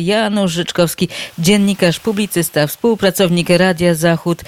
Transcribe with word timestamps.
Janusz 0.00 0.52
Życzkowski, 0.52 1.08
dziennikarz, 1.38 2.00
publicysta, 2.00 2.66
współpracownik 2.66 3.48
Radia 3.50 3.94
Zachód, 3.94 4.42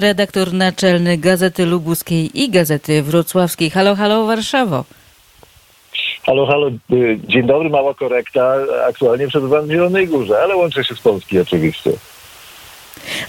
redaktor 0.00 0.52
naczelny 0.52 1.18
Gazety 1.18 1.66
Lubuskiej 1.66 2.42
i 2.42 2.50
Gazety 2.50 3.02
Wrocławskiej. 3.02 3.70
Halo, 3.70 3.94
halo 3.96 4.26
Warszawo. 4.26 4.84
Halo, 6.26 6.46
halo, 6.46 6.68
y, 6.68 7.18
dzień 7.28 7.46
dobry, 7.46 7.70
mała 7.70 7.94
korekta. 7.94 8.54
Aktualnie 8.88 9.28
przebywam 9.28 9.66
w 9.66 9.70
Zielonej 9.70 10.08
Górze, 10.08 10.42
ale 10.42 10.56
łączę 10.56 10.84
się 10.84 10.94
z 10.94 11.00
Polski 11.00 11.40
oczywiście. 11.40 11.90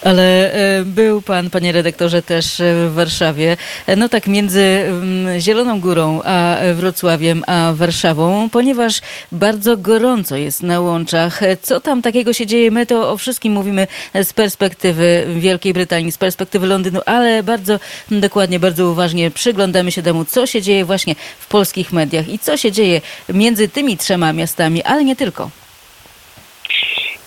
Ale 0.04 0.54
e, 0.54 0.86
był 0.86 1.22
pan, 1.22 1.50
panie 1.50 1.72
redaktorze, 1.72 2.22
też 2.22 2.60
e, 2.60 2.90
w 2.90 2.94
Warszawie. 2.94 3.58
E, 3.88 3.96
No 3.96 4.10
tak 4.10 4.28
między 4.28 4.62
mm, 4.62 5.40
Zieloną 5.40 5.80
Górą 5.82 6.22
a 6.24 6.58
Wrocławiem 6.74 7.44
a 7.48 7.74
Warszawą, 7.76 8.50
ponieważ 8.50 9.02
bardzo 9.32 9.78
gorąco 9.78 10.36
jest 10.36 10.64
na 10.64 10.80
łączach. 10.80 11.42
Co 11.62 11.80
tam 11.80 12.02
takiego 12.02 12.34
się 12.34 12.46
dzieje? 12.46 12.72
My 12.72 12.86
to 12.86 13.12
o 13.12 13.18
wszystkim 13.18 13.54
mówimy 13.54 13.88
z 14.14 14.34
perspektywy 14.34 15.26
Wielkiej 15.36 15.74
Brytanii, 15.74 16.12
z 16.12 16.18
perspektywy 16.18 16.68
Londynu, 16.68 17.00
ale 17.06 17.44
bardzo 17.44 17.80
dokładnie, 18.12 18.60
bardzo 18.60 18.88
uważnie 18.88 19.32
przyglądamy 19.32 19.92
się 19.92 20.04
temu, 20.04 20.26
co 20.26 20.46
się 20.46 20.62
dzieje 20.62 20.86
właśnie 20.86 21.16
w 21.40 21.48
polskich 21.48 21.94
mediach 21.94 22.30
i 22.30 22.40
co 22.40 22.58
się 22.58 22.72
dzieje 22.72 23.02
między 23.30 23.68
tymi 23.68 23.98
trzema 23.98 24.34
miastami, 24.34 24.84
ale 24.84 25.04
nie 25.04 25.16
tylko. 25.16 25.50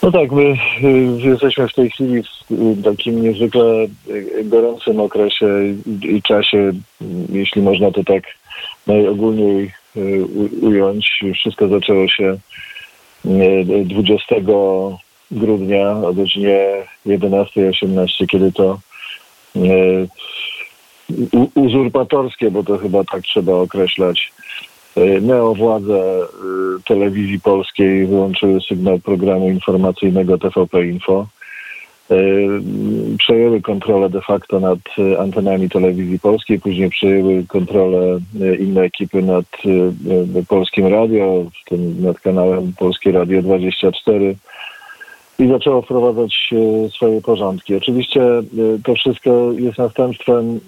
No 0.04 0.12
tak, 0.12 0.32
my 0.32 0.42
y, 0.42 1.28
jesteśmy 1.28 1.68
w 1.68 1.74
tej 1.74 1.90
chwili 1.90 2.22
w 2.22 2.50
y, 2.50 2.82
takim 2.84 3.22
niezwykle 3.22 3.86
y, 4.08 4.44
gorącym 4.44 5.00
okresie 5.00 5.46
i, 6.02 6.22
czasie, 6.22 6.72
jeśli 7.28 7.62
można 7.62 7.90
to 7.90 8.04
tak 8.04 8.22
najogólniej 8.86 9.72
ująć. 10.62 11.20
Wszystko 11.34 11.68
zaczęło 11.68 12.08
się 12.08 12.36
y, 13.26 13.84
20 13.84 14.36
grudnia 15.30 15.90
o 15.90 16.14
godzinie 16.14 16.66
11.18, 17.06 18.26
kiedy 18.26 18.52
to 18.52 18.78
uzurpatorskie, 21.54 22.50
bo 22.50 22.64
to 22.64 22.78
chyba 22.78 23.04
tak 23.04 23.22
trzeba 23.22 23.52
określać, 23.52 24.32
neowładze 25.20 26.22
y, 26.22 26.82
telewizji 26.86 27.40
polskiej 27.40 28.06
wyłączyły 28.06 28.60
sygnał 28.60 28.98
programu 28.98 29.48
informacyjnego 29.48 30.38
TVP 30.38 30.86
Info. 30.86 31.26
Y, 32.10 33.16
Przejęły 33.18 33.60
kontrolę 33.60 34.10
de 34.10 34.20
facto 34.20 34.60
nad 34.60 34.78
y, 34.98 35.20
antenami 35.20 35.68
telewizji 35.68 36.18
polskiej, 36.18 36.60
później 36.60 36.90
przejęły 36.90 37.44
kontrolę 37.48 38.18
y, 38.40 38.56
inne 38.56 38.80
ekipy 38.80 39.22
nad 39.22 39.44
y, 39.66 39.68
y, 40.38 40.44
Polskim 40.48 40.86
Radio, 40.86 41.44
w 41.64 41.68
tym 41.68 42.02
nad 42.02 42.20
kanałem 42.20 42.72
Polskie 42.78 43.12
Radio 43.12 43.42
24 43.42 44.36
i 45.38 45.48
zaczęło 45.48 45.82
wprowadzać 45.82 46.50
swoje 46.96 47.20
porządki. 47.20 47.74
Oczywiście 47.74 48.20
to 48.84 48.94
wszystko 48.94 49.52
jest 49.52 49.78
następstwem 49.78 50.60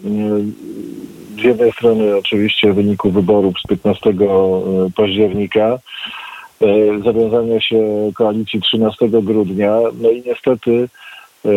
z 1.40 1.44
jednej 1.44 1.72
strony 1.72 2.16
oczywiście 2.16 2.72
wyniku 2.72 3.10
wyborów 3.10 3.54
z 3.64 3.66
15 3.66 4.12
października, 4.96 5.78
e, 6.62 6.66
zawiązania 7.04 7.60
się 7.60 8.10
koalicji 8.14 8.60
13 8.60 9.08
grudnia, 9.22 9.78
no 10.00 10.10
i 10.10 10.22
niestety 10.26 10.88
e, 11.44 11.50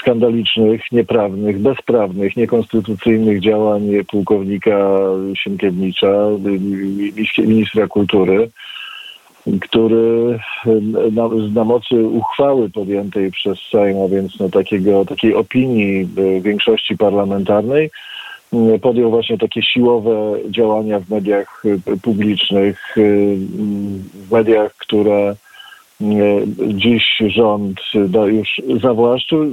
skandalicznych, 0.00 0.82
nieprawnych, 0.92 1.58
bezprawnych, 1.58 2.36
niekonstytucyjnych 2.36 3.40
działań 3.40 3.82
pułkownika 4.10 4.98
Sienkiewicza, 5.34 6.28
mi- 6.60 7.12
ministra 7.38 7.86
kultury, 7.86 8.50
który 9.60 10.38
na, 11.12 11.28
na 11.54 11.64
mocy 11.64 12.06
uchwały 12.06 12.70
podjętej 12.70 13.30
przez 13.30 13.58
Sejm, 13.72 13.98
a 14.04 14.08
więc 14.08 14.40
no, 14.40 14.48
takiego, 14.48 15.04
takiej 15.04 15.34
opinii 15.34 16.08
większości 16.42 16.96
parlamentarnej, 16.96 17.90
podjął 18.82 19.10
właśnie 19.10 19.38
takie 19.38 19.62
siłowe 19.62 20.38
działania 20.50 21.00
w 21.00 21.10
mediach 21.10 21.62
y, 21.64 21.80
publicznych, 22.02 22.98
y, 22.98 23.36
w 24.14 24.32
mediach, 24.32 24.74
które 24.74 25.36
y, 26.00 26.06
dziś 26.74 27.04
rząd 27.26 27.80
no, 28.12 28.26
już 28.26 28.48
zawłaszczył 28.82 29.44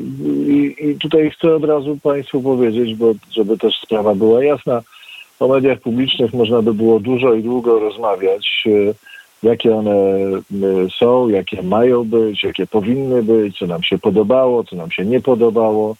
I, 0.47 0.75
i 0.79 0.95
tutaj 0.95 1.31
chcę 1.31 1.55
od 1.55 1.63
razu 1.63 1.97
Państwu 2.03 2.41
powiedzieć, 2.41 2.95
bo 2.95 3.13
żeby 3.31 3.57
też 3.57 3.75
sprawa 3.81 4.15
była 4.15 4.43
jasna, 4.43 4.81
o 5.39 5.47
mediach 5.47 5.79
publicznych 5.79 6.33
można 6.33 6.61
by 6.61 6.73
było 6.73 6.99
dużo 6.99 7.33
i 7.33 7.43
długo 7.43 7.79
rozmawiać, 7.79 8.63
jakie 9.43 9.75
one 9.75 9.93
są, 10.99 11.29
jakie 11.29 11.63
mają 11.63 12.03
być, 12.03 12.43
jakie 12.43 12.67
powinny 12.67 13.23
być, 13.23 13.57
co 13.57 13.67
nam 13.67 13.83
się 13.83 13.97
podobało, 13.97 14.63
co 14.63 14.75
nam 14.75 14.91
się 14.91 15.05
nie 15.05 15.21
podobało. 15.21 15.95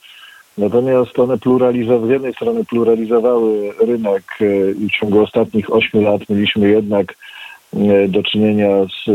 Natomiast 0.57 1.19
one 1.19 1.37
pluralizowały, 1.37 2.07
z 2.07 2.09
jednej 2.09 2.33
strony 2.33 2.65
pluralizowały 2.65 3.73
rynek 3.79 4.23
y, 4.41 4.75
i 4.79 4.87
w 4.87 4.91
ciągu 4.91 5.19
ostatnich 5.23 5.73
ośmiu 5.73 6.01
lat 6.01 6.29
mieliśmy 6.29 6.69
jednak 6.69 7.15
y, 7.73 8.07
do 8.07 8.23
czynienia 8.23 8.67
z, 8.85 9.05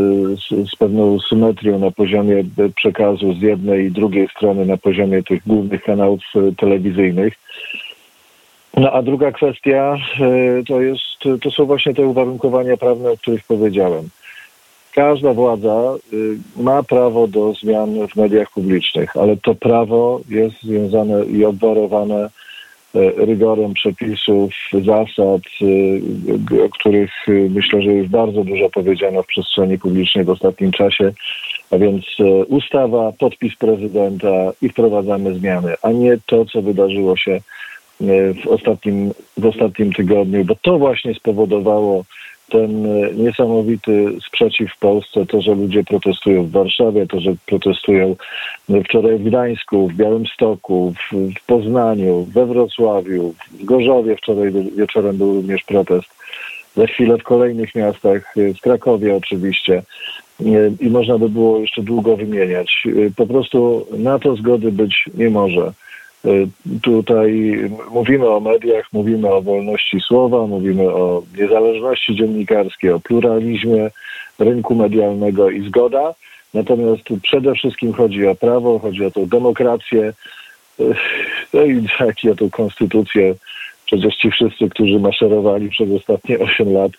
z, 0.40 0.70
z 0.70 0.76
pewną 0.76 1.18
symetrią 1.20 1.78
na 1.78 1.90
poziomie 1.90 2.36
y, 2.36 2.72
przekazu 2.76 3.34
z 3.34 3.42
jednej 3.42 3.86
i 3.86 3.90
drugiej 3.90 4.28
strony 4.28 4.66
na 4.66 4.76
poziomie 4.76 5.22
tych 5.22 5.46
głównych 5.46 5.82
kanałów 5.82 6.20
telewizyjnych. 6.56 7.34
No 8.76 8.92
a 8.92 9.02
druga 9.02 9.32
kwestia 9.32 9.96
to 10.68 10.80
jest, 10.80 11.40
to 11.42 11.50
są 11.50 11.64
właśnie 11.64 11.94
te 11.94 12.06
uwarunkowania 12.06 12.76
prawne, 12.76 13.10
o 13.10 13.16
których 13.16 13.44
powiedziałem. 13.44 14.08
Każda 14.94 15.32
władza 15.32 15.94
y, 16.12 16.38
ma 16.56 16.82
prawo 16.82 17.26
do 17.26 17.52
zmian 17.52 18.08
w 18.08 18.16
mediach 18.16 18.50
publicznych, 18.50 19.16
ale 19.16 19.36
to 19.36 19.54
prawo 19.54 20.20
jest 20.28 20.62
związane 20.62 21.24
i 21.24 21.44
obwarowane 21.44 22.30
y, 22.94 23.12
rygorem 23.16 23.74
przepisów, 23.74 24.50
zasad, 24.72 25.42
y, 25.62 26.64
o 26.64 26.68
których 26.68 27.28
y, 27.28 27.48
myślę, 27.50 27.82
że 27.82 27.92
już 27.92 28.08
bardzo 28.08 28.44
dużo 28.44 28.70
powiedziano 28.70 29.22
w 29.22 29.26
przestrzeni 29.26 29.78
publicznej 29.78 30.24
w 30.24 30.30
ostatnim 30.30 30.72
czasie, 30.72 31.12
a 31.70 31.78
więc 31.78 32.04
y, 32.20 32.44
ustawa, 32.44 33.12
podpis 33.18 33.56
prezydenta 33.56 34.52
i 34.62 34.68
wprowadzamy 34.68 35.34
zmiany, 35.34 35.74
a 35.82 35.92
nie 35.92 36.18
to, 36.26 36.44
co 36.44 36.62
wydarzyło 36.62 37.16
się 37.16 37.40
y, 38.00 38.34
w 38.44 38.46
ostatnim, 38.46 39.12
w 39.36 39.46
ostatnim 39.46 39.92
tygodniu, 39.92 40.44
bo 40.44 40.54
to 40.62 40.78
właśnie 40.78 41.14
spowodowało 41.14 42.04
ten 42.50 42.86
e, 42.86 43.14
niesamowity 43.14 44.06
sprzeciw 44.26 44.72
w 44.72 44.78
Polsce, 44.78 45.26
to, 45.26 45.40
że 45.40 45.54
ludzie 45.54 45.84
protestują 45.84 46.44
w 46.44 46.50
Warszawie, 46.50 47.06
to, 47.06 47.20
że 47.20 47.30
protestują 47.46 48.16
e, 48.70 48.84
wczoraj 48.84 49.18
w 49.18 49.24
Gdańsku, 49.24 49.88
w 49.88 49.94
Białymstoku, 49.94 50.94
w, 50.94 51.16
w 51.40 51.46
Poznaniu, 51.46 52.24
we 52.24 52.46
Wrocławiu, 52.46 53.34
w 53.50 53.64
Gorzowie 53.64 54.16
wczoraj 54.16 54.52
wieczorem 54.76 55.16
był 55.16 55.34
również 55.34 55.62
protest. 55.62 56.08
Za 56.76 56.86
chwilę 56.86 57.18
w 57.18 57.22
kolejnych 57.22 57.74
miastach, 57.74 58.36
e, 58.36 58.54
w 58.54 58.60
Krakowie 58.60 59.16
oczywiście. 59.16 59.82
I 60.80 60.90
można 60.90 61.18
by 61.18 61.28
było 61.28 61.58
jeszcze 61.58 61.82
długo 61.82 62.16
wymieniać. 62.16 62.88
Po 63.16 63.26
prostu 63.26 63.86
na 63.98 64.18
to 64.18 64.36
zgody 64.36 64.72
być 64.72 65.04
nie 65.14 65.30
może. 65.30 65.72
Y, 66.24 66.48
Tutaj 66.82 67.56
mówimy 67.90 68.28
o 68.28 68.40
mediach, 68.40 68.92
mówimy 68.92 69.28
o 69.28 69.42
wolności 69.42 70.00
słowa, 70.00 70.46
mówimy 70.46 70.90
o 70.90 71.22
niezależności 71.38 72.16
dziennikarskiej, 72.16 72.90
o 72.90 73.00
pluralizmie 73.00 73.90
rynku 74.38 74.74
medialnego 74.74 75.50
i 75.50 75.68
zgoda. 75.68 76.14
Natomiast 76.54 77.02
przede 77.22 77.54
wszystkim 77.54 77.92
chodzi 77.92 78.26
o 78.26 78.34
prawo, 78.34 78.78
chodzi 78.78 79.04
o 79.04 79.10
tą 79.10 79.26
demokrację, 79.26 80.12
y, 80.80 80.94
no 81.54 81.64
i 81.64 81.86
tak, 81.98 82.14
o 82.32 82.34
tą 82.34 82.50
konstytucję. 82.50 83.34
Przecież 83.86 84.16
ci 84.16 84.30
wszyscy, 84.30 84.68
którzy 84.68 84.98
maszerowali 84.98 85.70
przez 85.70 85.90
ostatnie 85.90 86.38
8 86.38 86.72
lat 86.72 86.92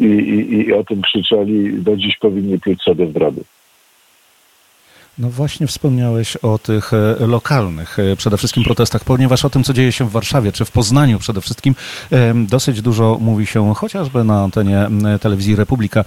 i, 0.00 0.04
i, 0.04 0.56
i 0.58 0.72
o 0.72 0.84
tym 0.84 1.02
krzyczeli, 1.02 1.82
do 1.82 1.96
dziś 1.96 2.16
powinni 2.16 2.58
pluć 2.58 2.82
sobie 2.82 3.06
w 3.06 3.12
brody. 3.12 3.42
No 5.20 5.30
właśnie 5.30 5.66
wspomniałeś 5.66 6.36
o 6.36 6.58
tych 6.58 6.92
e, 6.94 7.26
lokalnych 7.26 7.98
e, 7.98 8.16
przede 8.16 8.36
wszystkim 8.36 8.64
protestach, 8.64 9.04
ponieważ 9.04 9.44
o 9.44 9.50
tym, 9.50 9.64
co 9.64 9.72
dzieje 9.72 9.92
się 9.92 10.08
w 10.08 10.10
Warszawie 10.10 10.52
czy 10.52 10.64
w 10.64 10.70
Poznaniu 10.70 11.18
przede 11.18 11.40
wszystkim, 11.40 11.74
dosyć 12.48 12.82
dużo 12.82 13.18
mówi 13.20 13.46
się 13.46 13.74
chociażby 13.74 14.24
na 14.24 14.42
antenie 14.42 14.88
telewizji 15.20 15.56
Republika, 15.56 16.04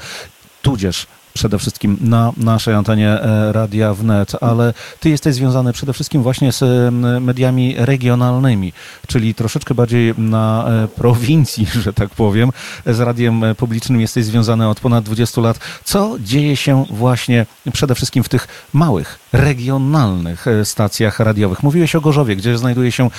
tudzież 0.61 1.07
przede 1.33 1.59
wszystkim 1.59 1.97
na 2.01 2.31
naszej 2.37 2.73
antenie 2.73 3.09
e, 3.09 3.51
Radia 3.51 3.93
Wnet, 3.93 4.31
ale 4.41 4.73
ty 4.99 5.09
jesteś 5.09 5.35
związany 5.35 5.73
przede 5.73 5.93
wszystkim 5.93 6.23
właśnie 6.23 6.51
z 6.51 6.93
mediami 7.23 7.75
regionalnymi, 7.77 8.73
czyli 9.07 9.35
troszeczkę 9.35 9.75
bardziej 9.75 10.13
na 10.17 10.65
e, 10.67 10.87
prowincji, 10.87 11.67
że 11.83 11.93
tak 11.93 12.09
powiem. 12.09 12.51
Z 12.85 12.99
radiem 12.99 13.41
publicznym 13.57 14.01
jesteś 14.01 14.25
związany 14.25 14.67
od 14.67 14.79
ponad 14.79 15.03
20 15.03 15.41
lat. 15.41 15.59
Co 15.83 16.15
dzieje 16.19 16.55
się 16.55 16.85
właśnie 16.89 17.45
przede 17.73 17.95
wszystkim 17.95 18.23
w 18.23 18.29
tych 18.29 18.47
małych, 18.73 19.19
regionalnych 19.33 20.47
e, 20.47 20.65
stacjach 20.65 21.19
radiowych? 21.19 21.63
Mówiłeś 21.63 21.95
o 21.95 22.01
Gorzowie, 22.01 22.35
gdzie 22.35 22.57
znajduje 22.57 22.91
się 22.91 23.09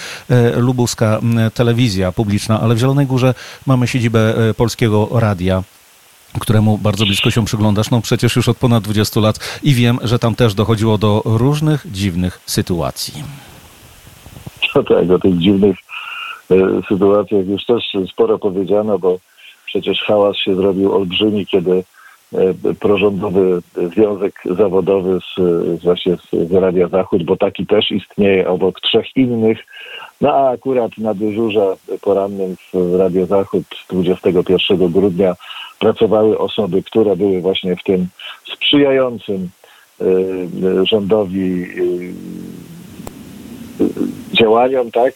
lubuska 0.56 1.20
telewizja 1.54 2.12
publiczna, 2.12 2.60
ale 2.60 2.74
w 2.74 2.78
Zielonej 2.78 3.06
Górze 3.06 3.34
mamy 3.66 3.86
siedzibę 3.86 4.34
Polskiego 4.56 5.08
Radia. 5.12 5.62
Któremu 6.40 6.78
bardzo 6.78 7.04
blisko 7.06 7.30
się 7.30 7.44
przyglądasz, 7.44 7.90
no 7.90 8.00
przecież 8.00 8.36
już 8.36 8.48
od 8.48 8.56
ponad 8.56 8.84
20 8.84 9.20
lat 9.20 9.60
i 9.62 9.74
wiem, 9.74 9.98
że 10.02 10.18
tam 10.18 10.34
też 10.34 10.54
dochodziło 10.54 10.98
do 10.98 11.22
różnych 11.24 11.86
dziwnych 11.92 12.40
sytuacji. 12.46 13.22
No 14.74 14.82
tak, 14.82 15.10
o 15.10 15.18
tych 15.18 15.38
dziwnych 15.38 15.76
e, 16.50 16.56
sytuacjach 16.88 17.46
już 17.46 17.64
też 17.64 17.82
sporo 18.12 18.38
powiedziano, 18.38 18.98
bo 18.98 19.18
przecież 19.66 20.02
hałas 20.02 20.36
się 20.36 20.54
zrobił 20.54 20.92
olbrzymi, 20.92 21.46
kiedy 21.46 21.84
e, 22.32 22.74
prorządowy 22.80 23.62
związek 23.94 24.42
zawodowy 24.44 25.18
z, 25.20 25.82
właśnie 25.82 26.16
z 26.32 26.52
Radia 26.52 26.88
Zachód, 26.88 27.22
bo 27.22 27.36
taki 27.36 27.66
też 27.66 27.90
istnieje 27.90 28.48
obok 28.48 28.80
trzech 28.80 29.16
innych, 29.16 29.58
no 30.20 30.32
a 30.34 30.50
akurat 30.50 30.98
na 30.98 31.14
dyżurze 31.14 31.76
porannym 32.02 32.56
w 32.74 32.94
Radio 32.94 33.26
Zachód 33.26 33.64
21 33.90 34.92
grudnia 34.92 35.34
pracowały 35.84 36.38
osoby, 36.38 36.82
które 36.82 37.16
były 37.16 37.40
właśnie 37.40 37.76
w 37.76 37.82
tym 37.82 38.06
sprzyjającym 38.54 39.48
y, 40.00 40.86
rządowi 40.86 41.62
y, 41.62 42.14
działaniom, 44.32 44.90
tak? 44.90 45.14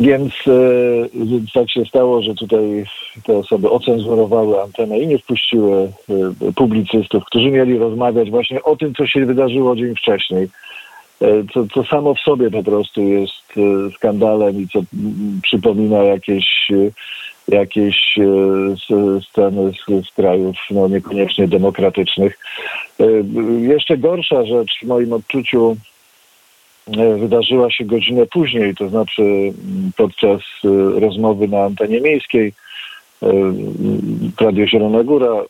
Więc, 0.00 0.32
y, 0.46 1.10
więc 1.14 1.52
tak 1.52 1.70
się 1.70 1.84
stało, 1.84 2.22
że 2.22 2.34
tutaj 2.34 2.84
te 3.24 3.38
osoby 3.38 3.70
ocenzurowały 3.70 4.62
antenę 4.62 4.98
i 4.98 5.06
nie 5.06 5.18
wpuściły 5.18 5.92
publicystów, 6.56 7.24
którzy 7.24 7.50
mieli 7.50 7.78
rozmawiać 7.78 8.30
właśnie 8.30 8.62
o 8.62 8.76
tym, 8.76 8.94
co 8.94 9.06
się 9.06 9.26
wydarzyło 9.26 9.76
dzień 9.76 9.94
wcześniej. 9.96 10.48
Co, 11.54 11.66
co 11.74 11.84
samo 11.84 12.14
w 12.14 12.20
sobie 12.20 12.50
po 12.50 12.62
prostu 12.62 13.02
jest 13.02 13.52
skandalem 13.96 14.62
i 14.62 14.68
co 14.68 14.80
przypomina 15.42 16.02
jakieś 16.02 16.70
jakieś 17.50 18.18
e, 18.18 19.20
sceny 19.22 19.72
z, 19.72 20.06
z 20.06 20.10
krajów 20.14 20.56
no, 20.70 20.88
niekoniecznie 20.88 21.48
demokratycznych. 21.48 22.38
E, 23.00 23.04
jeszcze 23.60 23.98
gorsza 23.98 24.46
rzecz 24.46 24.70
w 24.82 24.86
moim 24.86 25.12
odczuciu 25.12 25.76
e, 26.96 27.16
wydarzyła 27.16 27.70
się 27.70 27.84
godzinę 27.84 28.26
później, 28.26 28.74
to 28.74 28.88
znaczy 28.88 29.22
podczas 29.96 30.40
rozmowy 30.94 31.48
na 31.48 31.62
antenie 31.62 32.00
miejskiej 32.00 32.52
Radio 34.40 34.66
Zielona 34.66 35.04
Góra. 35.04 35.44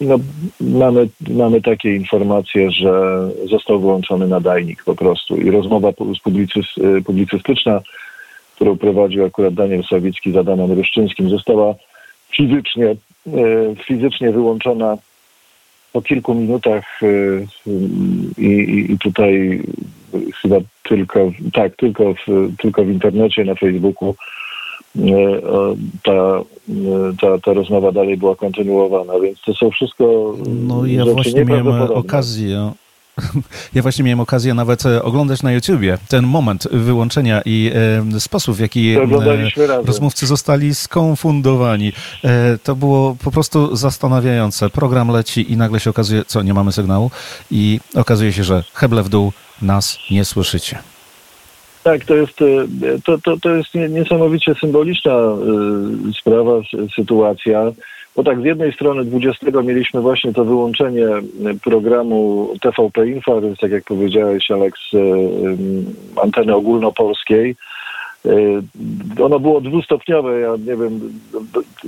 No, 0.00 0.18
mamy, 0.60 1.08
mamy 1.30 1.60
takie 1.60 1.96
informacje, 1.96 2.70
że 2.70 2.92
został 3.50 3.80
wyłączony 3.80 4.28
nadajnik 4.28 4.84
po 4.84 4.94
prostu 4.94 5.36
i 5.36 5.50
rozmowa 5.50 5.92
publicystyczna 7.04 7.80
którą 8.62 8.76
prowadził 8.76 9.24
akurat 9.24 9.54
Daniel 9.54 9.84
Sawicki 9.90 10.32
z 10.32 10.36
Adamem 10.36 10.72
Ryszczyńskim, 10.72 11.30
została 11.30 11.74
fizycznie, 12.36 12.86
e, 12.86 12.96
fizycznie 13.86 14.32
wyłączona 14.32 14.96
po 15.92 16.02
kilku 16.02 16.34
minutach 16.34 16.84
e, 17.02 17.06
i, 18.38 18.86
i 18.92 18.98
tutaj 18.98 19.62
chyba 20.42 20.56
tylko, 20.82 21.32
tak, 21.52 21.76
tylko 21.76 22.14
w, 22.14 22.56
tylko 22.58 22.84
w 22.84 22.90
internecie, 22.90 23.44
na 23.44 23.54
Facebooku 23.54 24.14
e, 24.96 25.02
ta, 26.02 26.42
ta, 27.20 27.38
ta 27.38 27.52
rozmowa 27.52 27.92
dalej 27.92 28.16
była 28.16 28.36
kontynuowana, 28.36 29.20
więc 29.20 29.40
to 29.40 29.54
są 29.54 29.70
wszystko. 29.70 30.36
No 30.46 30.86
ja 30.86 31.04
właśnie 31.04 31.44
miałem 31.44 31.68
okazję 31.68 32.72
ja 33.74 33.82
właśnie 33.82 34.04
miałem 34.04 34.20
okazję 34.20 34.54
nawet 34.54 34.86
e, 34.86 35.02
oglądać 35.02 35.42
na 35.42 35.52
YouTubie 35.52 35.98
ten 36.08 36.26
moment 36.26 36.68
wyłączenia 36.72 37.42
i 37.44 37.70
e, 38.14 38.20
sposób, 38.20 38.56
w 38.56 38.60
jaki 38.60 38.90
e, 38.90 39.00
rozmówcy 39.86 40.26
zostali 40.26 40.74
skonfundowani. 40.74 41.92
E, 42.24 42.58
to 42.58 42.76
było 42.76 43.16
po 43.24 43.30
prostu 43.30 43.76
zastanawiające. 43.76 44.70
Program 44.70 45.08
leci 45.08 45.52
i 45.52 45.56
nagle 45.56 45.80
się 45.80 45.90
okazuje, 45.90 46.24
co, 46.24 46.42
nie 46.42 46.54
mamy 46.54 46.72
sygnału 46.72 47.10
i 47.50 47.80
okazuje 47.94 48.32
się, 48.32 48.44
że 48.44 48.64
heble 48.74 49.02
w 49.02 49.08
dół, 49.08 49.32
nas 49.62 49.98
nie 50.10 50.24
słyszycie. 50.24 50.78
Tak, 51.84 52.04
to 52.04 52.14
jest, 52.14 52.42
e, 52.42 52.44
to, 53.04 53.18
to, 53.18 53.36
to 53.36 53.50
jest 53.50 53.74
niesamowicie 53.74 54.54
symboliczna 54.54 55.12
sprawa, 56.20 56.52
sytuacja. 56.96 57.72
Bo 58.16 58.24
tak, 58.24 58.40
z 58.40 58.44
jednej 58.44 58.72
strony 58.72 59.04
20 59.04 59.62
mieliśmy 59.62 60.00
właśnie 60.00 60.32
to 60.32 60.44
wyłączenie 60.44 61.06
programu 61.64 62.48
TVP 62.60 63.08
Info, 63.08 63.40
więc 63.40 63.58
tak 63.58 63.70
jak 63.70 63.84
powiedziałeś, 63.84 64.50
Aleks, 64.50 64.80
e, 64.94 64.98
anteny 66.22 66.54
ogólnopolskiej. 66.54 67.56
Ono 69.20 69.40
było 69.40 69.60
dwustopniowe, 69.60 70.40
ja 70.40 70.56
nie 70.56 70.76
wiem, 70.76 71.00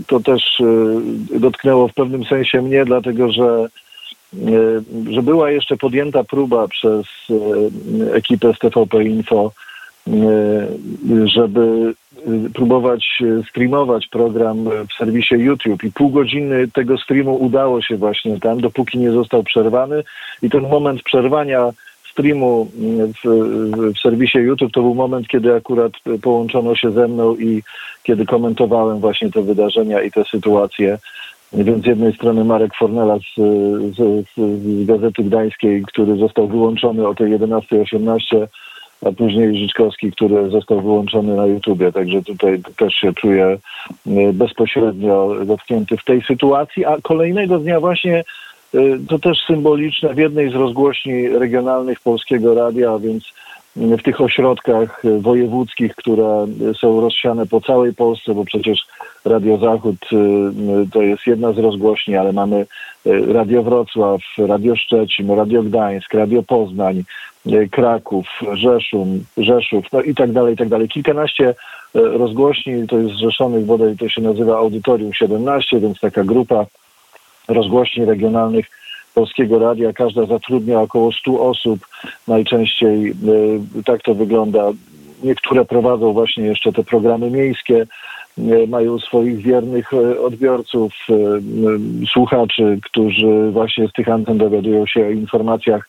to 0.07 0.21
też 0.21 0.63
dotknęło 1.41 1.89
w 1.89 1.95
pewnym 1.95 2.25
sensie 2.25 2.63
mnie, 2.63 2.85
dlatego 2.85 3.33
że 3.33 3.69
że 5.11 5.23
była 5.23 5.51
jeszcze 5.51 5.77
podjęta 5.77 6.25
próba 6.25 6.69
przez 6.69 7.07
ekipę 8.13 8.55
z 8.55 8.59
TVP 8.59 9.05
Info 9.05 9.53
żeby 11.25 11.95
e, 12.27 12.51
próbować 12.55 13.23
e, 13.23 13.43
streamować 13.51 14.07
program 14.07 14.65
w 14.65 14.95
serwisie 14.99 15.35
YouTube 15.35 15.85
i 15.85 15.93
pół 15.93 16.11
godziny 16.11 16.69
tego 16.69 16.99
streamu 16.99 17.37
udało 17.37 17.83
się 17.83 17.97
właśnie 17.97 18.41
tam, 18.41 18.61
dopóki 18.61 18.99
nie 18.99 19.11
został 19.11 19.43
przerwany 19.43 20.05
i 20.43 20.51
ten 20.51 20.63
moment 20.69 21.03
przerwania 21.03 21.71
streamu 22.11 22.71
w, 23.25 23.29
w, 23.95 23.99
serwisie 23.99 24.39
YouTube 24.39 24.73
to 24.73 24.83
był 24.83 24.95
moment, 24.95 25.29
kiedy 25.29 25.55
akurat 25.55 25.93
połączono 26.23 26.77
się 26.77 26.91
ze 26.91 27.09
mną 27.09 27.37
i 27.37 27.63
kiedy 28.03 28.27
komentowałem 28.27 29.01
właśnie 29.01 29.31
te 29.31 29.43
wydarzenia 29.43 30.03
i 30.03 30.11
te 30.11 30.25
sytuacje. 30.25 30.99
Więc 31.53 31.85
z 31.85 31.87
jednej 31.87 32.15
strony 32.15 32.45
Marek 32.45 32.75
Fornela 32.79 33.19
z, 33.19 33.41
z, 33.97 34.27
z 34.37 34.87
Gazety 34.87 35.25
Gdańskiej, 35.25 35.83
który 35.83 36.17
został 36.17 36.49
wyłączony 36.49 37.09
o 37.09 37.15
tej 37.15 37.39
11.18 37.39 38.47
a 39.03 39.13
później 39.13 39.59
Życzkowski, 39.59 40.13
który 40.13 40.51
został 40.51 40.81
wyłączony 40.81 41.37
na 41.37 41.47
YouTubie. 41.47 41.93
Także 41.93 42.23
tutaj 42.23 42.61
też 42.77 42.95
się 42.95 43.13
czuję 43.13 43.59
e, 44.07 44.33
bezpośrednio 44.33 45.35
dotknięty 45.45 45.97
w 45.97 46.05
tej 46.05 46.23
sytuacji. 46.23 46.85
A 46.85 46.97
kolejnego 47.03 47.59
dnia 47.59 47.81
właśnie 47.81 48.25
e, 48.75 48.79
to 49.09 49.19
też 49.19 49.39
symboliczne 49.47 50.15
w 50.15 50.19
jednej 50.19 50.51
z 50.51 50.55
rozgłośni 50.55 51.29
regionalnych 51.29 52.01
Polskiego 52.01 52.55
Radia, 52.55 52.93
a 52.93 52.99
więc 52.99 53.25
w 53.77 54.03
tych 54.03 54.21
ośrodkach 54.21 55.03
wojewódzkich, 55.21 55.95
które 55.95 56.47
są 56.81 57.01
rozsiane 57.01 57.47
po 57.47 57.61
całej 57.61 57.95
Polsce, 57.95 58.35
bo 58.35 58.45
przecież 58.45 58.87
Radio 59.25 59.59
Zachód 59.59 59.97
e, 60.13 60.17
to 60.93 61.03
jest 61.03 61.27
jedna 61.27 61.53
z 61.53 61.59
rozgłośni, 61.59 62.17
ale 62.17 62.33
mamy 62.33 62.67
Radio 63.29 63.63
Wrocław, 63.63 64.21
Radio 64.39 64.77
Szczecin, 64.77 65.31
Radio 65.31 65.63
Gdańsk, 65.63 66.15
Radio 66.15 66.43
Poznań, 66.43 67.05
E, 67.34 67.34
Kraków, 67.71 68.27
Rzeszum, 68.53 69.25
Rzeszów, 69.37 69.85
no 69.93 70.03
i 70.03 70.15
tak 70.15 70.33
dalej, 70.33 70.55
i 70.55 70.57
tak 70.57 70.69
dalej. 70.69 70.89
Kilkanaście 70.89 71.49
e, 71.49 71.55
rozgłośni, 71.95 72.87
to 72.89 72.99
jest 72.99 73.15
zrzeszonych 73.15 73.65
bodaj, 73.65 73.97
to 73.97 74.09
się 74.09 74.23
nazywa 74.23 74.57
Audytorium 74.57 75.13
17, 75.13 75.81
więc 75.81 76.01
taka 76.01 76.25
grupa 76.25 76.67
rozgłośni 77.49 78.05
regionalnych 78.05 78.67
Polskiego 79.15 79.59
Radia. 79.59 79.93
Każda 79.93 80.27
zatrudnia 80.27 80.81
około 80.81 81.13
100 81.13 81.41
osób. 81.41 81.87
Najczęściej 82.29 83.11
e, 83.11 83.15
tak 83.85 84.03
to 84.03 84.15
wygląda. 84.15 84.71
Niektóre 85.23 85.65
prowadzą 85.65 86.13
właśnie 86.13 86.45
jeszcze 86.45 86.73
te 86.73 86.85
programy 86.85 87.31
miejskie, 87.31 87.87
mają 88.69 88.99
swoich 88.99 89.39
wiernych 89.39 89.91
odbiorców, 90.25 90.93
słuchaczy, 92.13 92.79
którzy 92.85 93.51
właśnie 93.51 93.89
z 93.89 93.93
tych 93.93 94.09
anten 94.09 94.39
dowiadują 94.39 94.87
się 94.87 95.07
o 95.07 95.11
informacjach 95.11 95.89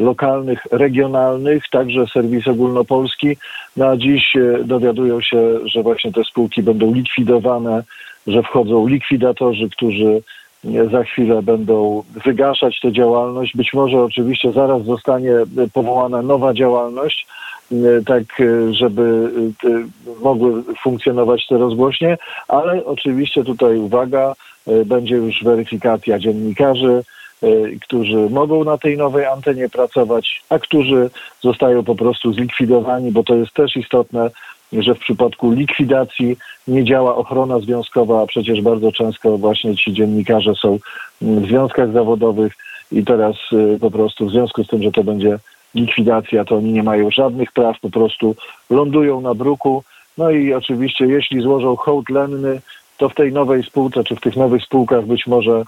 lokalnych, 0.00 0.66
regionalnych, 0.70 1.64
także 1.70 2.06
serwis 2.06 2.48
ogólnopolski. 2.48 3.36
Na 3.76 3.86
no 3.86 3.96
dziś 3.96 4.36
y, 4.36 4.64
dowiadują 4.64 5.20
się, 5.20 5.58
że 5.64 5.82
właśnie 5.82 6.12
te 6.12 6.24
spółki 6.24 6.62
będą 6.62 6.94
likwidowane, 6.94 7.82
że 8.26 8.42
wchodzą 8.42 8.86
likwidatorzy, 8.86 9.70
którzy 9.70 10.22
y, 10.64 10.88
za 10.92 11.04
chwilę 11.04 11.42
będą 11.42 12.02
wygaszać 12.24 12.80
tę 12.80 12.92
działalność. 12.92 13.56
Być 13.56 13.72
może 13.74 14.02
oczywiście 14.02 14.52
zaraz 14.52 14.84
zostanie 14.84 15.32
powołana 15.72 16.22
nowa 16.22 16.54
działalność, 16.54 17.26
tak 18.06 18.22
żeby 18.70 19.30
mogły 20.22 20.62
funkcjonować 20.82 21.46
te 21.46 21.58
rozgłośnie, 21.58 22.18
ale 22.48 22.84
oczywiście 22.84 23.44
tutaj 23.44 23.78
uwaga, 23.78 24.34
będzie 24.86 25.16
już 25.16 25.44
weryfikacja 25.44 26.18
dziennikarzy, 26.18 27.02
Y, 27.02 27.23
którzy 27.82 28.30
mogą 28.30 28.64
na 28.64 28.78
tej 28.78 28.96
nowej 28.96 29.26
antenie 29.26 29.68
pracować, 29.68 30.42
a 30.48 30.58
którzy 30.58 31.10
zostają 31.40 31.84
po 31.84 31.94
prostu 31.94 32.32
zlikwidowani, 32.32 33.12
bo 33.12 33.22
to 33.22 33.34
jest 33.34 33.52
też 33.52 33.76
istotne, 33.76 34.30
że 34.72 34.94
w 34.94 34.98
przypadku 34.98 35.50
likwidacji 35.50 36.36
nie 36.68 36.84
działa 36.84 37.16
ochrona 37.16 37.58
związkowa, 37.58 38.22
a 38.22 38.26
przecież 38.26 38.60
bardzo 38.60 38.92
często 38.92 39.38
właśnie 39.38 39.76
ci 39.76 39.92
dziennikarze 39.92 40.54
są 40.54 40.78
w 41.20 41.46
związkach 41.46 41.92
zawodowych 41.92 42.52
i 42.92 43.04
teraz 43.04 43.36
y, 43.52 43.78
po 43.80 43.90
prostu 43.90 44.26
w 44.26 44.30
związku 44.30 44.64
z 44.64 44.68
tym, 44.68 44.82
że 44.82 44.92
to 44.92 45.04
będzie 45.04 45.38
likwidacja, 45.74 46.44
to 46.44 46.56
oni 46.56 46.72
nie 46.72 46.82
mają 46.82 47.10
żadnych 47.10 47.52
praw, 47.52 47.80
po 47.80 47.90
prostu 47.90 48.36
lądują 48.70 49.20
na 49.20 49.34
bruku. 49.34 49.84
No 50.18 50.30
i 50.30 50.54
oczywiście, 50.54 51.06
jeśli 51.06 51.40
złożą 51.40 51.76
hołd 51.76 52.10
lenny, 52.10 52.60
to 52.98 53.08
w 53.08 53.14
tej 53.14 53.32
nowej 53.32 53.62
spółce, 53.62 54.04
czy 54.04 54.16
w 54.16 54.20
tych 54.20 54.36
nowych 54.36 54.62
spółkach 54.62 55.06
być 55.06 55.26
może 55.26 55.62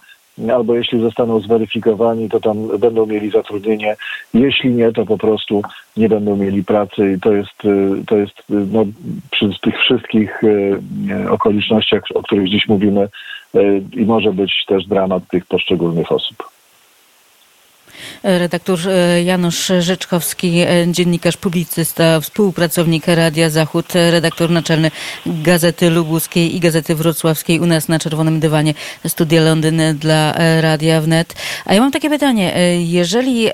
albo 0.54 0.74
jeśli 0.74 1.00
zostaną 1.00 1.40
zweryfikowani, 1.40 2.28
to 2.28 2.40
tam 2.40 2.78
będą 2.78 3.06
mieli 3.06 3.30
zatrudnienie. 3.30 3.96
Jeśli 4.34 4.70
nie, 4.70 4.92
to 4.92 5.06
po 5.06 5.18
prostu 5.18 5.62
nie 5.96 6.08
będą 6.08 6.36
mieli 6.36 6.64
pracy 6.64 7.12
i 7.12 7.20
to 7.20 7.32
jest, 7.32 7.62
to 8.06 8.16
jest 8.16 8.42
no, 8.48 8.84
przy 9.30 9.50
tych 9.62 9.78
wszystkich 9.78 10.40
okolicznościach, 11.30 12.02
o 12.14 12.22
których 12.22 12.48
dziś 12.48 12.68
mówimy 12.68 13.08
i 13.92 14.04
może 14.04 14.32
być 14.32 14.64
też 14.66 14.86
dramat 14.86 15.28
tych 15.28 15.46
poszczególnych 15.46 16.12
osób. 16.12 16.55
Redaktor 18.22 18.78
e, 18.88 19.22
Janusz 19.22 19.72
Rzeczkowski, 19.80 20.60
e, 20.60 20.66
dziennikarz, 20.92 21.36
publicysta, 21.36 22.20
współpracownik 22.20 23.06
Radia 23.06 23.50
Zachód, 23.50 23.92
redaktor 24.10 24.50
naczelny 24.50 24.90
Gazety 25.26 25.90
Lubuskiej 25.90 26.56
i 26.56 26.60
Gazety 26.60 26.94
Wrocławskiej 26.94 27.60
u 27.60 27.66
nas 27.66 27.88
na 27.88 27.98
Czerwonym 27.98 28.40
Dywanie, 28.40 28.74
Studia 29.08 29.42
Londyn 29.42 29.82
dla 29.98 30.34
e, 30.34 30.60
Radia 30.60 31.00
Wnet. 31.00 31.34
A 31.64 31.74
ja 31.74 31.80
mam 31.80 31.92
takie 31.92 32.10
pytanie, 32.10 32.54
jeżeli 32.78 33.48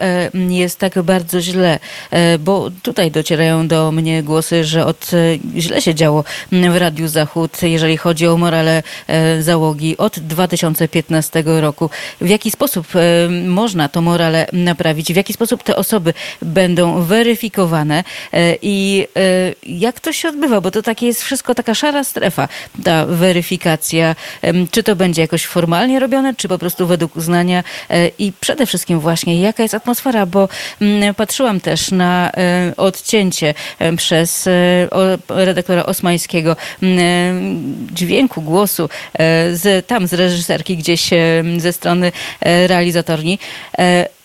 jest 0.48 0.78
tak 0.78 1.02
bardzo 1.02 1.40
źle, 1.40 1.78
bo 2.40 2.70
tutaj 2.82 3.10
docierają 3.10 3.68
do 3.68 3.92
mnie 3.92 4.22
głosy, 4.22 4.64
że 4.64 4.86
od 4.86 5.10
źle 5.56 5.82
się 5.82 5.94
działo 5.94 6.24
w 6.52 6.76
Radiu 6.76 7.08
Zachód, 7.08 7.62
jeżeli 7.62 7.96
chodzi 7.96 8.26
o 8.26 8.36
morale 8.36 8.82
załogi 9.40 9.96
od 9.98 10.18
2015 10.20 11.44
roku. 11.46 11.90
W 12.20 12.28
jaki 12.28 12.50
sposób 12.50 12.86
można 13.46 13.88
to 13.88 14.02
morale 14.02 14.31
naprawić? 14.52 15.12
W 15.12 15.16
jaki 15.16 15.32
sposób 15.32 15.62
te 15.62 15.76
osoby 15.76 16.14
będą 16.42 17.02
weryfikowane 17.02 18.04
e, 18.32 18.56
i 18.62 19.06
e, 19.16 19.52
jak 19.66 20.00
to 20.00 20.12
się 20.12 20.28
odbywa? 20.28 20.60
Bo 20.60 20.70
to 20.70 20.82
takie 20.82 21.06
jest 21.06 21.22
wszystko 21.22 21.54
taka 21.54 21.74
szara 21.74 22.04
strefa, 22.04 22.48
ta 22.84 23.06
weryfikacja. 23.06 24.16
Czy 24.70 24.82
to 24.82 24.96
będzie 24.96 25.22
jakoś 25.22 25.46
formalnie 25.46 26.00
robione, 26.00 26.34
czy 26.34 26.48
po 26.48 26.58
prostu 26.58 26.86
według 26.86 27.16
uznania 27.16 27.64
e, 27.90 28.08
i 28.18 28.32
przede 28.40 28.66
wszystkim 28.66 29.00
właśnie 29.00 29.40
jaka 29.40 29.62
jest 29.62 29.74
atmosfera, 29.74 30.26
bo 30.26 30.48
mm, 30.80 31.14
patrzyłam 31.14 31.60
też 31.60 31.90
na 31.90 32.32
odcięcie 32.76 33.54
przez 33.96 34.48
redaktora 35.28 35.86
Osmańskiego 35.86 36.56
dźwięku, 37.92 38.42
głosu 38.42 38.88
z, 39.52 39.86
tam 39.86 40.06
z 40.06 40.12
reżyserki 40.12 40.76
gdzieś 40.76 41.10
ze 41.56 41.72
strony 41.72 42.12
realizatorni 42.42 43.38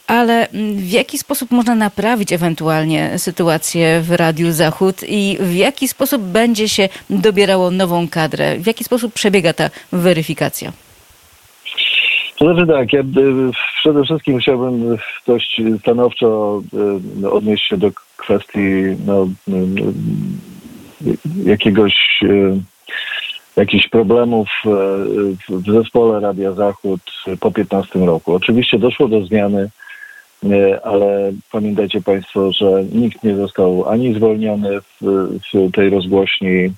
ale 0.07 0.49
mm, 0.49 0.75
w 0.75 0.91
jaki 0.91 1.17
sposób 1.17 1.51
można 1.51 1.75
naprawić 1.75 2.33
ewentualnie 2.33 3.19
sytuację 3.19 4.01
w 4.01 4.11
Radiu 4.11 4.51
Zachód 4.51 4.95
i 5.07 5.37
w 5.39 5.55
jaki 5.55 5.87
sposób 5.87 6.21
będzie 6.21 6.69
się 6.69 6.89
dobierało 7.09 7.71
nową 7.71 8.07
kadrę? 8.07 8.57
W 8.57 8.67
jaki 8.67 8.83
sposób 8.83 9.13
przebiega 9.13 9.53
ta 9.53 9.69
weryfikacja? 9.91 10.71
To 12.37 12.45
znaczy 12.45 12.67
tak, 12.67 12.93
ja 12.93 13.03
przede 13.79 14.03
wszystkim 14.03 14.39
chciałbym 14.39 14.97
dość 15.27 15.61
stanowczo 15.79 16.61
e, 17.23 17.29
odnieść 17.31 17.67
się 17.67 17.77
do 17.77 17.91
kwestii 18.17 18.59
no, 19.05 19.27
jakiegoś 21.45 21.93
e, 22.23 22.59
jakichś 23.55 23.87
problemów 23.87 24.49
w 25.49 25.71
zespole 25.71 26.19
Radia 26.19 26.51
Zachód 26.51 27.01
po 27.39 27.51
15 27.51 27.99
roku. 27.99 28.33
Oczywiście 28.33 28.79
doszło 28.79 29.07
do 29.07 29.25
zmiany 29.25 29.69
ale 30.83 31.31
pamiętajcie 31.51 32.01
Państwo, 32.01 32.51
że 32.51 32.83
nikt 32.93 33.23
nie 33.23 33.35
został 33.35 33.89
ani 33.89 34.13
zwolniony 34.13 34.81
w, 34.81 35.01
w 35.53 35.71
tej 35.71 35.89
rozgłośni. 35.89 36.73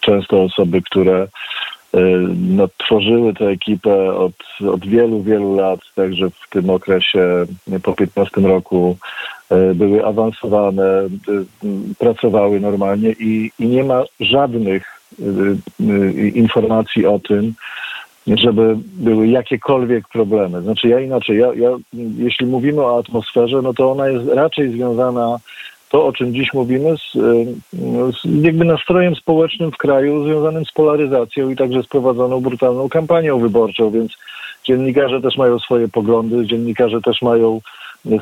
Często 0.00 0.42
osoby, 0.42 0.82
które 0.82 1.22
e, 1.22 1.28
no, 2.36 2.68
tworzyły 2.76 3.34
tę 3.34 3.46
ekipę 3.46 4.14
od, 4.14 4.32
od 4.72 4.86
wielu, 4.86 5.22
wielu 5.22 5.54
lat, 5.54 5.80
także 5.94 6.30
w 6.30 6.50
tym 6.50 6.70
okresie 6.70 7.46
po 7.82 7.92
15 7.92 8.40
roku 8.40 8.96
e, 9.50 9.74
były 9.74 10.06
awansowane, 10.06 10.84
e, 10.84 11.08
pracowały 11.98 12.60
normalnie 12.60 13.12
i, 13.12 13.50
i 13.58 13.66
nie 13.66 13.84
ma 13.84 14.04
żadnych 14.20 14.96
informacji 16.34 17.06
o 17.06 17.18
tym, 17.18 17.54
żeby 18.26 18.76
były 18.94 19.28
jakiekolwiek 19.28 20.08
problemy. 20.08 20.62
Znaczy 20.62 20.88
ja 20.88 21.00
inaczej, 21.00 21.38
ja, 21.38 21.54
ja, 21.54 21.70
jeśli 22.18 22.46
mówimy 22.46 22.82
o 22.82 22.98
atmosferze, 22.98 23.62
no 23.62 23.74
to 23.74 23.90
ona 23.90 24.08
jest 24.08 24.28
raczej 24.28 24.70
związana 24.70 25.38
to, 25.90 26.06
o 26.06 26.12
czym 26.12 26.34
dziś 26.34 26.54
mówimy, 26.54 26.96
z, 26.96 27.12
z 28.22 28.42
jakby 28.42 28.64
nastrojem 28.64 29.14
społecznym 29.14 29.72
w 29.72 29.76
kraju 29.76 30.24
związanym 30.24 30.64
z 30.64 30.72
polaryzacją 30.72 31.50
i 31.50 31.56
także 31.56 31.82
z 31.82 31.86
prowadzoną 31.86 32.40
brutalną 32.40 32.88
kampanią 32.88 33.38
wyborczą, 33.38 33.90
więc 33.90 34.12
dziennikarze 34.64 35.20
też 35.20 35.36
mają 35.36 35.58
swoje 35.58 35.88
poglądy, 35.88 36.46
dziennikarze 36.46 37.00
też 37.00 37.22
mają 37.22 37.60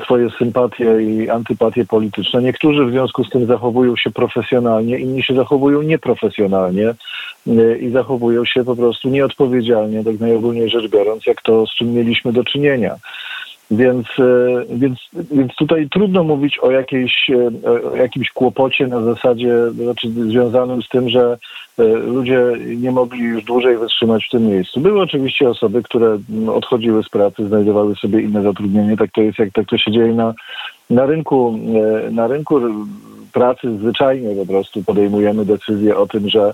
swoje 0.03 0.29
sympatie 0.29 1.01
i 1.01 1.29
antypatie 1.29 1.85
polityczne. 1.85 2.41
Niektórzy 2.41 2.85
w 2.85 2.91
związku 2.91 3.23
z 3.23 3.29
tym 3.29 3.45
zachowują 3.45 3.95
się 3.95 4.11
profesjonalnie, 4.11 4.99
inni 4.99 5.23
się 5.23 5.35
zachowują 5.35 5.81
nieprofesjonalnie 5.81 6.93
e, 7.47 7.77
i 7.77 7.91
zachowują 7.91 8.45
się 8.45 8.63
po 8.63 8.75
prostu 8.75 9.09
nieodpowiedzialnie, 9.09 10.03
tak 10.03 10.19
najogólniej 10.19 10.69
rzecz 10.69 10.91
biorąc, 10.91 11.25
jak 11.25 11.41
to 11.41 11.67
z 11.67 11.75
czym 11.75 11.93
mieliśmy 11.93 12.33
do 12.33 12.43
czynienia. 12.43 12.95
Więc, 13.71 14.07
e, 14.19 14.65
więc, 14.69 14.99
więc 15.31 15.55
tutaj 15.55 15.89
trudno 15.89 16.23
mówić 16.23 16.59
o, 16.59 16.71
jakiejś, 16.71 17.29
e, 17.29 17.91
o 17.91 17.95
jakimś 17.95 18.29
kłopocie 18.29 18.87
na 18.87 19.01
zasadzie, 19.01 19.71
znaczy 19.71 20.09
związanym 20.09 20.81
z 20.81 20.89
tym, 20.89 21.09
że 21.09 21.37
e, 21.79 21.83
ludzie 21.83 22.51
nie 22.77 22.91
mogli 22.91 23.23
już 23.23 23.43
dłużej 23.43 23.77
wytrzymać 23.77 24.25
w 24.25 24.29
tym 24.29 24.47
miejscu. 24.47 24.79
Były 24.79 25.01
oczywiście 25.01 25.49
osoby, 25.49 25.83
które 25.83 26.17
odchodziły 26.47 27.03
z 27.03 27.09
pracy, 27.09 27.47
znajdowały 27.47 27.95
sobie 27.95 28.21
inne 28.21 28.43
zatrudnienie. 28.43 28.97
Tak 28.97 29.11
to 29.11 29.21
jest, 29.21 29.39
jak 29.39 29.53
tak 29.53 29.67
to 29.67 29.77
się 29.77 29.91
dzieje 29.91 30.13
na, 30.13 30.33
na 30.89 31.05
rynku, 31.05 31.59
na 32.11 32.27
rynku 32.27 32.61
pracy 33.33 33.77
zwyczajnie 33.77 34.35
po 34.35 34.45
prostu 34.45 34.83
podejmujemy 34.83 35.45
decyzję 35.45 35.97
o 35.97 36.07
tym, 36.07 36.29
że 36.29 36.53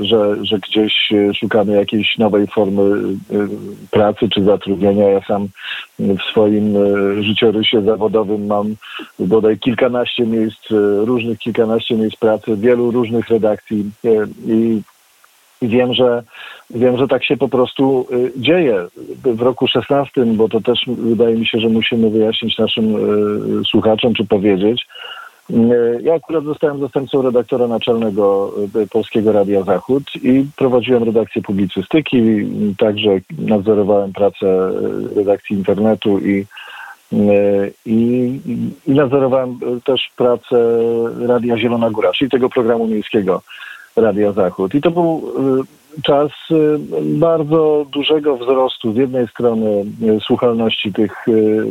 że, 0.00 0.44
że 0.44 0.58
gdzieś 0.58 1.12
e, 1.12 1.34
szukamy 1.34 1.76
jakiejś 1.76 2.18
nowej 2.18 2.46
formy 2.46 2.82
e, 2.82 3.48
pracy 3.90 4.28
czy 4.28 4.44
zatrudnienia. 4.44 5.08
Ja 5.08 5.20
sam 5.20 5.48
w 5.98 6.22
swoim 6.30 6.74
życiorysie 7.22 7.82
zawodowym 7.82 8.46
mam 8.46 8.74
bodaj 9.18 9.58
kilkanaście 9.58 10.26
miejsc, 10.26 10.60
różnych 11.04 11.38
kilkanaście 11.38 11.94
miejsc 11.94 12.16
pracy, 12.16 12.56
wielu 12.56 12.90
różnych 12.90 13.28
redakcji 13.28 13.90
i 14.46 14.82
wiem, 15.62 15.94
że 15.94 16.22
wiem, 16.70 16.98
że 16.98 17.08
tak 17.08 17.24
się 17.24 17.36
po 17.36 17.48
prostu 17.48 18.06
dzieje. 18.36 18.86
W 19.24 19.40
roku 19.40 19.66
16, 19.66 20.24
bo 20.24 20.48
to 20.48 20.60
też 20.60 20.84
wydaje 20.88 21.36
mi 21.36 21.46
się, 21.46 21.58
że 21.58 21.68
musimy 21.68 22.10
wyjaśnić 22.10 22.58
naszym 22.58 22.94
słuchaczom 23.64 24.14
czy 24.14 24.24
powiedzieć, 24.24 24.86
E, 24.86 25.17
ja 26.02 26.14
akurat 26.14 26.44
zostałem 26.44 26.80
zastępcą 26.80 27.22
redaktora 27.22 27.66
naczelnego 27.66 28.52
e, 28.74 28.86
Polskiego 28.86 29.32
Radia 29.32 29.62
Zachód 29.62 30.02
i 30.22 30.44
prowadziłem 30.56 31.02
redakcję 31.02 31.42
publicystyki, 31.42 32.18
także 32.78 33.10
nadzorowałem 33.38 34.12
pracę 34.12 34.46
e, 34.46 34.70
redakcji 35.16 35.56
internetu 35.56 36.18
i, 36.18 36.46
i, 37.86 38.40
i 38.86 38.90
nadzorowałem 38.94 39.58
też 39.84 40.10
pracę 40.16 40.78
Radia 41.26 41.58
Zielona 41.58 41.90
Góra, 41.90 42.12
czyli 42.12 42.30
tego 42.30 42.48
programu 42.48 42.86
miejskiego 42.86 43.42
Radia 43.96 44.32
Zachód. 44.32 44.74
I 44.74 44.80
to 44.80 44.90
był 44.90 45.32
czas 46.02 46.30
bardzo 47.02 47.86
dużego 47.92 48.36
wzrostu 48.36 48.92
z 48.92 48.96
jednej 48.96 49.28
strony 49.28 49.84
słuchalności 50.20 50.92
tych, 50.92 51.26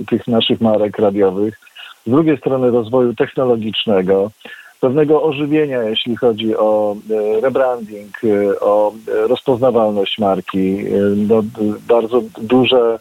tych 0.09 0.27
naszych 0.27 0.61
marek 0.61 0.99
radiowych, 0.99 1.66
z 2.07 2.09
drugiej 2.09 2.37
strony 2.37 2.71
rozwoju 2.71 3.13
technologicznego, 3.13 4.31
pewnego 4.79 5.23
ożywienia, 5.23 5.83
jeśli 5.83 6.15
chodzi 6.15 6.55
o 6.55 6.95
e, 7.09 7.41
rebranding, 7.41 8.17
e, 8.23 8.59
o 8.59 8.93
rozpoznawalność 9.07 10.19
marki, 10.19 10.79
e, 10.79 10.91
no, 11.15 11.43
bardzo 11.87 12.21
duże 12.41 12.99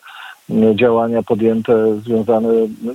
działania 0.75 1.23
podjęte 1.23 2.01
związane, 2.01 2.49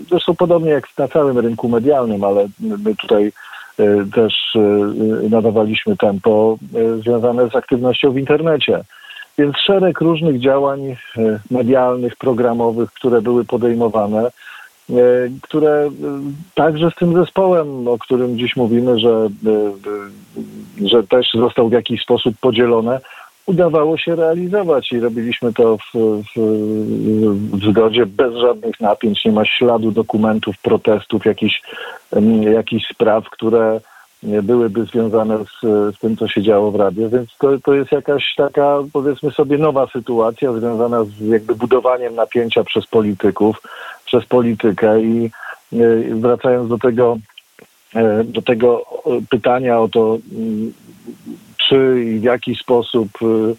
zresztą 0.10 0.36
podobnie 0.36 0.70
jak 0.70 0.88
na 0.98 1.08
całym 1.08 1.39
rynku 1.39 1.70
medialnym, 1.70 2.24
ale 2.24 2.48
my 2.60 2.96
tutaj 2.96 3.32
też 4.15 4.58
nadawaliśmy 5.30 5.98
tempo 5.98 6.58
związane 7.01 7.50
z 7.50 7.56
aktywnością 7.56 8.12
w 8.12 8.18
internecie. 8.18 8.84
Więc 9.38 9.58
szereg 9.58 10.01
różnych 10.01 10.39
działań 10.39 10.96
medialnych, 11.51 12.15
programowych, 12.15 12.91
które 12.91 13.22
były 13.22 13.46
podejmowane, 13.46 14.24
E, 14.24 14.32
które 15.41 15.71
e, 15.71 15.91
także 16.55 16.91
z 16.91 16.95
tym 16.95 17.13
zespołem, 17.13 17.88
o 17.88 17.98
którym 17.98 18.38
dziś 18.38 18.55
mówimy, 18.55 19.00
że, 19.00 19.29
e, 19.45 20.88
że 20.88 21.03
też 21.03 21.27
został 21.33 21.69
w 21.69 21.74
jakiś 21.74 22.01
sposób 22.01 22.36
podzielone, 22.41 23.00
udawało 23.45 23.98
się 23.98 24.15
realizować 24.15 24.91
i 24.91 25.00
robiliśmy 25.00 25.53
to 25.53 25.77
w, 25.77 25.91
w, 25.93 26.39
w 27.57 27.65
zgodzie 27.69 28.05
bez 28.05 28.36
żadnych 28.36 28.79
napięć, 28.79 29.25
nie 29.25 29.31
ma 29.31 29.45
śladu 29.45 29.91
dokumentów, 29.91 30.55
protestów, 30.62 31.25
jakichś, 31.25 31.62
jakichś 32.41 32.88
spraw, 32.93 33.29
które 33.29 33.81
byłyby 34.24 34.86
związane 34.86 35.38
z, 35.38 35.62
z 35.96 36.00
tym, 36.00 36.18
co 36.18 36.28
się 36.28 36.42
działo 36.42 36.72
w 36.72 36.75
Radzie, 36.75 37.10
więc 37.10 37.38
to, 37.38 37.60
to 37.60 37.74
jest 37.74 37.92
jakaś 37.92 38.36
taka, 38.38 38.78
powiedzmy 38.94 39.32
sobie, 39.32 39.58
nowa 39.58 39.88
sytuacja 39.88 40.54
związana 40.54 41.04
z 41.04 41.20
jakby 41.20 41.56
budowaniem 41.56 42.16
napięcia 42.16 42.63
przez 42.63 42.88
polityków, 42.88 43.62
przez 44.06 44.25
politykę. 44.25 45.01
I 45.01 45.30
wracając 46.12 46.70
do 46.70 46.78
tego, 46.78 47.18
do 48.25 48.42
tego 48.42 48.86
pytania 49.30 49.80
o 49.80 49.88
to, 49.88 50.18
mm, 50.38 50.74
czy 51.58 52.04
i 52.06 52.20
w 52.20 52.24
jaki 52.24 52.56
sposób 52.56 53.08
y, 53.22 53.56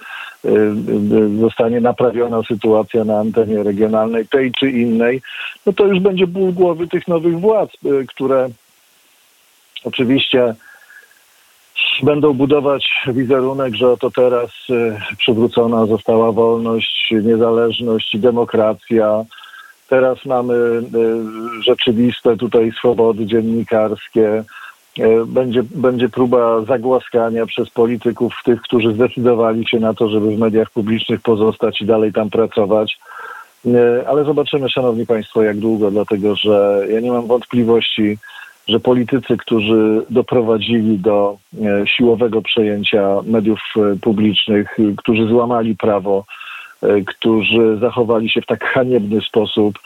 zostanie 1.41 1.81
naprawiona 1.81 2.43
sytuacja 2.43 3.05
na 3.05 3.19
antenie 3.19 3.63
regionalnej, 3.63 4.27
tej 4.29 4.53
czy 4.53 4.71
innej, 4.71 5.23
no 5.67 5.73
to 5.73 5.87
już 5.87 6.01
będzie 6.01 6.27
ból 6.27 6.53
głowy 6.53 6.89
tych 6.89 7.09
nowych 7.09 7.41
władz, 7.41 7.71
które 8.09 8.49
oczywiście 9.85 10.55
będą 12.03 12.33
budować 12.33 12.91
wizerunek, 13.07 13.75
że 13.75 13.91
oto 13.91 14.11
teraz 14.11 14.51
przywrócona 15.19 15.87
została 15.87 16.33
wolność, 16.33 17.11
niezależność 17.23 18.15
i 18.15 18.19
demokracja. 18.19 19.25
Teraz 19.89 20.25
mamy 20.25 20.55
rzeczywiste 21.61 22.37
tutaj 22.37 22.73
swobody 22.79 23.27
dziennikarskie. 23.27 24.45
E, 24.99 25.27
będzie, 25.27 25.63
będzie 25.63 26.09
próba 26.09 26.61
zagłaskania 26.61 27.47
przez 27.47 27.71
polityków 27.71 28.35
tych, 28.45 28.63
którzy 28.63 28.95
zdecydowali 28.95 29.69
się 29.69 29.81
na 29.81 29.95
to, 29.95 30.09
żeby 30.09 30.37
w 30.37 30.39
mediach 30.39 30.71
publicznych 30.71 31.21
pozostać 31.21 31.81
i 31.81 31.87
dalej 31.87 32.13
tam 32.13 32.31
pracować. 32.31 32.99
Ale 34.07 34.25
zobaczymy, 34.25 34.71
Szanowni 34.71 35.07
Państwo, 35.07 35.43
jak 35.43 35.59
długo, 35.59 35.91
dlatego 35.91 36.37
że 36.37 36.87
ja 36.91 37.01
nie 37.01 37.13
mam 37.13 37.27
wątpliwości, 37.27 38.19
że 38.69 38.81
politycy, 38.81 39.37
którzy 39.37 40.03
doprowadzili 40.11 40.99
do 40.99 41.37
e, 41.63 41.87
siłowego 41.87 42.43
przejęcia 42.43 43.09
mediów 43.25 43.61
publicznych, 44.01 44.77
którzy 44.97 45.27
złamali 45.27 45.77
prawo, 45.77 46.25
którzy 47.07 47.77
zachowali 47.81 48.31
się 48.31 48.41
w 48.41 48.47
tak 48.47 48.65
haniebny 48.65 49.21
sposób, 49.21 49.79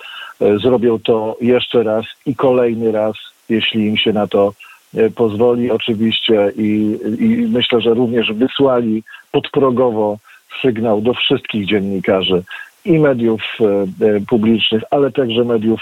zrobią 0.63 0.99
to 0.99 1.37
jeszcze 1.41 1.83
raz 1.83 2.05
i 2.27 2.35
kolejny 2.35 2.93
raz, 2.93 3.17
jeśli 3.49 3.87
im 3.87 3.97
się 3.97 4.13
na 4.13 4.27
to 4.27 4.53
E, 4.97 5.11
pozwoli 5.11 5.71
oczywiście 5.71 6.53
i, 6.57 6.99
i 7.19 7.27
myślę, 7.29 7.81
że 7.81 7.95
również 7.95 8.33
wysłali 8.33 9.03
podprogowo 9.33 10.19
sygnał 10.63 11.01
do 11.01 11.15
wszystkich 11.15 11.67
dziennikarzy 11.67 12.43
i 12.85 12.99
mediów 12.99 13.43
e, 13.61 13.65
e, 14.07 14.21
publicznych, 14.21 14.83
ale 14.91 15.13
także 15.13 15.45
mediów 15.45 15.81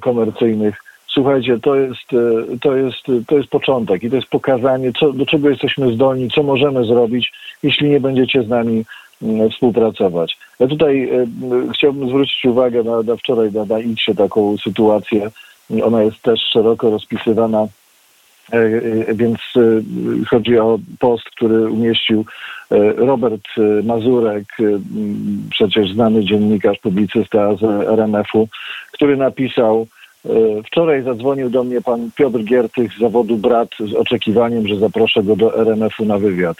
komercyjnych. 0.00 0.82
Słuchajcie, 1.12 1.58
to 1.58 1.76
jest, 1.76 2.08
to 2.60 2.76
jest, 2.76 3.26
to 3.26 3.36
jest 3.36 3.48
początek 3.48 4.02
i 4.02 4.10
to 4.10 4.16
jest 4.16 4.28
pokazanie, 4.28 4.92
co, 5.00 5.12
do 5.12 5.26
czego 5.26 5.50
jesteśmy 5.50 5.94
zdolni, 5.94 6.30
co 6.30 6.42
możemy 6.42 6.84
zrobić, 6.84 7.32
jeśli 7.62 7.90
nie 7.90 8.00
będziecie 8.00 8.42
z 8.42 8.48
nami 8.48 8.84
mm, 9.22 9.50
współpracować. 9.50 10.38
Ja 10.60 10.66
tutaj 10.66 11.10
chciałbym 11.74 12.08
zwrócić 12.08 12.44
uwagę 12.44 12.82
na, 12.82 13.02
na 13.02 13.16
wczoraj 13.16 13.52
na, 13.52 13.64
na 13.64 13.78
X 13.78 14.16
taką 14.16 14.56
sytuację. 14.58 15.30
Ona 15.82 16.02
jest 16.02 16.22
też 16.22 16.40
szeroko 16.40 16.90
rozpisywana 16.90 17.66
E, 18.52 18.58
e, 18.58 19.14
więc 19.14 19.38
e, 19.56 19.60
chodzi 20.30 20.58
o 20.58 20.78
post, 20.98 21.24
który 21.24 21.70
umieścił 21.70 22.24
Robert 22.96 23.48
Mazurek, 23.84 24.44
przecież 25.50 25.92
znany 25.92 26.24
dziennikarz, 26.24 26.78
publicysta 26.78 27.56
z 27.56 27.62
RMF-u, 27.88 28.48
który 28.92 29.16
napisał 29.16 29.86
Wczoraj 30.66 31.02
zadzwonił 31.02 31.50
do 31.50 31.64
mnie 31.64 31.80
pan 31.80 32.10
Piotr 32.16 32.44
Giertych 32.44 32.92
z 32.92 32.98
zawodu 32.98 33.36
brat 33.36 33.68
z 33.90 33.94
oczekiwaniem, 33.94 34.68
że 34.68 34.76
zaproszę 34.76 35.22
go 35.22 35.36
do 35.36 35.60
RMF-u 35.60 36.04
na 36.04 36.18
wywiad. 36.18 36.56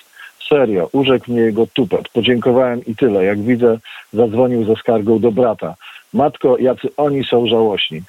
Serio, 0.48 0.88
urzekł 0.92 1.32
mnie 1.32 1.40
jego 1.40 1.66
tupet. 1.66 2.08
Podziękowałem 2.08 2.84
i 2.86 2.96
tyle. 2.96 3.24
Jak 3.24 3.42
widzę, 3.42 3.78
zadzwonił 4.12 4.64
ze 4.64 4.76
skargą 4.76 5.18
do 5.18 5.32
brata. 5.32 5.74
Matko, 6.12 6.58
jacy 6.58 6.88
oni 6.96 7.24
są 7.24 7.46
żałośni. 7.46 8.02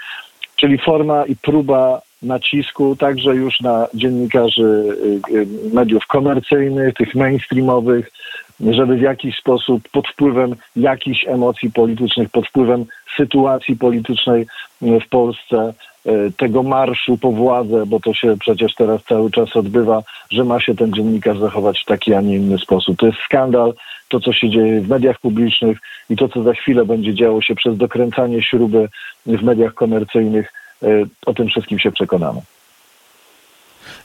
Czyli 0.56 0.78
forma 0.78 1.26
i 1.26 1.36
próba 1.36 2.02
nacisku 2.24 2.96
także 2.96 3.36
już 3.36 3.62
na 3.62 3.88
dziennikarzy 3.94 4.98
y, 5.32 5.36
y, 5.36 5.48
mediów 5.74 6.08
komercyjnych, 6.08 6.94
tych 6.94 7.16
mainstreamowych, 7.16 8.12
żeby 8.60 8.96
w 8.96 9.02
jakiś 9.02 9.38
sposób 9.38 9.90
pod 9.92 10.08
wpływem 10.08 10.56
jakichś 10.76 11.28
emocji 11.28 11.72
politycznych, 11.72 12.30
pod 12.30 12.48
wpływem 12.48 12.86
sytuacji 13.18 13.76
politycznej 13.76 14.46
y, 14.84 15.00
w 15.00 15.10
Polsce, 15.10 15.74
tego 16.38 16.64
marszu 16.64 17.18
po 17.18 17.32
władzę, 17.32 17.86
bo 17.86 18.00
to 18.00 18.14
się 18.14 18.38
przecież 18.40 18.76
teraz 18.76 19.04
cały 19.04 19.32
czas 19.32 19.56
odbywa, 19.56 20.04
że 20.32 20.44
ma 20.44 20.60
się 20.60 20.76
ten 20.76 20.94
dziennikarz 20.94 21.40
zachować 21.40 21.82
w 21.82 21.86
taki, 21.86 22.14
a 22.14 22.22
nie 22.22 22.36
inny 22.36 22.58
sposób. 22.58 22.98
To 22.98 23.06
jest 23.06 23.20
skandal, 23.20 23.74
to 24.10 24.20
co 24.20 24.34
się 24.34 24.50
dzieje 24.50 24.82
w 24.82 24.90
mediach 24.90 25.20
publicznych 25.20 25.78
i 26.10 26.16
to 26.16 26.30
co 26.30 26.44
za 26.44 26.54
chwilę 26.54 26.86
będzie 26.86 27.14
działo 27.14 27.42
się 27.42 27.56
przez 27.56 27.78
dokręcanie 27.78 28.42
śruby 28.42 28.90
w 29.26 29.44
mediach 29.44 29.74
komercyjnych 29.74 30.54
o 31.26 31.34
tym 31.34 31.48
wszystkim 31.48 31.80
się 31.80 31.92
przekonamy. 31.92 32.42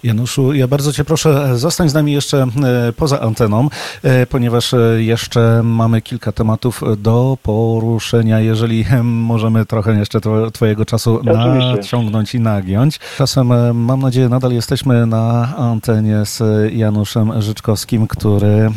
Januszu, 0.02 0.52
ja 0.52 0.68
bardzo 0.68 0.92
Cię 0.92 1.04
proszę, 1.04 1.58
zostań 1.58 1.88
z 1.88 1.94
nami 1.94 2.12
jeszcze 2.12 2.42
e, 2.42 2.92
poza 2.92 3.20
anteną, 3.20 3.68
e, 4.02 4.26
ponieważ 4.26 4.74
e, 4.74 4.78
jeszcze 4.98 5.60
mamy 5.64 6.02
kilka 6.02 6.32
tematów 6.32 6.82
do 6.98 7.38
poruszenia. 7.42 8.40
Jeżeli 8.40 8.84
możemy 9.02 9.66
trochę 9.66 9.98
jeszcze 9.98 10.20
Twojego 10.52 10.84
czasu 10.84 11.20
nadciągnąć 11.24 12.34
i 12.34 12.40
nagiąć. 12.40 13.00
Czasem, 13.16 13.76
mam 13.76 14.00
nadzieję, 14.00 14.28
nadal 14.28 14.52
jesteśmy 14.52 15.06
na 15.06 15.56
antenie 15.56 16.24
z 16.24 16.42
Januszem 16.72 17.42
Życzkowskim, 17.42 18.06
który 18.06 18.70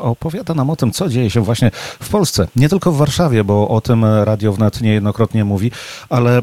opowiada 0.00 0.54
nam 0.54 0.70
o 0.70 0.76
tym, 0.76 0.90
co 0.90 1.08
dzieje 1.08 1.30
się 1.30 1.40
właśnie 1.40 1.70
w 2.00 2.08
Polsce. 2.08 2.48
Nie 2.56 2.68
tylko 2.68 2.92
w 2.92 2.96
Warszawie, 2.96 3.44
bo 3.44 3.68
o 3.68 3.80
tym 3.80 4.04
Radio 4.04 4.52
Wnet 4.52 4.80
niejednokrotnie 4.80 5.44
mówi, 5.44 5.70
ale 6.08 6.42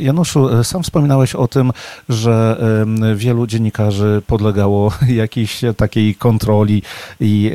Januszu, 0.00 0.64
sam 0.64 0.82
wspominałeś 0.82 1.34
o 1.34 1.48
tym, 1.48 1.72
że 2.08 2.56
wielu 3.16 3.46
dziennikarzy 3.46 4.22
podlegało 4.26 4.92
jakiejś 5.08 5.60
takiej 5.76 6.14
kontroli 6.14 6.82
i 7.20 7.52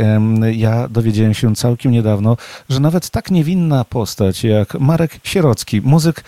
ja 0.52 0.88
dowiedziałem 0.88 1.34
się 1.34 1.56
całkiem 1.56 1.92
niedawno, 1.92 2.38
że 2.70 2.80
nawet 2.80 3.10
tak 3.10 3.32
niewinna 3.32 3.86
postać 3.86 4.44
jak 4.44 4.80
Marek 4.80 5.20
Sierocki, 5.24 5.82
muzyk, 5.82 6.24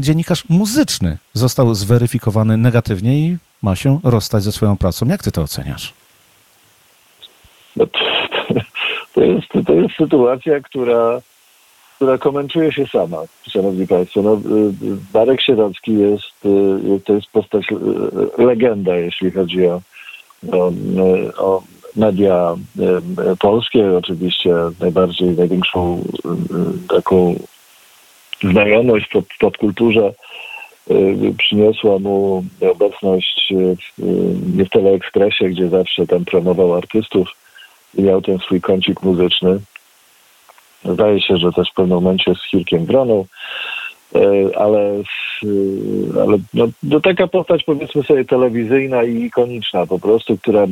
dziennikarz 0.00 0.48
muzyczny 0.48 1.18
został 1.32 1.74
zweryfikowany 1.74 2.56
negatywnie 2.56 3.18
i 3.18 3.36
ma 3.62 3.76
się 3.76 4.00
rozstać 4.04 4.42
ze 4.42 4.52
swoją 4.52 4.76
pracą. 4.76 5.06
Jak 5.06 5.22
ty 5.22 5.32
to 5.32 5.42
oceniasz? 5.42 5.92
No 7.76 7.86
to, 9.14 9.20
jest, 9.20 9.66
to 9.66 9.72
jest 9.72 9.96
sytuacja, 9.96 10.60
która 10.60 11.20
która 11.98 12.18
komentuje 12.18 12.72
się 12.72 12.86
sama, 12.86 13.22
szanowni 13.50 13.86
państwo. 13.86 14.22
No, 14.22 14.40
Marek 15.14 15.42
Sierocki 15.42 15.98
jest, 15.98 16.46
y, 16.96 17.00
to 17.04 17.12
jest 17.12 17.30
postać, 17.30 17.66
y, 18.38 18.44
legenda, 18.44 18.96
jeśli 18.96 19.30
chodzi 19.30 19.66
o, 19.66 19.80
o, 20.52 20.72
o 21.38 21.62
media 21.96 22.56
y, 23.32 23.36
polskie. 23.36 23.96
Oczywiście 23.96 24.54
najbardziej, 24.80 25.28
największą 25.28 26.04
taką 26.88 27.34
znajomość 28.42 29.06
w 29.10 29.38
pop 29.38 29.56
kulturze 29.56 30.12
przyniosła 31.38 31.98
mu 31.98 32.44
obecność 32.70 33.52
w, 33.98 34.64
w 34.64 34.68
Teleekspresie, 34.68 35.48
gdzie 35.48 35.68
zawsze 35.68 36.06
tam 36.06 36.24
promował 36.24 36.74
artystów 36.74 37.28
i 37.94 38.02
miał 38.02 38.22
ten 38.22 38.38
swój 38.38 38.60
kącik 38.60 39.02
muzyczny. 39.02 39.60
Zdaje 40.84 41.20
się, 41.20 41.36
że 41.36 41.52
też 41.52 41.70
w 41.70 41.74
pewnym 41.74 41.96
momencie 41.96 42.34
z 42.34 42.50
Hirkiem 42.50 42.86
Wroną, 42.86 43.24
e, 44.14 44.20
ale, 44.58 45.02
ale 46.22 46.38
no, 46.54 46.66
to 46.90 47.00
taka 47.00 47.26
postać 47.26 47.64
powiedzmy 47.64 48.02
sobie 48.02 48.24
telewizyjna 48.24 49.04
i 49.04 49.22
ikoniczna 49.22 49.86
po 49.86 49.98
prostu, 49.98 50.38
która 50.38 50.66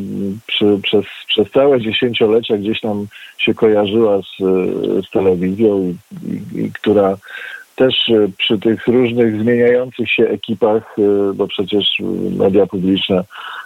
przy, 0.46 0.78
przez, 0.82 1.04
przez 1.26 1.50
całe 1.50 1.80
dziesięciolecia 1.80 2.56
gdzieś 2.56 2.82
nam 2.82 3.06
się 3.38 3.54
kojarzyła 3.54 4.18
z, 4.18 4.36
z 5.06 5.10
telewizją 5.10 5.80
i, 5.80 5.96
i, 6.26 6.60
i 6.60 6.72
która 6.72 7.16
też 7.76 8.10
przy 8.38 8.58
tych 8.58 8.86
różnych 8.86 9.40
zmieniających 9.40 10.10
się 10.10 10.28
ekipach, 10.28 10.96
e, 10.98 11.32
bo 11.34 11.46
przecież 11.46 12.02
media 12.38 12.66
publiczne 12.66 13.24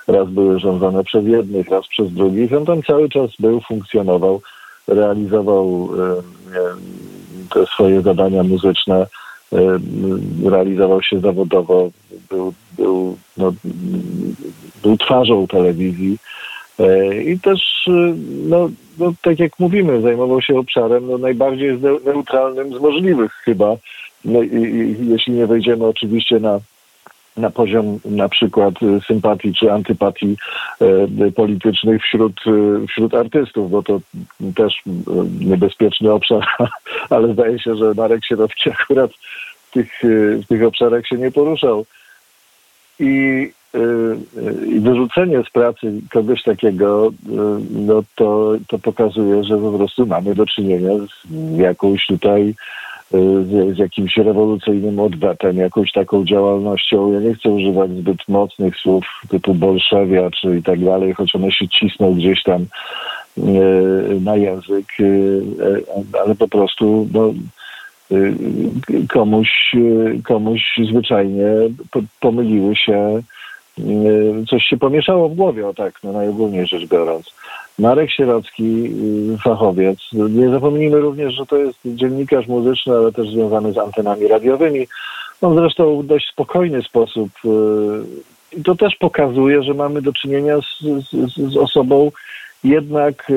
raz 0.09 0.29
były 0.29 0.61
rządzone 0.61 1.05
przez 1.05 1.27
jednych, 1.27 1.69
raz 1.69 1.89
przez 1.89 2.13
drugich, 2.13 2.53
on 2.53 2.67
tam 2.67 2.83
cały 2.83 3.09
czas 3.09 3.31
był, 3.39 3.61
funkcjonował 3.61 4.43
realizował 4.91 5.89
te 7.55 7.67
swoje 7.67 8.03
zadania 8.03 8.43
muzyczne, 8.43 9.07
realizował 10.45 11.03
się 11.03 11.21
zawodowo, 11.21 11.91
był, 12.31 12.53
był, 12.79 13.17
no, 13.37 13.53
był 14.83 14.97
twarzą 14.97 15.47
telewizji 15.47 16.19
e, 16.79 17.23
i 17.23 17.41
też, 17.41 17.89
no, 18.49 18.71
no, 18.99 19.13
tak 19.23 19.39
jak 19.39 19.59
mówimy, 19.59 20.01
zajmował 20.01 20.43
się 20.43 20.59
obszarem 20.59 21.07
no, 21.07 21.19
najbardziej 21.19 21.79
neutralnym 22.05 22.75
z 22.75 22.81
możliwych 22.81 23.33
chyba, 23.33 23.77
no, 24.25 24.43
i, 24.43 24.57
i, 24.57 25.09
jeśli 25.09 25.33
nie 25.33 25.47
wejdziemy 25.47 25.87
oczywiście 25.87 26.41
na 26.41 26.61
na 27.37 27.51
poziom 27.51 27.99
na 28.05 28.29
przykład 28.29 28.75
sympatii 29.07 29.55
czy 29.55 29.73
antypatii 29.73 30.37
politycznych 31.37 32.03
wśród, 32.03 32.41
wśród 32.89 33.15
artystów, 33.15 33.71
bo 33.71 33.83
to 33.83 34.01
też 34.57 34.83
niebezpieczny 35.41 36.13
obszar, 36.13 36.47
ale 37.11 37.33
zdaje 37.33 37.59
się, 37.59 37.77
że 37.77 37.95
Marek 37.95 38.25
Sierowski 38.25 38.71
akurat 38.83 39.11
w 39.69 39.71
tych, 39.73 40.01
w 40.43 40.47
tych 40.49 40.63
obszarach 40.63 41.07
się 41.07 41.17
nie 41.17 41.31
poruszał. 41.31 41.87
I 42.99 43.53
i 44.67 44.81
wyrzucenie 44.81 45.43
z 45.49 45.51
pracy 45.51 45.93
kogoś 46.11 46.43
takiego, 46.43 47.11
no 47.71 48.03
to, 48.15 48.53
to 48.69 48.79
pokazuje, 48.79 49.45
że 49.45 49.59
po 49.59 49.73
prostu 49.73 50.07
mamy 50.07 50.35
do 50.35 50.47
czynienia 50.47 50.91
z 50.99 51.59
jakąś 51.59 52.07
tutaj, 52.07 52.55
z, 53.11 53.77
z 53.77 53.79
jakimś 53.79 54.17
rewolucyjnym 54.17 54.99
odwetem, 54.99 55.57
jakąś 55.57 55.93
taką 55.93 56.25
działalnością. 56.25 57.13
Ja 57.13 57.21
nie 57.21 57.35
chcę 57.35 57.51
używać 57.51 57.91
zbyt 57.91 58.29
mocnych 58.29 58.77
słów 58.77 59.05
typu 59.29 59.55
bolszewia 59.55 60.31
czy 60.31 60.57
i 60.57 60.63
tak 60.63 60.85
dalej, 60.85 61.15
choć 61.15 61.35
one 61.35 61.53
się 61.53 61.69
cisną 61.69 62.15
gdzieś 62.15 62.43
tam 62.43 62.67
na 64.21 64.37
język, 64.37 64.87
ale 66.25 66.35
po 66.35 66.49
prostu 66.49 67.09
no, 67.13 67.33
komuś, 69.09 69.77
komuś 70.25 70.81
zwyczajnie 70.91 71.47
pomyliły 72.21 72.77
się 72.77 73.23
coś 74.49 74.65
się 74.65 74.77
pomieszało 74.77 75.29
w 75.29 75.35
głowie, 75.35 75.69
o 75.69 75.75
tak, 75.75 75.95
no 76.05 76.13
najogólniej 76.13 76.67
rzecz 76.67 76.89
biorąc. 76.89 77.35
Marek 77.81 78.11
Sierocki, 78.11 78.85
y, 79.35 79.39
fachowiec. 79.39 79.99
Nie 80.13 80.51
zapomnijmy 80.51 81.01
również, 81.01 81.35
że 81.35 81.47
to 81.47 81.57
jest 81.57 81.79
dziennikarz 81.85 82.47
muzyczny, 82.47 82.95
ale 82.95 83.13
też 83.13 83.31
związany 83.31 83.73
z 83.73 83.79
antenami 83.79 84.29
radiowymi. 84.29 84.87
On 85.41 85.57
zresztą 85.57 86.03
w 86.03 86.07
dość 86.07 86.29
spokojny 86.29 86.83
sposób 86.83 87.31
y, 87.45 88.59
i 88.59 88.63
to 88.63 88.75
też 88.75 88.97
pokazuje, 88.97 89.63
że 89.63 89.75
mamy 89.75 90.03
do 90.03 90.13
czynienia 90.13 90.57
z, 90.61 90.85
z, 91.09 91.53
z 91.53 91.57
osobą 91.57 92.11
jednak, 92.65 93.33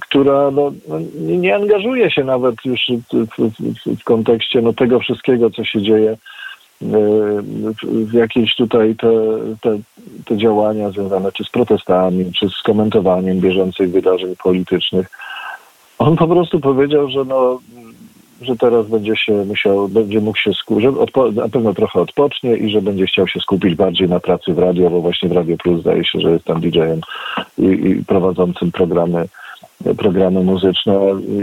która 0.00 0.50
no, 0.50 0.72
no, 0.88 0.98
nie 1.18 1.54
angażuje 1.54 2.10
się 2.10 2.24
nawet 2.24 2.54
już 2.64 2.80
w, 2.88 3.26
w, 3.38 4.00
w 4.00 4.04
kontekście 4.04 4.62
no, 4.62 4.72
tego 4.72 5.00
wszystkiego, 5.00 5.50
co 5.50 5.64
się 5.64 5.82
dzieje 5.82 6.16
jakieś 8.12 8.56
tutaj 8.56 8.96
te, 8.96 9.10
te, 9.60 9.78
te 10.24 10.36
działania 10.36 10.90
związane 10.90 11.32
czy 11.32 11.44
z 11.44 11.48
protestami, 11.48 12.32
czy 12.32 12.48
z 12.48 12.62
komentowaniem 12.62 13.40
bieżących 13.40 13.90
wydarzeń 13.90 14.36
politycznych. 14.42 15.10
On 15.98 16.16
po 16.16 16.28
prostu 16.28 16.60
powiedział, 16.60 17.08
że 17.08 17.24
no, 17.24 17.60
że 18.42 18.56
teraz 18.56 18.86
będzie 18.86 19.16
się 19.16 19.44
musiał, 19.44 19.88
będzie 19.88 20.20
mógł 20.20 20.38
się 20.38 20.52
skupić, 20.52 20.86
na 21.34 21.48
pewno 21.48 21.74
trochę 21.74 22.00
odpocznie 22.00 22.56
i 22.56 22.70
że 22.70 22.82
będzie 22.82 23.06
chciał 23.06 23.28
się 23.28 23.40
skupić 23.40 23.74
bardziej 23.74 24.08
na 24.08 24.20
pracy 24.20 24.54
w 24.54 24.58
radio, 24.58 24.90
bo 24.90 25.00
właśnie 25.00 25.28
w 25.28 25.32
Radio 25.32 25.56
Plus 25.56 25.80
zdaje 25.80 26.04
się, 26.04 26.20
że 26.20 26.30
jest 26.30 26.44
tam 26.44 26.60
DJ-em 26.60 27.00
i, 27.58 27.64
i 27.64 28.04
prowadzącym 28.04 28.72
programy 28.72 29.28
programy 29.98 30.42
muzyczne. 30.42 31.00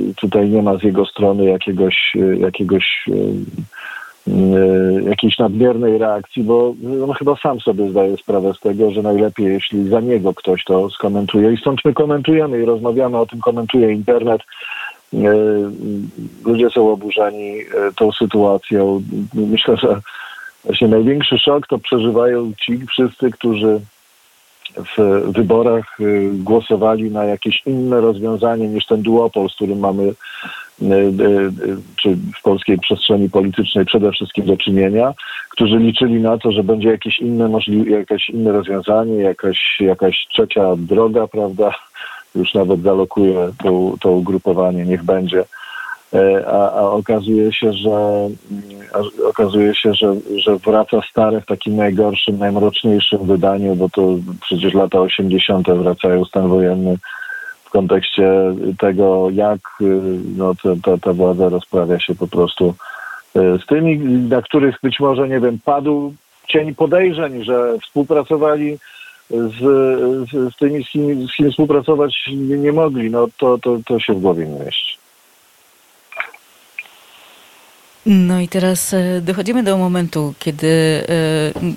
I 0.10 0.15
tutaj 0.15 0.50
nie 0.50 0.62
ma 0.62 0.78
z 0.78 0.84
jego 0.84 1.06
strony 1.06 1.45
jakiegoś, 1.45 2.13
jakiegoś 2.39 3.10
jakiejś 5.06 5.38
nadmiernej 5.38 5.98
reakcji, 5.98 6.44
bo 6.44 6.76
on 7.04 7.14
chyba 7.14 7.36
sam 7.36 7.60
sobie 7.60 7.90
zdaje 7.90 8.18
sprawę 8.18 8.54
z 8.54 8.60
tego, 8.60 8.92
że 8.92 9.02
najlepiej, 9.02 9.46
jeśli 9.46 9.90
za 9.90 10.00
niego 10.00 10.34
ktoś 10.34 10.64
to 10.64 10.90
skomentuje. 10.90 11.54
I 11.54 11.58
stąd 11.58 11.86
my 11.86 11.94
komentujemy 11.94 12.62
i 12.62 12.66
rozmawiamy 12.66 13.18
o 13.18 13.26
tym, 13.26 13.40
komentuje 13.40 13.94
internet. 13.94 14.42
Y, 15.14 15.18
ludzie 16.46 16.70
są 16.70 16.92
oburzeni 16.92 17.60
y, 17.60 17.66
tą 17.96 18.12
sytuacją. 18.12 19.02
Myślę, 19.34 19.78
że 19.78 20.02
właśnie 20.64 20.88
największy 20.88 21.40
szok 21.40 21.68
to 21.68 21.78
przeżywają 21.78 22.52
ci 22.66 22.80
wszyscy, 22.88 23.32
którzy 23.32 23.80
w 24.98 25.22
wyborach 25.32 25.98
głosowali 26.34 27.12
na 27.12 27.24
jakieś 27.24 27.62
inne 27.66 28.02
rozwiązanie 28.02 28.68
niż 28.68 28.86
ten 28.86 29.02
duopol, 29.02 29.50
z 29.50 29.56
którym 29.56 29.80
mamy 29.80 30.14
E, 30.82 30.86
e, 30.86 31.52
czy 31.96 32.18
w 32.40 32.42
polskiej 32.44 32.78
przestrzeni 32.80 33.30
politycznej 33.30 33.86
przede 33.86 34.12
wszystkim 34.12 34.46
do 34.46 34.58
czynienia, 34.58 35.14
którzy 35.50 35.78
liczyli 35.78 36.22
na 36.22 36.38
to, 36.38 36.52
że 36.52 36.64
będzie 36.64 36.90
jakieś 36.90 37.20
inne 37.20 37.48
możliwe, 37.48 37.92
jakieś 37.92 38.30
inne 38.30 38.52
rozwiązanie, 38.52 39.16
jakaś, 39.16 39.78
jakaś 39.80 40.28
trzecia 40.34 40.76
droga, 40.78 41.28
prawda? 41.28 41.76
Już 42.36 42.54
nawet 42.54 42.82
zalokuje 42.82 43.52
to, 43.64 43.94
to 44.02 44.12
ugrupowanie, 44.12 44.86
niech 44.86 45.04
będzie. 45.04 45.44
E, 46.15 46.47
a, 46.47 46.71
a 46.71 46.82
okazuje 46.82 47.54
się, 47.54 47.73
że 47.73 48.30
okazuje 49.30 49.75
się, 49.75 49.93
że, 49.93 50.15
że 50.38 50.58
wraca 50.58 51.01
stare 51.10 51.41
w 51.41 51.45
takim 51.45 51.75
najgorszym, 51.75 52.38
najmroczniejszym 52.38 53.25
wydaniu, 53.25 53.75
bo 53.75 53.89
to 53.89 54.01
przecież 54.41 54.73
lata 54.73 54.99
80. 54.99 55.67
wracają 55.67 56.25
stan 56.25 56.47
wojenny 56.47 56.97
kontekście 57.75 58.32
tego, 58.80 59.30
jak 59.30 59.60
y, 59.82 59.86
no, 60.38 60.54
ta, 60.84 60.97
ta 60.97 61.13
władza 61.13 61.49
rozprawia 61.49 61.99
się 61.99 62.15
po 62.15 62.28
prostu 62.28 62.75
y, 63.36 63.39
z 63.63 63.65
tymi, 63.65 63.97
na 64.30 64.41
których 64.41 64.75
być 64.84 64.99
może, 64.99 65.30
nie 65.30 65.39
wiem, 65.39 65.60
padł 65.65 66.13
cień 66.47 66.75
podejrzeń, 66.75 67.43
że 67.43 67.78
współpracowali 67.84 68.78
z, 69.30 69.58
z, 70.30 70.54
z 70.54 70.58
tymi, 70.58 70.84
z 70.84 70.89
kim, 70.89 71.28
z 71.28 71.36
kim 71.36 71.51
współpracować 71.51 72.30
nie, 72.36 72.58
nie, 72.58 72.71
mogli, 72.71 73.12
no 73.12 73.28
to, 73.38 73.58
to, 73.58 73.78
to 73.86 73.99
się 73.99 74.13
w 74.13 74.21
głowie 74.21 74.47
nie 74.47 74.65
mieści. 74.65 74.97
No 78.06 78.41
i 78.41 78.48
teraz 78.48 78.94
e, 78.94 79.22
dochodzimy 79.22 79.63
do 79.63 79.78
momentu, 79.78 80.34
kiedy 80.39 80.68
e, 80.68 81.04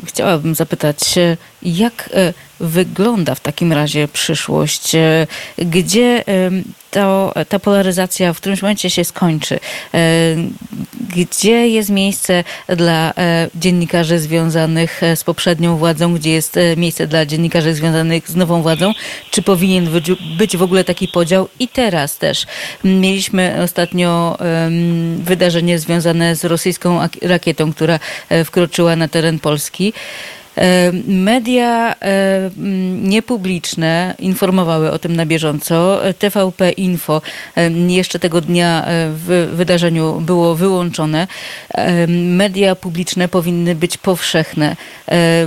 chciałabym 0.04 0.54
zapytać, 0.54 0.98
jak 1.62 2.10
e, 2.12 2.34
wygląda 2.60 3.34
w 3.34 3.40
takim 3.40 3.72
razie 3.72 4.08
przyszłość? 4.08 4.92
Gdzie 5.58 6.24
to, 6.90 7.34
ta 7.48 7.58
polaryzacja 7.58 8.32
w 8.32 8.36
którymś 8.36 8.62
momencie 8.62 8.90
się 8.90 9.04
skończy? 9.04 9.60
Gdzie 11.16 11.68
jest 11.68 11.90
miejsce 11.90 12.44
dla 12.68 13.14
dziennikarzy 13.54 14.18
związanych 14.18 15.00
z 15.14 15.24
poprzednią 15.24 15.76
władzą? 15.76 16.14
Gdzie 16.14 16.30
jest 16.30 16.58
miejsce 16.76 17.06
dla 17.06 17.26
dziennikarzy 17.26 17.74
związanych 17.74 18.28
z 18.28 18.36
nową 18.36 18.62
władzą? 18.62 18.92
Czy 19.30 19.42
powinien 19.42 19.88
być 20.38 20.56
w 20.56 20.62
ogóle 20.62 20.84
taki 20.84 21.08
podział? 21.08 21.48
I 21.58 21.68
teraz 21.68 22.18
też 22.18 22.46
mieliśmy 22.84 23.56
ostatnio 23.62 24.38
wydarzenie 25.18 25.78
związane 25.78 26.36
z 26.36 26.44
rosyjską 26.44 27.00
rakietą, 27.22 27.72
która 27.72 28.00
e, 28.28 28.44
wkroczyła 28.44 28.96
na 28.96 29.08
teren 29.08 29.38
Polski. 29.38 29.92
E, 30.58 30.92
media 31.08 31.94
e, 32.00 32.50
niepubliczne 33.02 34.14
informowały 34.18 34.90
o 34.90 34.98
tym 34.98 35.16
na 35.16 35.26
bieżąco. 35.26 36.00
TVP 36.18 36.70
Info 36.70 37.22
jeszcze 37.88 38.18
tego 38.18 38.40
dnia 38.40 38.86
w 38.88 39.50
wydarzeniu 39.52 40.20
było 40.20 40.54
wyłączone. 40.54 41.26
Media 42.08 42.74
publiczne 42.74 43.28
powinny 43.28 43.74
być 43.74 43.96
powszechne. 43.96 44.76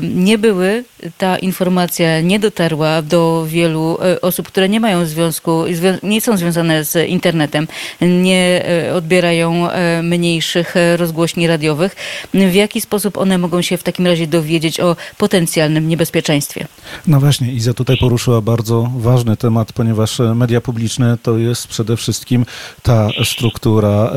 Nie 0.02 0.38
były, 0.38 0.84
ta 1.17 1.38
informacja 1.38 2.21
nie 2.21 2.39
dotarła 2.39 3.02
do 3.02 3.45
wielu 3.47 3.97
osób, 4.21 4.47
które 4.47 4.69
nie 4.69 4.80
mają 4.80 5.06
związku, 5.06 5.63
nie 6.04 6.21
są 6.21 6.38
związane 6.38 6.84
z 6.84 7.10
internetem, 7.10 7.67
nie 8.02 8.65
odbierają 8.95 9.67
mniejszych 10.04 10.76
rozgłośni 10.95 11.47
radiowych. 11.47 11.95
W 12.34 12.54
jaki 12.54 12.82
sposób 12.82 13.17
one 13.17 13.38
mogą 13.38 13.62
się 13.62 13.78
w 13.78 13.84
takim 13.84 14.08
razie 14.08 14.28
dowiedzieć 14.28 14.80
o 14.80 14.95
potencjalnym 15.18 15.88
niebezpieczeństwie. 15.88 16.68
No 17.08 17.20
właśnie, 17.20 17.54
Iza 17.54 17.74
tutaj 17.74 17.98
poruszyła 17.98 18.42
bardzo 18.42 18.92
ważny 18.98 19.38
temat, 19.38 19.74
ponieważ 19.74 20.20
e, 20.20 20.36
media 20.36 20.62
publiczne 20.62 21.18
to 21.24 21.38
jest 21.38 21.68
przede 21.68 21.98
wszystkim 21.98 22.46
ta 22.82 23.10
struktura 23.24 24.12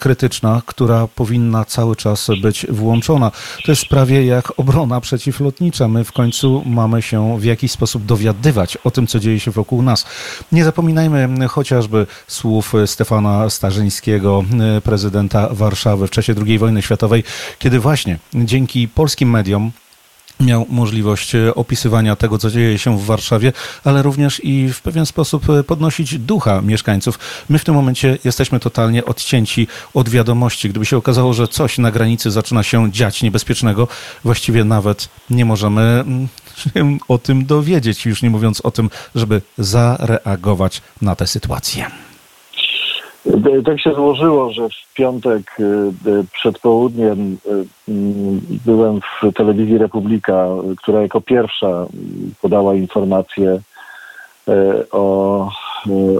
krytyczna, 0.00 0.62
która 0.66 1.06
powinna 1.06 1.64
cały 1.64 1.96
czas 1.96 2.28
być 2.42 2.66
włączona. 2.70 3.30
To 3.64 3.72
jest 3.72 3.86
prawie 3.86 4.26
jak 4.26 4.60
obrona 4.60 5.00
przeciwlotnicza. 5.00 5.88
My 5.88 6.04
w 6.04 6.12
końcu 6.12 6.62
mamy 6.66 7.02
się 7.02 7.40
w 7.40 7.44
jakiś 7.44 7.72
sposób 7.72 8.04
dowiadywać 8.04 8.76
o 8.76 8.90
tym, 8.90 9.06
co 9.06 9.20
dzieje 9.20 9.40
się 9.40 9.50
wokół 9.50 9.82
nas. 9.82 10.06
Nie 10.52 10.64
zapominajmy 10.64 11.48
chociażby 11.48 12.06
słów 12.26 12.72
Stefana 12.86 13.50
Starzyńskiego, 13.50 14.44
e, 14.76 14.80
prezydenta 14.80 15.48
Warszawy 15.50 16.06
w 16.06 16.10
czasie 16.10 16.34
II 16.46 16.58
wojny 16.58 16.82
światowej, 16.82 17.24
kiedy 17.58 17.80
właśnie 17.80 18.18
dzięki 18.34 18.88
polskim 18.88 19.30
mediom 19.30 19.72
miał 20.42 20.66
możliwość 20.68 21.34
e, 21.34 21.54
opisywania 21.54 22.16
tego, 22.16 22.38
co 22.38 22.50
dzieje 22.50 22.78
się 22.78 22.98
w 22.98 23.04
Warszawie, 23.04 23.52
ale 23.84 24.02
również 24.02 24.44
i 24.44 24.68
w 24.72 24.82
pewien 24.82 25.06
sposób 25.06 25.50
e, 25.50 25.64
podnosić 25.64 26.18
ducha 26.18 26.62
mieszkańców. 26.62 27.18
My 27.48 27.58
w 27.58 27.64
tym 27.64 27.74
momencie 27.74 28.18
jesteśmy 28.24 28.60
totalnie 28.60 29.04
odcięci 29.04 29.68
od 29.94 30.08
wiadomości. 30.08 30.68
Gdyby 30.68 30.86
się 30.86 30.96
okazało, 30.96 31.34
że 31.34 31.48
coś 31.48 31.78
na 31.78 31.90
granicy 31.90 32.30
zaczyna 32.30 32.62
się 32.62 32.92
dziać 32.92 33.22
niebezpiecznego, 33.22 33.88
właściwie 34.24 34.64
nawet 34.64 35.08
nie 35.30 35.44
możemy 35.44 35.80
mm, 35.80 36.28
się 36.74 36.98
o 37.08 37.18
tym 37.18 37.46
dowiedzieć, 37.46 38.06
już 38.06 38.22
nie 38.22 38.30
mówiąc 38.30 38.60
o 38.60 38.70
tym, 38.70 38.90
żeby 39.14 39.42
zareagować 39.58 40.82
na 41.02 41.16
tę 41.16 41.26
sytuację. 41.26 42.11
Tak 43.64 43.80
się 43.80 43.94
złożyło, 43.94 44.52
że 44.52 44.68
w 44.68 44.94
piątek 44.94 45.56
przed 46.32 46.58
południem 46.58 47.36
byłem 48.66 49.00
w 49.00 49.32
telewizji 49.34 49.78
Republika, 49.78 50.46
która 50.76 51.02
jako 51.02 51.20
pierwsza 51.20 51.86
podała 52.42 52.74
informację 52.74 53.60
o, 54.90 55.48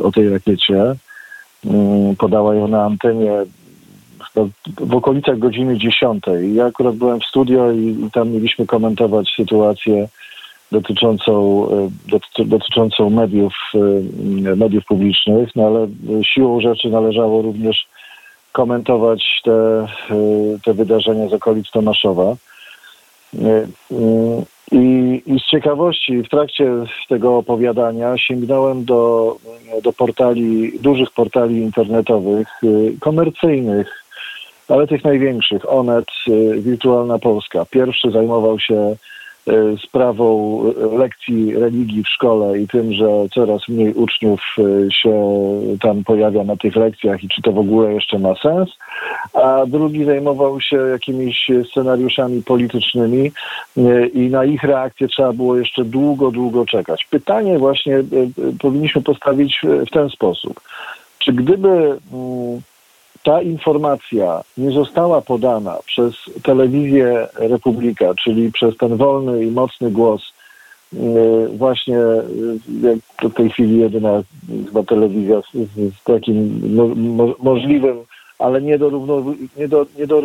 o 0.02 0.12
tej 0.12 0.28
rakiecie. 0.28 0.94
Podała 2.18 2.54
ją 2.54 2.68
na 2.68 2.84
antenie 2.84 3.32
w 4.80 4.94
okolicach 4.94 5.38
godziny 5.38 5.78
10. 5.78 6.24
Ja 6.54 6.66
akurat 6.66 6.96
byłem 6.96 7.20
w 7.20 7.24
studio 7.24 7.72
i, 7.72 8.08
tam 8.12 8.30
mieliśmy 8.30 8.66
komentować 8.66 9.32
sytuację 9.36 10.08
dotyczącą, 10.72 11.66
e, 12.38 12.44
dotyczącą 12.44 13.10
mediów, 13.10 13.54
e, 13.74 14.56
mediów 14.56 14.84
publicznych, 14.84 15.48
no 15.56 15.66
ale 15.66 15.88
siłą 16.22 16.60
rzeczy 16.60 16.90
należało 16.90 17.42
również 17.42 17.86
komentować 18.52 19.40
te, 19.44 19.52
e, 19.52 19.86
te 20.64 20.74
wydarzenia 20.74 21.28
z 21.28 21.32
okolic 21.32 21.70
Tomaszowa. 21.70 22.36
I, 24.72 25.22
I, 25.26 25.40
z 25.40 25.50
ciekawości 25.50 26.22
w 26.22 26.28
trakcie 26.28 26.66
tego 27.08 27.36
opowiadania 27.36 28.18
sięgnąłem 28.18 28.84
do, 28.84 29.36
do 29.82 29.92
portali, 29.92 30.78
dużych 30.78 31.10
portali 31.10 31.56
internetowych, 31.56 32.48
komercyjnych, 33.00 34.04
ale 34.68 34.86
tych 34.86 35.04
największych, 35.04 35.72
Onet, 35.72 36.06
Wirtualna 36.58 37.18
Polska. 37.18 37.66
Pierwszy 37.70 38.10
zajmował 38.10 38.60
się 38.60 38.96
sprawą 39.86 40.60
y, 40.94 40.98
lekcji 40.98 41.54
religii 41.54 42.02
w 42.02 42.08
szkole 42.08 42.58
i 42.58 42.68
tym, 42.68 42.92
że 42.92 43.06
coraz 43.34 43.68
mniej 43.68 43.94
uczniów 43.94 44.40
się 44.92 45.12
tam 45.80 46.04
pojawia 46.04 46.44
na 46.44 46.56
tych 46.56 46.76
lekcjach 46.76 47.24
i 47.24 47.28
czy 47.28 47.42
to 47.42 47.52
w 47.52 47.58
ogóle 47.58 47.92
jeszcze 47.92 48.18
ma 48.18 48.34
sens, 48.34 48.70
a 49.32 49.66
drugi 49.66 50.04
zajmował 50.04 50.60
się 50.60 50.76
jakimiś 50.76 51.50
scenariuszami 51.70 52.42
politycznymi 52.42 53.32
i 54.14 54.20
na 54.20 54.44
ich 54.44 54.62
reakcję 54.62 55.08
trzeba 55.08 55.32
było 55.32 55.56
jeszcze 55.56 55.84
długo, 55.84 56.30
długo 56.30 56.66
czekać. 56.66 57.06
Pytanie 57.10 57.58
właśnie 57.58 58.02
powinniśmy 58.60 59.02
postawić 59.02 59.60
w 59.86 59.90
ten 59.90 60.08
sposób. 60.08 60.60
Czy 61.18 61.32
gdyby 61.32 61.68
mm, 61.68 62.60
ta 63.22 63.42
informacja 63.42 64.42
nie 64.56 64.70
została 64.70 65.20
podana 65.20 65.78
przez 65.86 66.14
telewizję 66.42 67.28
Republika, 67.34 68.14
czyli 68.14 68.52
przez 68.52 68.76
ten 68.76 68.96
wolny 68.96 69.44
i 69.44 69.50
mocny 69.50 69.90
głos, 69.90 70.32
y, 70.94 70.98
właśnie 71.56 71.98
y, 71.98 72.58
jak 72.82 73.32
w 73.32 73.34
tej 73.34 73.50
chwili 73.50 73.78
jedyna 73.78 74.22
chyba 74.66 74.82
telewizja 74.82 75.40
z, 75.40 75.52
z 75.94 76.04
takim 76.04 76.60
mo, 76.74 76.86
mo, 76.94 77.34
możliwym, 77.38 77.96
ale 78.38 78.62
nie 78.62 78.78
do, 78.78 78.90
równo, 78.90 79.24
nie 79.56 79.68
do, 79.68 79.86
nie 79.98 80.06
do 80.06 80.22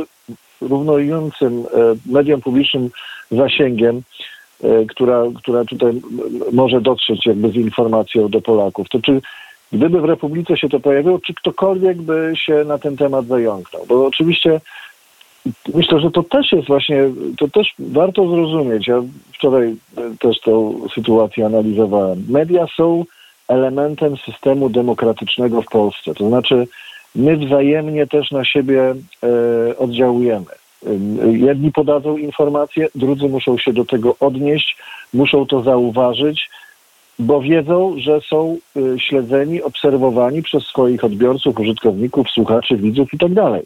e, 0.63 1.95
mediom 2.05 2.41
publicznym 2.41 2.89
zasięgiem, 3.31 4.01
e, 4.63 4.85
która, 4.85 5.23
która 5.35 5.65
tutaj 5.65 6.01
może 6.51 6.81
dotrzeć 6.81 7.25
jakby 7.25 7.49
z 7.49 7.55
informacją 7.55 8.29
do 8.29 8.41
Polaków. 8.41 8.89
To 8.89 8.99
czy 9.01 9.21
Gdyby 9.71 10.01
w 10.01 10.05
Republice 10.05 10.57
się 10.57 10.69
to 10.69 10.79
pojawiło, 10.79 11.19
czy 11.19 11.33
ktokolwiek 11.33 11.97
by 11.97 12.33
się 12.35 12.63
na 12.65 12.77
ten 12.77 12.97
temat 12.97 13.25
zająknął? 13.25 13.85
Bo 13.87 14.05
oczywiście 14.05 14.61
myślę, 15.73 15.99
że 15.99 16.11
to 16.11 16.23
też 16.23 16.51
jest 16.51 16.67
właśnie, 16.67 17.09
to 17.37 17.47
też 17.47 17.73
warto 17.79 18.27
zrozumieć. 18.29 18.87
Ja 18.87 19.03
wczoraj 19.33 19.75
też 20.19 20.39
tą 20.39 20.81
sytuację 20.95 21.45
analizowałem. 21.45 22.25
Media 22.29 22.65
są 22.77 23.05
elementem 23.47 24.17
systemu 24.17 24.69
demokratycznego 24.69 25.61
w 25.61 25.65
Polsce. 25.65 26.13
To 26.13 26.27
znaczy, 26.27 26.67
my 27.15 27.37
wzajemnie 27.37 28.07
też 28.07 28.31
na 28.31 28.45
siebie 28.45 28.95
e, 29.23 29.77
oddziałujemy. 29.77 30.45
Jedni 31.31 31.71
podadzą 31.71 32.17
informacje, 32.17 32.87
drudzy 32.95 33.29
muszą 33.29 33.57
się 33.57 33.73
do 33.73 33.85
tego 33.85 34.15
odnieść, 34.19 34.77
muszą 35.13 35.45
to 35.45 35.61
zauważyć, 35.61 36.49
bo 37.19 37.41
wiedzą, 37.41 37.93
że 37.97 38.21
są 38.21 38.57
y, 38.77 38.99
śledzeni, 38.99 39.61
obserwowani 39.61 40.43
przez 40.43 40.63
swoich 40.63 41.03
odbiorców, 41.03 41.59
użytkowników, 41.59 42.29
słuchaczy, 42.29 42.77
widzów 42.77 43.13
itd. 43.13 43.35
Tak 43.35 43.61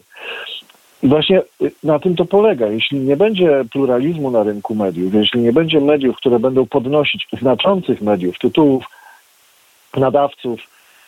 I 1.03 1.07
właśnie 1.07 1.41
y, 1.61 1.71
na 1.83 1.99
tym 1.99 2.15
to 2.15 2.25
polega. 2.25 2.67
Jeśli 2.67 2.99
nie 2.99 3.17
będzie 3.17 3.65
pluralizmu 3.71 4.31
na 4.31 4.43
rynku 4.43 4.75
mediów, 4.75 5.13
jeśli 5.13 5.41
nie 5.41 5.53
będzie 5.53 5.81
mediów, 5.81 6.17
które 6.17 6.39
będą 6.39 6.65
podnosić, 6.65 7.27
znaczących 7.41 8.01
mediów, 8.01 8.39
tytułów, 8.39 8.85
nadawców, 9.97 10.59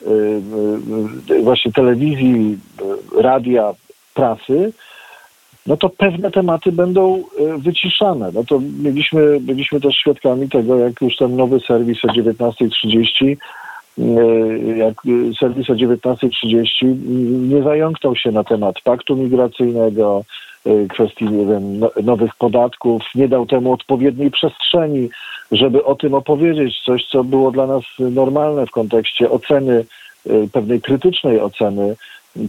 y, 0.02 1.42
właśnie 1.44 1.72
telewizji, 1.72 2.58
radia, 3.18 3.74
prasy, 4.14 4.74
no 5.66 5.78
to 5.78 5.90
pewne 5.90 6.32
tematy 6.32 6.72
będą 6.72 7.24
e, 7.40 7.58
wyciszane. 7.58 8.32
No 8.34 8.44
to 8.44 8.60
mieliśmy, 8.84 9.40
byliśmy 9.40 9.82
też 9.82 9.96
świadkami 9.96 10.50
tego, 10.50 10.78
jak 10.78 11.02
już 11.02 11.16
ten 11.16 11.36
nowy 11.36 11.60
serwis 11.60 12.06
o 12.06 12.08
19.30 12.08 13.36
e, 14.00 14.04
jak 14.78 14.94
serwis 15.40 15.70
o 15.70 15.74
19.30 15.74 16.96
nie 17.50 17.64
zająknął 17.64 18.16
się 18.16 18.32
na 18.32 18.44
temat 18.44 18.82
paktu 18.84 19.16
migracyjnego, 19.16 20.24
e, 20.66 20.88
kwestii 20.88 21.26
wiem, 21.26 21.80
no, 21.80 21.92
nowych 22.04 22.36
podatków, 22.36 23.02
nie 23.16 23.28
dał 23.28 23.46
temu 23.46 23.72
odpowiedniej 23.72 24.32
przestrzeni, 24.32 25.10
żeby 25.52 25.84
o 25.84 25.96
tym 25.96 26.14
opowiedzieć, 26.14 26.82
coś, 26.86 27.06
co 27.06 27.24
było 27.24 27.52
dla 27.52 27.68
nas 27.68 27.84
normalne 28.00 28.66
w 28.66 28.72
kontekście 28.72 29.30
oceny, 29.30 29.86
pewnej 30.52 30.82
krytycznej 30.82 31.40
oceny 31.40 31.96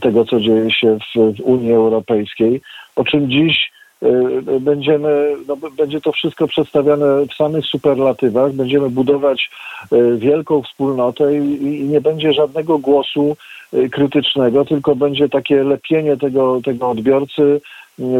tego, 0.00 0.24
co 0.24 0.40
dzieje 0.40 0.70
się 0.70 0.98
w, 0.98 1.36
w 1.36 1.40
Unii 1.40 1.72
Europejskiej 1.72 2.60
o 2.96 3.04
czym 3.04 3.30
dziś 3.30 3.72
y, 4.02 4.60
będziemy, 4.60 5.34
no, 5.48 5.56
będzie 5.76 6.00
to 6.00 6.12
wszystko 6.12 6.48
przedstawiane 6.48 7.26
w 7.26 7.34
samych 7.34 7.66
superlatywach, 7.66 8.52
będziemy 8.52 8.90
budować 8.90 9.50
y, 9.92 10.18
wielką 10.18 10.62
wspólnotę 10.62 11.38
i, 11.38 11.62
i 11.62 11.84
nie 11.84 12.00
będzie 12.00 12.32
żadnego 12.32 12.78
głosu 12.78 13.36
y, 13.74 13.88
krytycznego, 13.88 14.64
tylko 14.64 14.96
będzie 14.96 15.28
takie 15.28 15.64
lepienie 15.64 16.16
tego, 16.16 16.60
tego 16.64 16.90
odbiorcy 16.90 17.60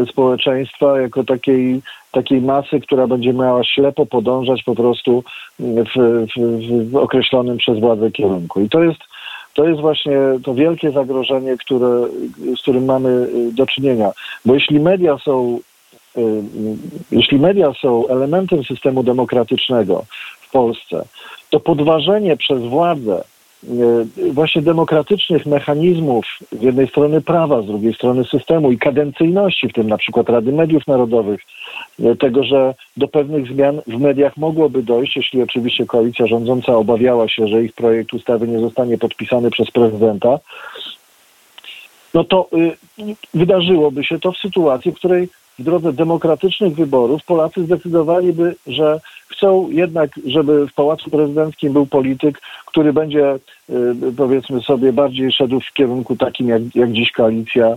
społeczeństwa 0.09 1.01
jako 1.01 1.23
takiej, 1.23 1.81
takiej 2.11 2.41
masy, 2.41 2.79
która 2.79 3.07
będzie 3.07 3.33
miała 3.33 3.63
ślepo 3.63 4.05
podążać 4.05 4.63
po 4.63 4.75
prostu 4.75 5.23
w, 5.59 6.25
w, 6.37 6.91
w 6.91 6.95
określonym 6.95 7.57
przez 7.57 7.79
władzę 7.79 8.11
kierunku. 8.11 8.61
I 8.61 8.69
to 8.69 8.83
jest 8.83 8.99
to 9.55 9.67
jest 9.67 9.81
właśnie 9.81 10.17
to 10.43 10.53
wielkie 10.53 10.91
zagrożenie, 10.91 11.57
które, 11.57 12.07
z 12.57 12.61
którym 12.61 12.85
mamy 12.85 13.09
y, 13.09 13.51
do 13.53 13.65
czynienia. 13.65 14.11
Bo 14.45 14.53
jeśli 14.53 14.79
media 14.79 15.17
są, 15.17 15.59
y, 16.17 16.21
y, 16.21 16.43
jeśli 17.11 17.39
media 17.39 17.73
są 17.81 18.07
elementem 18.07 18.63
systemu 18.63 19.03
demokratycznego 19.03 20.05
w 20.41 20.51
Polsce, 20.51 21.05
to 21.49 21.59
podważenie 21.59 22.37
przez 22.37 22.61
władzę 22.63 23.23
właśnie 24.31 24.61
demokratycznych 24.61 25.45
mechanizmów 25.45 26.25
z 26.51 26.61
jednej 26.61 26.87
strony 26.87 27.21
prawa, 27.21 27.61
z 27.61 27.65
drugiej 27.65 27.93
strony 27.93 28.23
systemu 28.23 28.71
i 28.71 28.77
kadencyjności, 28.77 29.69
w 29.69 29.73
tym 29.73 29.87
na 29.87 29.97
przykład 29.97 30.29
Rady 30.29 30.51
Mediów 30.51 30.87
Narodowych, 30.87 31.41
E, 31.99 32.15
tego, 32.15 32.43
że 32.43 32.73
do 32.97 33.07
pewnych 33.07 33.47
zmian 33.47 33.81
w 33.87 33.99
mediach 33.99 34.37
mogłoby 34.37 34.83
dojść, 34.83 35.15
jeśli 35.15 35.41
oczywiście 35.41 35.85
koalicja 35.85 36.27
rządząca 36.27 36.75
obawiała 36.75 37.27
się, 37.27 37.47
że 37.47 37.63
ich 37.63 37.73
projekt 37.73 38.13
ustawy 38.13 38.47
nie 38.47 38.59
zostanie 38.59 38.97
podpisany 38.97 39.51
przez 39.51 39.71
prezydenta, 39.71 40.39
no 42.13 42.23
to 42.23 42.49
y, 42.53 43.15
wydarzyłoby 43.33 44.03
się 44.03 44.19
to 44.19 44.31
w 44.31 44.37
sytuacji, 44.37 44.91
w 44.91 44.95
której 44.95 45.29
w 45.59 45.63
drodze 45.63 45.93
demokratycznych 45.93 46.75
wyborów 46.75 47.25
Polacy 47.25 47.63
zdecydowaliby, 47.63 48.55
że 48.67 48.99
chcą 49.27 49.69
jednak, 49.69 50.11
żeby 50.25 50.67
w 50.67 50.73
Pałacu 50.73 51.09
Prezydenckim 51.09 51.73
był 51.73 51.85
polityk, 51.85 52.41
który 52.65 52.93
będzie, 52.93 53.35
y, 53.69 53.95
powiedzmy 54.17 54.61
sobie, 54.61 54.93
bardziej 54.93 55.31
szedł 55.31 55.59
w 55.59 55.73
kierunku 55.73 56.15
takim, 56.15 56.49
jak, 56.49 56.61
jak 56.75 56.91
dziś 56.91 57.11
koalicja 57.11 57.75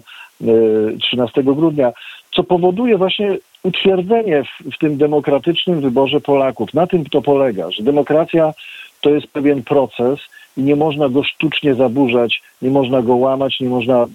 13 1.00 1.40
y, 1.40 1.44
grudnia, 1.44 1.92
co 2.34 2.44
powoduje 2.44 2.98
właśnie 2.98 3.38
utwierdzenie 3.62 4.44
w, 4.44 4.74
w 4.74 4.78
tym 4.78 4.96
demokratycznym 4.96 5.80
wyborze 5.80 6.20
Polaków. 6.20 6.74
Na 6.74 6.86
tym 6.86 7.04
to 7.04 7.22
polega, 7.22 7.70
że 7.70 7.82
demokracja 7.82 8.52
to 9.00 9.10
jest 9.10 9.26
pewien 9.26 9.62
proces 9.62 10.18
i 10.58 10.62
nie 10.62 10.76
można 10.76 11.08
go 11.08 11.24
sztucznie 11.24 11.74
zaburzać, 11.74 12.42
nie 12.62 12.70
można 12.70 13.02
go 13.02 13.16
łamać, 13.16 13.60
nie 13.60 13.68
można 13.68 14.06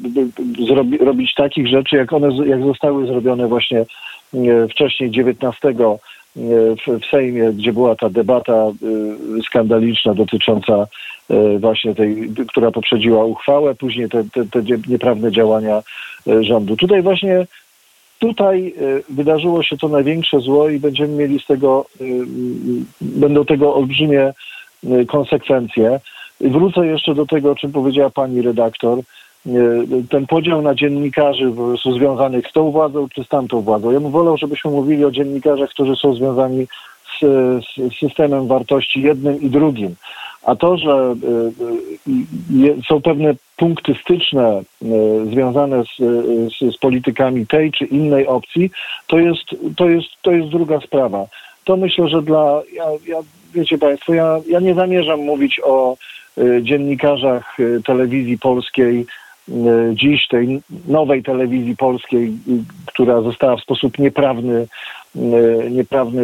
zrobi, 0.67 0.97
robić 0.97 1.33
takich 1.33 1.67
rzeczy, 1.67 1.95
jak 1.95 2.13
one 2.13 2.47
jak 2.47 2.63
zostały 2.63 3.07
zrobione 3.07 3.47
właśnie 3.47 3.79
e, 3.79 4.67
wcześniej 4.67 5.11
19 5.11 5.69
e, 5.69 5.73
w, 6.35 6.99
w 7.01 7.05
Sejmie, 7.11 7.53
gdzie 7.53 7.73
była 7.73 7.95
ta 7.95 8.09
debata 8.09 8.53
e, 8.53 8.71
skandaliczna 9.43 10.13
dotycząca 10.13 10.87
właśnie 11.59 11.95
tej, 11.95 12.29
która 12.47 12.71
poprzedziła 12.71 13.25
uchwałę, 13.25 13.75
później 13.75 14.09
te, 14.09 14.23
te, 14.23 14.45
te 14.45 14.61
nieprawne 14.87 15.31
działania 15.31 15.83
rządu. 16.41 16.77
Tutaj 16.77 17.01
właśnie 17.01 17.45
Tutaj 18.19 18.73
wydarzyło 19.09 19.63
się 19.63 19.77
to 19.77 19.87
największe 19.87 20.39
zło 20.39 20.69
i 20.69 20.79
będziemy 20.79 21.15
mieli 21.15 21.39
z 21.39 21.45
tego, 21.45 21.85
będą 23.01 23.45
tego 23.45 23.75
olbrzymie 23.75 24.33
konsekwencje. 25.07 25.99
Wrócę 26.41 26.87
jeszcze 26.87 27.15
do 27.15 27.25
tego, 27.25 27.51
o 27.51 27.55
czym 27.55 27.71
powiedziała 27.71 28.09
pani 28.09 28.41
redaktor. 28.41 28.99
ten 30.09 30.27
podział 30.27 30.61
na 30.61 30.75
dziennikarzy 30.75 31.53
związanych 31.95 32.47
z 32.47 32.53
tą 32.53 32.71
władzą 32.71 33.09
czy 33.09 33.23
z 33.23 33.27
tamtą 33.27 33.61
władzą. 33.61 33.91
Ja 33.91 33.99
bym 33.99 34.11
wolał, 34.11 34.37
żebyśmy 34.37 34.71
mówili 34.71 35.05
o 35.05 35.11
dziennikarzach, 35.11 35.69
którzy 35.69 35.95
są 35.95 36.13
związani 36.13 36.67
z, 37.19 37.25
z 37.65 37.99
systemem 37.99 38.47
wartości 38.47 39.01
jednym 39.01 39.41
i 39.41 39.49
drugim. 39.49 39.95
A 40.43 40.55
to, 40.55 40.77
że 40.77 41.15
są 42.87 43.01
pewne 43.01 43.35
punkty 43.57 43.95
styczne 44.01 44.61
związane 45.31 45.83
z, 45.83 45.97
z, 46.53 46.75
z, 46.75 46.77
politykami 46.77 47.47
tej 47.47 47.71
czy 47.71 47.85
innej 47.85 48.27
opcji, 48.27 48.71
to 49.07 49.19
jest, 49.19 49.43
to 49.77 49.89
jest, 49.89 50.07
to 50.21 50.31
jest 50.31 50.49
druga 50.49 50.79
sprawa. 50.79 51.25
To 51.63 51.77
myślę, 51.77 52.07
że 52.07 52.21
dla, 52.21 52.61
ja, 52.73 52.85
ja 53.07 53.17
wiecie 53.53 53.77
Państwo, 53.77 54.13
ja, 54.13 54.39
ja 54.47 54.59
nie 54.59 54.73
zamierzam 54.73 55.19
mówić 55.19 55.61
o 55.63 55.97
dziennikarzach 56.61 57.57
telewizji 57.85 58.37
polskiej, 58.37 59.05
dziś 59.93 60.27
tej 60.27 60.61
nowej 60.87 61.23
telewizji 61.23 61.77
polskiej, 61.77 62.31
która 62.85 63.21
została 63.21 63.57
w 63.57 63.61
sposób 63.61 63.99
nieprawny, 63.99 64.67
nieprawny 65.71 66.23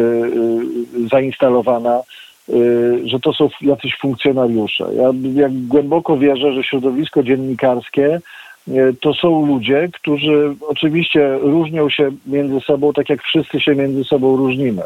zainstalowana, 1.10 2.02
że 3.04 3.20
to 3.20 3.32
są 3.32 3.48
jacyś 3.60 3.96
funkcjonariusze. 4.00 4.84
Ja, 4.94 5.10
ja 5.34 5.48
głęboko 5.68 6.18
wierzę, 6.18 6.52
że 6.52 6.64
środowisko 6.64 7.22
dziennikarskie 7.22 8.20
to 9.00 9.14
są 9.14 9.46
ludzie, 9.46 9.88
którzy 9.92 10.54
oczywiście 10.68 11.38
różnią 11.38 11.90
się 11.90 12.10
między 12.26 12.60
sobą, 12.60 12.92
tak 12.92 13.08
jak 13.08 13.22
wszyscy 13.22 13.60
się 13.60 13.74
między 13.74 14.04
sobą 14.04 14.36
różnimy. 14.36 14.82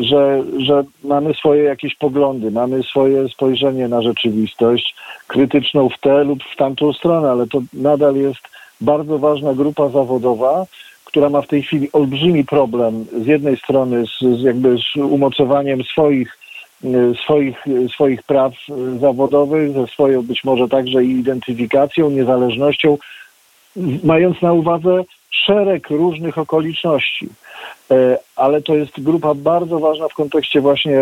Że, 0.00 0.42
że 0.58 0.84
mamy 1.04 1.34
swoje 1.34 1.62
jakieś 1.62 1.94
poglądy, 1.94 2.50
mamy 2.50 2.82
swoje 2.82 3.28
spojrzenie 3.28 3.88
na 3.88 4.02
rzeczywistość, 4.02 4.94
krytyczną 5.26 5.88
w 5.88 6.00
tę 6.00 6.24
lub 6.24 6.38
w 6.52 6.56
tamtą 6.56 6.92
stronę, 6.92 7.30
ale 7.30 7.46
to 7.46 7.60
nadal 7.72 8.16
jest 8.16 8.40
bardzo 8.80 9.18
ważna 9.18 9.54
grupa 9.54 9.88
zawodowa, 9.88 10.66
która 11.04 11.30
ma 11.30 11.42
w 11.42 11.46
tej 11.46 11.62
chwili 11.62 11.92
olbrzymi 11.92 12.44
problem 12.44 13.06
z 13.22 13.26
jednej 13.26 13.56
strony 13.56 14.04
z, 14.06 14.40
z 14.40 14.42
jakby 14.42 14.76
z 14.78 14.96
umocowaniem 14.96 15.84
swoich, 15.84 16.38
swoich, 17.24 17.56
swoich 17.94 18.22
praw 18.22 18.52
zawodowych, 19.00 19.72
ze 19.72 19.86
swoją 19.86 20.22
być 20.22 20.44
może 20.44 20.68
także 20.68 21.04
identyfikacją, 21.04 22.10
niezależnością, 22.10 22.98
mając 24.04 24.42
na 24.42 24.52
uwadze 24.52 25.04
szereg 25.30 25.90
różnych 25.90 26.38
okoliczności. 26.38 27.28
E, 27.90 28.18
ale 28.36 28.62
to 28.62 28.74
jest 28.74 29.00
grupa 29.00 29.34
bardzo 29.34 29.78
ważna 29.78 30.08
w 30.08 30.14
kontekście 30.14 30.60
właśnie 30.60 31.00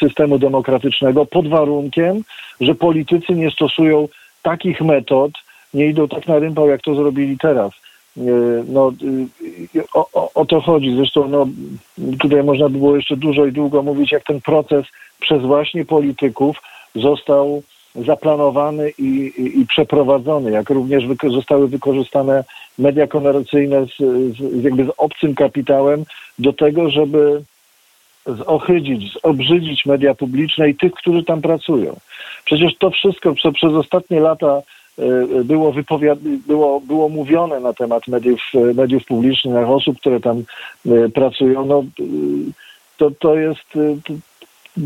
systemu 0.00 0.38
demokratycznego, 0.38 1.26
pod 1.26 1.48
warunkiem, 1.48 2.22
że 2.60 2.74
politycy 2.74 3.32
nie 3.32 3.50
stosują 3.50 4.08
takich 4.42 4.80
metod, 4.80 5.32
nie 5.74 5.86
idą 5.86 6.08
tak 6.08 6.26
na 6.26 6.38
rympał, 6.38 6.68
jak 6.68 6.82
to 6.82 6.94
zrobili 6.94 7.38
teraz. 7.38 7.72
E, 8.16 8.20
no, 8.68 8.92
e, 9.76 9.82
o, 9.94 10.08
o, 10.12 10.30
o, 10.34 10.44
to 10.44 10.60
chodzi. 10.60 10.96
Zresztą 10.96 11.28
no, 11.28 11.46
tutaj 12.20 12.44
można 12.44 12.68
by 12.68 12.78
było 12.78 12.96
jeszcze 12.96 13.16
dużo 13.16 13.46
i 13.46 13.52
długo 13.52 13.82
mówić, 13.82 14.12
jak 14.12 14.24
ten 14.24 14.40
proces 14.40 14.86
przez 15.20 15.42
właśnie 15.42 15.84
polityków 15.84 16.56
został 16.94 17.62
zaplanowany 18.06 18.90
i, 18.98 19.32
i, 19.38 19.60
i 19.60 19.66
przeprowadzony, 19.66 20.50
jak 20.50 20.70
również 20.70 21.04
zostały 21.28 21.68
wykorzystane 21.68 22.44
media 22.78 23.06
komercyjne 23.06 23.86
z, 23.86 23.96
z, 24.36 24.64
jakby 24.64 24.84
z 24.84 24.92
obcym 24.96 25.34
kapitałem 25.34 26.04
do 26.38 26.52
tego, 26.52 26.90
żeby 26.90 27.42
zohydzić, 28.26 29.12
zobrzydzić 29.24 29.86
media 29.86 30.14
publiczne 30.14 30.70
i 30.70 30.74
tych, 30.74 30.92
którzy 30.92 31.24
tam 31.24 31.42
pracują. 31.42 31.96
Przecież 32.44 32.72
to 32.78 32.90
wszystko, 32.90 33.34
co 33.42 33.52
przez 33.52 33.72
ostatnie 33.72 34.20
lata 34.20 34.62
e, 34.98 35.44
było, 35.44 35.74
było, 36.46 36.80
było 36.80 37.08
mówione 37.08 37.60
na 37.60 37.72
temat 37.72 38.08
mediów, 38.08 38.40
mediów 38.74 39.04
publicznych, 39.04 39.68
osób, 39.68 39.98
które 40.00 40.20
tam 40.20 40.44
e, 40.86 41.08
pracują, 41.08 41.66
no, 41.66 41.78
e, 41.80 42.04
to, 42.96 43.10
to 43.10 43.36
jest, 43.36 43.72
to, 44.04 44.14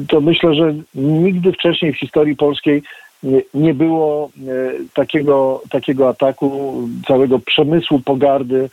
to 0.09 0.21
myślę, 0.21 0.55
że 0.55 0.75
nigdy 0.95 1.53
wcześniej 1.53 1.93
w 1.93 1.99
historii 1.99 2.37
polskiej 2.37 2.83
nie, 3.55 3.75
było 3.75 4.31
takiego, 4.95 5.63
takiego 5.71 6.09
ataku 6.09 6.75
całego 7.09 7.39
przemysłu 7.39 8.01
pogardy 8.01 8.69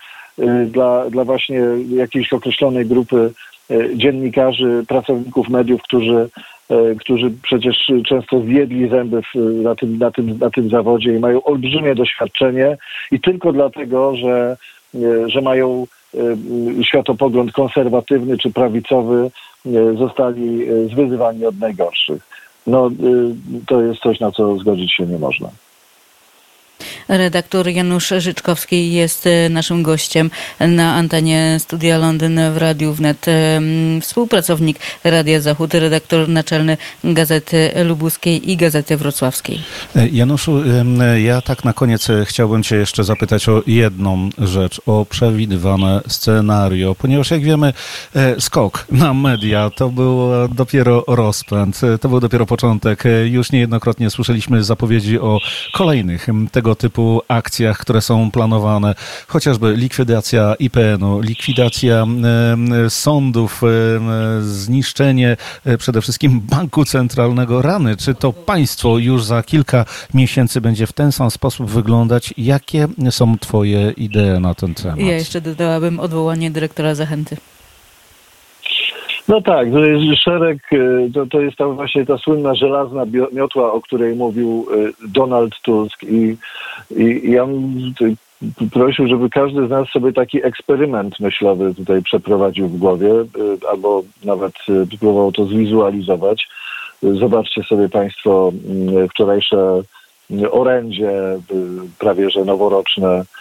dla, 0.67 1.09
dla 1.09 1.23
właśnie 1.23 1.62
jakiejś 1.89 2.33
określonej 2.33 2.85
grupy 2.85 3.31
E, 3.69 3.97
dziennikarzy, 3.97 4.83
pracowników 4.88 5.49
mediów, 5.49 5.81
którzy, 5.81 6.29
e, 6.69 6.95
którzy 6.95 7.31
przecież 7.43 7.91
często 8.05 8.41
zjedli 8.41 8.89
zęby 8.89 9.21
na, 9.35 9.75
tym, 9.75 9.97
na, 9.97 10.12
tym, 10.12 10.38
na 10.38 10.49
tym 10.49 10.69
zawodzie 10.69 11.15
i 11.15 11.19
mają 11.19 11.43
olbrzymie 11.43 11.95
doświadczenie 11.95 12.77
i 13.12 13.19
tylko 13.19 13.53
dlatego, 13.53 14.15
że, 14.15 14.57
e, 14.95 15.29
że 15.29 15.41
mają 15.41 15.88
światopogląd 16.83 17.51
konserwatywny 17.51 18.38
czy 18.38 18.51
prawicowy, 18.51 19.31
zostali 19.97 20.65
zwyzywani 20.91 21.45
od 21.45 21.59
najgorszych. 21.59 22.21
No, 22.69 22.89
to 23.67 23.82
jest 23.82 24.01
coś, 24.01 24.19
na 24.19 24.32
co 24.32 24.58
zgodzić 24.58 24.93
się 24.93 25.05
nie 25.05 25.19
można. 25.19 25.49
Redaktor 27.09 27.67
Janusz 27.67 28.13
Życzkowski 28.17 28.91
jest 28.93 29.27
e, 29.27 29.49
naszym 29.49 29.83
gościem 29.83 30.31
na 30.59 30.95
antenie 30.95 31.57
Studia 31.59 31.97
Londyn 31.97 32.39
w 32.53 32.57
Radiu 32.57 32.93
Wnet. 32.93 33.27
E, 33.27 33.61
współpracownik 34.01 34.79
Radia 35.03 35.41
Zachód, 35.41 35.73
redaktor 35.73 36.29
naczelny 36.29 36.77
Gazety 37.03 37.71
Lubuskiej 37.85 38.51
i 38.51 38.57
Gazety 38.57 38.97
Wrocławskiej. 38.97 39.59
E, 39.95 40.07
Januszu, 40.07 40.61
ja 41.23 41.41
tak 41.41 41.65
na 41.65 41.73
koniec 41.73 42.07
chciałbym 42.25 42.63
Cię 42.63 42.75
jeszcze 42.75 43.03
zapytać 43.03 43.49
o 43.49 43.63
jedną 43.67 44.29
rzecz, 44.37 44.81
o 44.85 45.05
przewidywane 45.09 46.01
scenario, 46.07 46.95
ponieważ 46.95 47.31
jak 47.31 47.41
wiemy, 47.41 47.73
skok 48.39 48.85
na 48.91 49.13
media 49.13 49.69
to 49.69 49.89
był 49.89 50.29
dopiero 50.51 51.03
rozpęd, 51.07 51.81
to 52.01 52.09
był 52.09 52.19
dopiero 52.19 52.45
początek. 52.45 53.03
Już 53.25 53.51
niejednokrotnie 53.51 54.09
słyszeliśmy 54.09 54.63
zapowiedzi 54.63 55.19
o 55.19 55.39
kolejnych 55.73 56.27
tego 56.51 56.75
typu 56.75 56.98
typu 56.99 57.21
akcjach, 57.27 57.77
które 57.77 58.01
są 58.01 58.31
planowane, 58.31 58.95
chociażby 59.27 59.75
likwidacja 59.75 60.55
IPN-u, 60.59 61.19
likwidacja 61.21 62.05
sądów, 62.89 63.62
zniszczenie 64.41 65.38
e, 65.65 65.77
przede 65.77 66.01
wszystkim 66.01 66.39
banku 66.41 66.85
centralnego 66.85 67.62
rany. 67.62 67.97
Czy 67.97 68.15
to 68.15 68.33
państwo 68.33 68.97
już 68.97 69.23
za 69.23 69.43
kilka 69.43 69.85
miesięcy 70.13 70.62
będzie 70.62 70.88
w 70.88 70.93
ten 70.93 71.12
sam 71.12 71.31
sposób 71.31 71.69
wyglądać? 71.69 72.33
Jakie 72.38 72.88
są 73.09 73.38
Twoje 73.38 73.91
idee 73.91 74.39
na 74.41 74.55
ten 74.55 74.75
temat? 74.75 74.99
Ja 74.99 75.15
jeszcze 75.15 75.41
dodałabym 75.41 75.99
odwołanie 75.99 76.51
dyrektora 76.51 76.95
Zachęty. 76.95 77.38
No 79.29 79.41
tak, 79.41 79.71
to 79.71 79.85
jest 79.85 80.23
szereg, 80.23 80.57
e, 80.73 80.77
to, 81.13 81.25
to 81.25 81.41
jest 81.41 81.57
ta 81.57 81.67
właśnie 81.67 82.05
ta 82.05 82.17
słynna 82.17 82.55
żelazna 82.55 83.05
miotła, 83.31 83.73
o 83.73 83.81
której 83.81 84.15
mówił 84.15 84.67
e, 84.71 85.07
Donald 85.07 85.53
Tusk 85.61 86.03
i, 86.03 86.37
i, 86.97 87.31
ja 87.31 87.47
prosił, 88.71 89.07
żeby 89.07 89.29
każdy 89.29 89.67
z 89.67 89.69
nas 89.69 89.89
sobie 89.89 90.13
taki 90.13 90.45
eksperyment 90.45 91.19
myślowy 91.19 91.75
tutaj 91.75 92.01
przeprowadził 92.01 92.67
w 92.67 92.77
głowie, 92.77 93.11
e, 93.11 93.25
albo 93.71 94.03
nawet 94.23 94.53
próbował 94.89 95.31
to 95.31 95.45
zwizualizować. 95.45 96.47
Zobaczcie 97.03 97.63
sobie 97.63 97.89
Państwo 97.89 98.51
wczorajsze 99.09 99.81
orędzie, 100.51 101.11
prawie 101.99 102.29
że 102.29 102.45
noworoczne, 102.45 103.21
Y, 103.21 103.38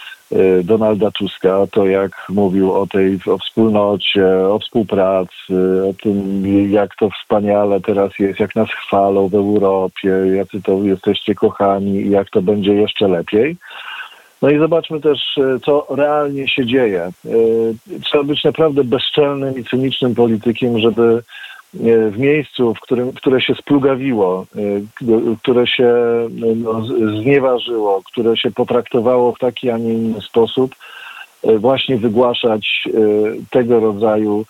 Donalda 0.63 1.11
Tuska, 1.11 1.67
to 1.71 1.85
jak 1.85 2.11
mówił 2.29 2.73
o 2.73 2.87
tej 2.87 3.19
o 3.27 3.37
wspólnocie, 3.37 4.37
o 4.37 4.59
współpracy, 4.59 5.83
o 5.89 5.93
tym, 6.03 6.43
jak 6.71 6.95
to 6.95 7.09
wspaniale 7.09 7.81
teraz 7.81 8.19
jest, 8.19 8.39
jak 8.39 8.55
nas 8.55 8.69
chwalą 8.69 9.27
w 9.27 9.35
Europie, 9.35 10.09
jacy 10.35 10.61
to 10.61 10.83
jesteście 10.83 11.35
kochani 11.35 11.95
i 11.95 12.09
jak 12.09 12.29
to 12.29 12.41
będzie 12.41 12.73
jeszcze 12.73 13.07
lepiej. 13.07 13.57
No 14.41 14.49
i 14.49 14.59
zobaczmy 14.59 15.01
też, 15.01 15.37
y, 15.37 15.59
co 15.65 15.87
realnie 15.89 16.47
się 16.47 16.65
dzieje. 16.65 17.11
Y, 17.25 17.99
trzeba 18.03 18.23
być 18.23 18.43
naprawdę 18.43 18.83
bezczelnym 18.83 19.57
i 19.59 19.63
cynicznym 19.63 20.15
politykiem, 20.15 20.79
żeby 20.79 21.23
w 22.11 22.17
miejscu, 22.17 22.73
w 22.73 22.79
którym, 22.79 23.13
które 23.13 23.41
się 23.41 23.55
splugawiło, 23.55 24.45
e, 24.55 25.37
które 25.41 25.67
się 25.67 25.93
no, 26.55 26.85
znieważyło, 27.21 28.01
które 28.11 28.37
się 28.37 28.51
potraktowało 28.51 29.31
w 29.33 29.39
taki, 29.39 29.69
a 29.69 29.77
nie 29.77 29.93
inny 29.93 30.21
sposób, 30.21 30.75
e, 31.43 31.57
właśnie 31.57 31.97
wygłaszać 31.97 32.87
e, 32.87 32.91
tego 33.49 33.79
rodzaju 33.79 34.45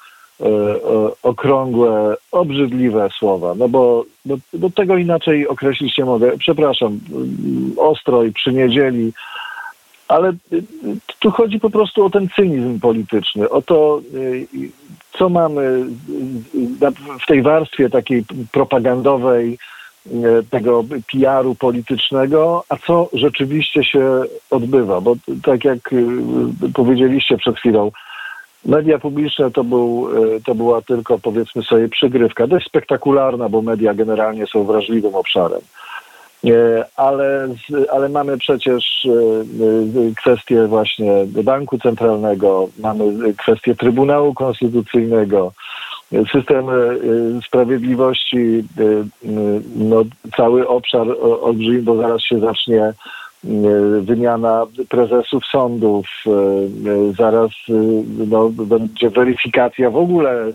okrągłe, 1.24 2.15
obrzydliwe 2.32 3.09
słowa. 3.17 3.53
No 3.57 3.70
bo, 3.70 4.05
bo, 4.26 4.36
bo 4.53 4.70
tego 4.70 4.97
inaczej 4.97 5.47
określić 5.47 5.97
nie 5.97 6.05
mogę. 6.05 6.38
Przepraszam, 6.38 6.99
ostro 7.78 8.24
i 8.24 8.32
przy 8.32 8.53
niedzieli 8.53 9.13
ale 10.10 10.34
tu 11.20 11.32
chodzi 11.32 11.60
po 11.60 11.70
prostu 11.70 12.05
o 12.05 12.10
ten 12.10 12.28
cynizm 12.36 12.80
polityczny, 12.80 13.49
o 13.49 13.62
to, 13.62 14.01
co 15.18 15.30
mamy 15.30 15.86
w 17.22 17.26
tej 17.28 17.41
warstwie 17.41 17.89
takiej 17.89 18.24
propagandowej, 18.51 19.57
tego 20.49 20.84
PR-u 21.12 21.55
politycznego, 21.55 22.64
a 22.70 22.78
co 22.78 23.10
rzeczywiście 23.14 23.84
się 23.84 24.24
odbywa. 24.49 25.01
Bo 25.01 25.16
tak 25.43 25.66
jak 25.66 25.89
powiedzieliście 26.74 27.38
przed 27.38 27.57
chwilą, 27.57 27.91
Media 28.66 28.99
publiczne 28.99 29.51
to, 29.51 29.64
był, 29.64 30.10
to 30.45 30.55
była 30.55 30.82
tylko, 30.82 31.20
powiedzmy 31.20 31.64
sobie, 31.64 31.89
przygrywka. 31.89 32.47
Dość 32.47 32.68
spektakularna, 32.68 33.49
bo 33.49 33.62
media 33.62 33.93
generalnie 33.93 34.47
są 34.47 34.64
wrażliwym 34.64 35.16
obszarem. 35.16 35.62
E, 36.46 36.86
ale, 36.96 37.48
ale 37.92 38.10
mamy 38.10 38.38
przecież 38.38 39.06
e, 39.06 40.16
kwestię 40.16 40.68
właśnie 40.68 41.26
Banku 41.44 41.78
Centralnego, 41.78 42.70
mamy 42.80 43.34
kwestię 43.34 43.76
Trybunału 43.76 44.34
Konstytucyjnego, 44.34 45.54
system 46.32 46.66
sprawiedliwości, 47.46 48.64
no, 49.76 50.04
cały 50.38 50.68
obszar 50.68 51.08
olbrzymi, 51.42 51.82
bo 51.82 51.98
zaraz 51.98 52.22
się 52.22 52.40
zacznie 52.40 52.94
E, 53.46 54.02
wymiana 54.02 54.66
prezesów 54.90 55.46
sądów, 55.46 56.08
e, 56.28 56.32
e, 56.32 57.14
zaraz 57.18 57.52
no, 58.28 58.50
będzie 58.50 59.10
weryfikacja 59.10 59.90
w 59.90 59.98
ogóle 59.98 60.54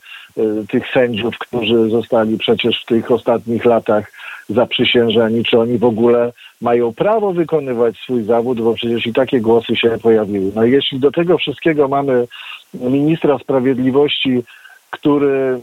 tych 0.69 0.93
sędziów, 0.93 1.39
którzy 1.39 1.91
zostali 1.91 2.39
przecież 2.39 2.83
w 2.83 2.87
tych 2.87 3.11
ostatnich 3.11 3.65
latach 3.65 4.13
zaprzysiężeni, 4.49 5.45
czy 5.45 5.59
oni 5.59 5.79
w 5.79 5.85
ogóle 5.85 6.33
mają 6.61 6.93
prawo 6.93 7.33
wykonywać 7.33 7.97
swój 7.97 8.23
zawód, 8.23 8.61
bo 8.61 8.75
przecież 8.75 9.07
i 9.07 9.13
takie 9.13 9.41
głosy 9.41 9.77
się 9.77 9.99
pojawiły. 10.03 10.53
No 10.55 10.65
jeśli 10.65 11.01
do 11.01 11.11
tego 11.11 11.39
wszystkiego 11.39 11.89
mamy 11.89 12.27
ministra 12.75 13.39
sprawiedliwości, 13.39 14.43
który 14.91 15.61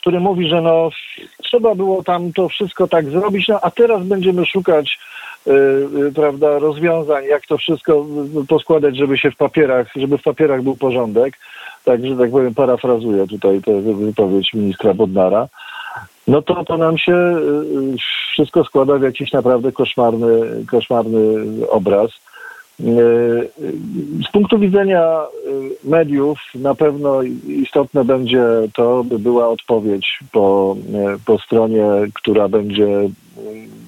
który 0.00 0.20
mówi, 0.20 0.48
że 0.48 0.60
no 0.60 0.90
trzeba 1.42 1.74
było 1.74 2.02
tam 2.02 2.32
to 2.32 2.48
wszystko 2.48 2.88
tak 2.88 3.10
zrobić, 3.10 3.48
no 3.48 3.58
a 3.62 3.70
teraz 3.70 4.04
będziemy 4.04 4.46
szukać 4.46 4.98
Y, 5.46 6.06
y, 6.08 6.12
prawda, 6.12 6.58
rozwiązań, 6.58 7.24
jak 7.24 7.46
to 7.46 7.58
wszystko 7.58 8.06
poskładać, 8.48 8.96
żeby 8.96 9.18
się 9.18 9.30
w 9.30 9.36
papierach, 9.36 9.86
żeby 9.96 10.18
w 10.18 10.22
papierach 10.22 10.62
był 10.62 10.76
porządek. 10.76 11.38
Także 11.84 12.16
tak 12.16 12.30
powiem, 12.30 12.54
parafrazuję 12.54 13.26
tutaj 13.26 13.60
tę 13.62 13.80
wypowiedź 13.80 14.54
ministra 14.54 14.94
Bodnara. 14.94 15.48
No 16.26 16.42
to, 16.42 16.64
to 16.64 16.76
nam 16.76 16.98
się 16.98 17.14
y, 17.14 17.96
wszystko 18.32 18.64
składa 18.64 18.98
w 18.98 19.02
jakiś 19.02 19.32
naprawdę 19.32 19.72
koszmarny, 19.72 20.64
koszmarny 20.70 21.20
obraz. 21.70 22.10
Z 24.28 24.32
punktu 24.32 24.58
widzenia 24.58 25.20
mediów 25.84 26.38
na 26.54 26.74
pewno 26.74 27.22
istotne 27.48 28.04
będzie 28.04 28.44
to, 28.74 29.04
by 29.04 29.18
była 29.18 29.48
odpowiedź 29.48 30.18
po, 30.32 30.76
po 31.26 31.38
stronie, 31.38 31.86
która 32.14 32.48
będzie 32.48 32.88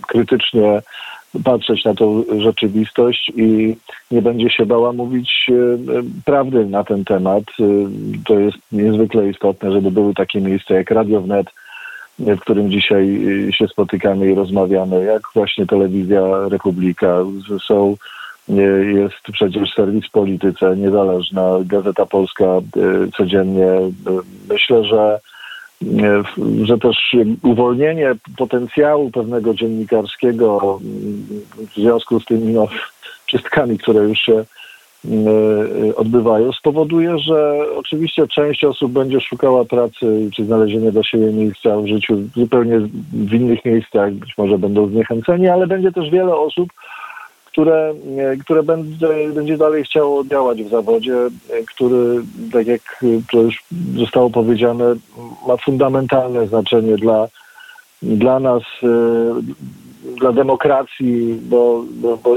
krytycznie 0.07 0.82
patrzeć 1.45 1.84
na 1.84 1.95
tą 1.95 2.24
rzeczywistość 2.39 3.32
i 3.36 3.76
nie 4.11 4.22
będzie 4.22 4.51
się 4.51 4.66
bała 4.66 4.93
mówić 4.93 5.51
prawdy 6.24 6.66
na 6.66 6.84
ten 6.84 7.05
temat. 7.05 7.45
To 8.26 8.39
jest 8.39 8.59
niezwykle 8.72 9.28
istotne, 9.28 9.72
żeby 9.72 9.91
były 9.91 10.14
takie 10.14 10.41
miejsca 10.41 10.74
jak 10.74 10.91
Radio 10.91 11.20
Wnet, 11.20 11.47
w 12.19 12.41
którym 12.41 12.71
dzisiaj 12.71 13.27
e, 13.49 13.53
się 13.53 13.69
spotykamy 13.69 14.31
i 14.31 14.35
rozmawiamy, 14.35 15.05
jak 15.05 15.23
właśnie 15.35 15.66
telewizja 15.66 16.49
Republika. 16.49 17.16
Są, 17.66 17.97
jest 18.95 19.23
przecież 19.33 19.75
serwis 19.75 20.09
Polityce, 20.09 20.77
niezależna, 20.77 21.59
Gazeta 21.64 22.07
Polska 22.07 22.47
codziennie. 23.16 23.69
Myślę, 24.49 24.85
że 24.85 25.21
że 26.62 26.79
też 26.79 26.97
uwolnienie 27.43 28.12
potencjału 28.37 29.11
pewnego 29.11 29.55
dziennikarskiego 29.55 30.79
w 31.57 31.75
związku 31.75 32.21
z 32.21 32.25
tymi 32.25 32.53
no, 32.53 32.69
czystkami, 33.27 33.79
które 33.79 34.01
już 34.01 34.19
się 34.19 34.45
odbywają, 35.96 36.53
spowoduje, 36.53 37.18
że 37.18 37.59
oczywiście 37.76 38.26
część 38.26 38.64
osób 38.64 38.92
będzie 38.92 39.20
szukała 39.20 39.64
pracy 39.64 40.30
czy 40.36 40.44
znalezienia 40.44 40.90
dla 40.90 41.03
siebie 41.03 41.32
miejsca 41.32 41.80
w 41.80 41.86
życiu 41.86 42.18
zupełnie 42.36 42.78
w 43.12 43.32
innych 43.34 43.64
miejscach, 43.64 44.12
być 44.12 44.38
może 44.38 44.59
będą 44.59 44.88
zniechęceni, 44.88 45.49
ale 45.49 45.66
będzie 45.66 45.92
też 45.92 46.11
wiele 46.11 46.36
osób, 46.36 46.68
które, 47.46 47.94
e, 48.18 48.36
które 48.36 48.62
będzie, 48.62 49.09
będzie 49.34 49.57
dalej 49.57 49.84
chciało 49.84 50.24
działać 50.24 50.62
w 50.62 50.70
zawodzie, 50.70 51.14
który, 51.66 52.22
tak 52.53 52.66
jak 52.66 53.05
to 53.32 53.42
już 53.42 53.64
zostało 53.96 54.30
powiedziane, 54.30 54.84
ma 55.49 55.57
fundamentalne 55.57 56.46
znaczenie 56.46 56.96
dla, 56.96 57.28
dla 58.03 58.40
nas, 58.40 58.62
dla 60.20 60.32
demokracji, 60.32 61.38
bo, 61.42 61.84
bo, 61.90 62.16
bo, 62.16 62.36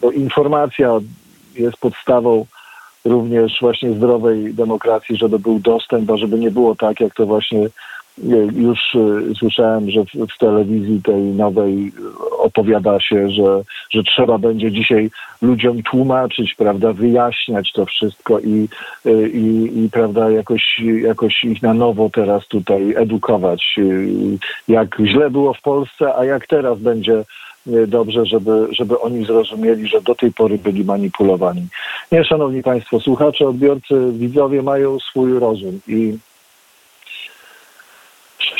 bo 0.00 0.10
informacja 0.10 1.00
jest 1.58 1.76
podstawą 1.76 2.46
również 3.04 3.58
właśnie 3.60 3.92
zdrowej 3.92 4.54
demokracji, 4.54 5.16
żeby 5.16 5.38
był 5.38 5.58
dostęp, 5.58 6.10
a 6.10 6.16
żeby 6.16 6.38
nie 6.38 6.50
było 6.50 6.74
tak, 6.74 7.00
jak 7.00 7.14
to 7.14 7.26
właśnie 7.26 7.68
już 8.54 8.94
e, 8.94 9.34
słyszałem, 9.34 9.90
że 9.90 10.04
w, 10.04 10.38
telewizji 10.38 11.02
tej 11.02 11.22
nowej 11.22 11.92
opowiada 12.38 13.00
się, 13.00 13.30
że, 13.30 13.62
że 13.90 14.02
trzeba 14.02 14.38
będzie 14.38 14.72
dzisiaj 14.72 15.10
ludziom 15.42 15.82
tłumaczyć, 15.82 16.54
prawda, 16.54 16.92
wyjaśniać 16.92 17.72
to 17.72 17.86
wszystko 17.86 18.40
i, 18.40 18.68
e, 19.06 19.28
i, 19.28 19.84
i 19.84 19.90
prawda, 19.90 20.30
jakoś, 20.30 20.82
jakoś 21.02 21.44
ich 21.44 21.62
na 21.62 21.74
nowo 21.74 22.10
teraz 22.10 22.46
tutaj 22.48 22.94
edukować, 22.96 23.78
e, 23.78 23.82
jak 24.72 24.96
źle 25.04 25.30
było 25.30 25.54
w 25.54 25.62
Polsce, 25.62 26.16
a 26.16 26.24
jak 26.24 26.46
teraz 26.46 26.78
będzie 26.78 27.24
dobrze, 27.86 28.26
żeby, 28.26 28.68
żeby 28.70 29.00
oni 29.00 29.24
zrozumieli, 29.24 29.88
że 29.88 30.00
do 30.00 30.14
tej 30.14 30.32
pory 30.32 30.58
byli 30.58 30.84
manipulowani. 30.84 31.66
Nie, 32.12 32.24
szanowni 32.24 32.62
państwo, 32.62 33.00
słuchacze, 33.00 33.48
odbiorcy, 33.48 34.12
widzowie 34.12 34.62
mają 34.62 34.98
swój 34.98 35.38
rozum 35.38 35.80
i 35.88 36.18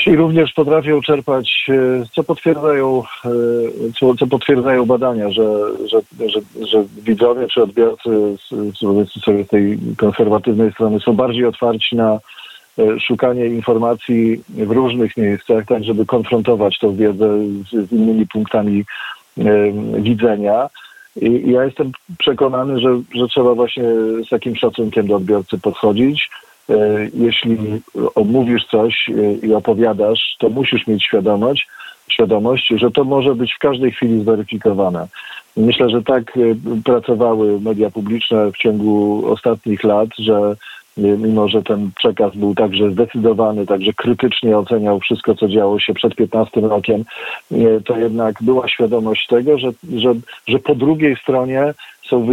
i 0.07 0.17
również 0.17 0.53
potrafią 0.53 1.01
czerpać, 1.01 1.67
e, 1.69 2.05
co 2.15 2.25
potwierdzają, 2.25 3.03
e, 3.25 3.29
co, 3.99 4.15
co 4.15 4.27
potwierdzają 4.27 4.87
badania, 4.87 5.31
że, 5.31 5.45
że, 5.89 6.01
że, 6.29 6.67
że 6.67 6.85
widzowie 7.03 7.47
czy 7.49 7.63
odbiorcy 7.63 8.37
z, 8.49 8.79
sobie 9.25 9.45
z 9.45 9.49
tej 9.49 9.79
konserwatywnej 9.97 10.73
strony 10.73 11.01
są 11.01 11.13
bardziej 11.13 11.45
otwarci 11.45 11.97
na 11.97 12.19
szukanie 13.01 13.47
informacji 13.47 14.43
w 14.49 14.70
różnych 14.70 15.16
miejscach, 15.16 15.64
tak 15.66 15.85
żeby 15.85 16.07
konfrontować 16.07 16.79
tą 16.79 16.95
wiedzę 16.95 17.39
z, 17.72 17.89
z 17.89 17.93
innymi 17.93 18.27
punktami 18.27 18.85
widzenia. 19.99 20.68
I 21.20 21.51
ja 21.51 21.64
jestem 21.64 21.93
przekonany, 22.18 22.81
że, 22.81 23.01
że 23.14 23.29
trzeba 23.29 23.55
właśnie 23.55 23.85
z 24.27 24.29
takim 24.29 24.57
szacunkiem 24.57 25.07
do 25.07 25.16
odbiorcy 25.16 25.59
podchodzić 25.59 26.29
E, 26.70 27.09
jeśli 27.14 27.57
omówisz 28.14 28.64
coś 28.64 29.09
e, 29.09 29.47
i 29.47 29.55
opowiadasz, 29.55 30.37
to 30.39 30.49
musisz 30.49 30.87
mieć 30.87 31.05
świadomość, 31.05 31.68
świadomość, 32.09 32.68
że 32.77 32.91
to 32.91 33.05
może 33.05 33.35
być 33.35 33.55
w 33.55 33.59
każdej 33.59 33.93
chwili 33.93 34.22
zweryfikowane. 34.22 35.09
Myślę, 35.57 35.91
że 35.91 36.03
tak 36.03 36.37
e, 36.37 36.41
pracowały 36.85 37.61
media 37.61 37.91
publiczne 37.91 38.53
w 38.53 38.57
ciągu 38.57 39.22
ostatnich 39.27 39.85
lat, 39.85 40.09
że 40.18 40.57
mimo, 40.97 41.49
że 41.49 41.62
ten 41.62 41.90
przekaz 41.97 42.36
był 42.36 42.55
także 42.55 42.90
zdecydowany, 42.90 43.66
także 43.66 43.92
krytycznie 43.92 44.59
oceniał 44.59 45.01
wszystko, 45.01 45.34
co 45.34 45.49
działo 45.49 45.80
się 45.80 45.94
przed 45.94 46.14
15 46.14 46.61
rokiem, 46.61 47.05
to 47.84 47.99
jednak 47.99 48.42
była 48.42 48.68
świadomość 48.68 49.26
tego, 49.26 49.59
że, 49.59 49.70
że, 49.97 50.14
że 50.47 50.59
po 50.59 50.74
drugiej 50.74 51.16
stronie 51.16 51.74
są 52.09 52.26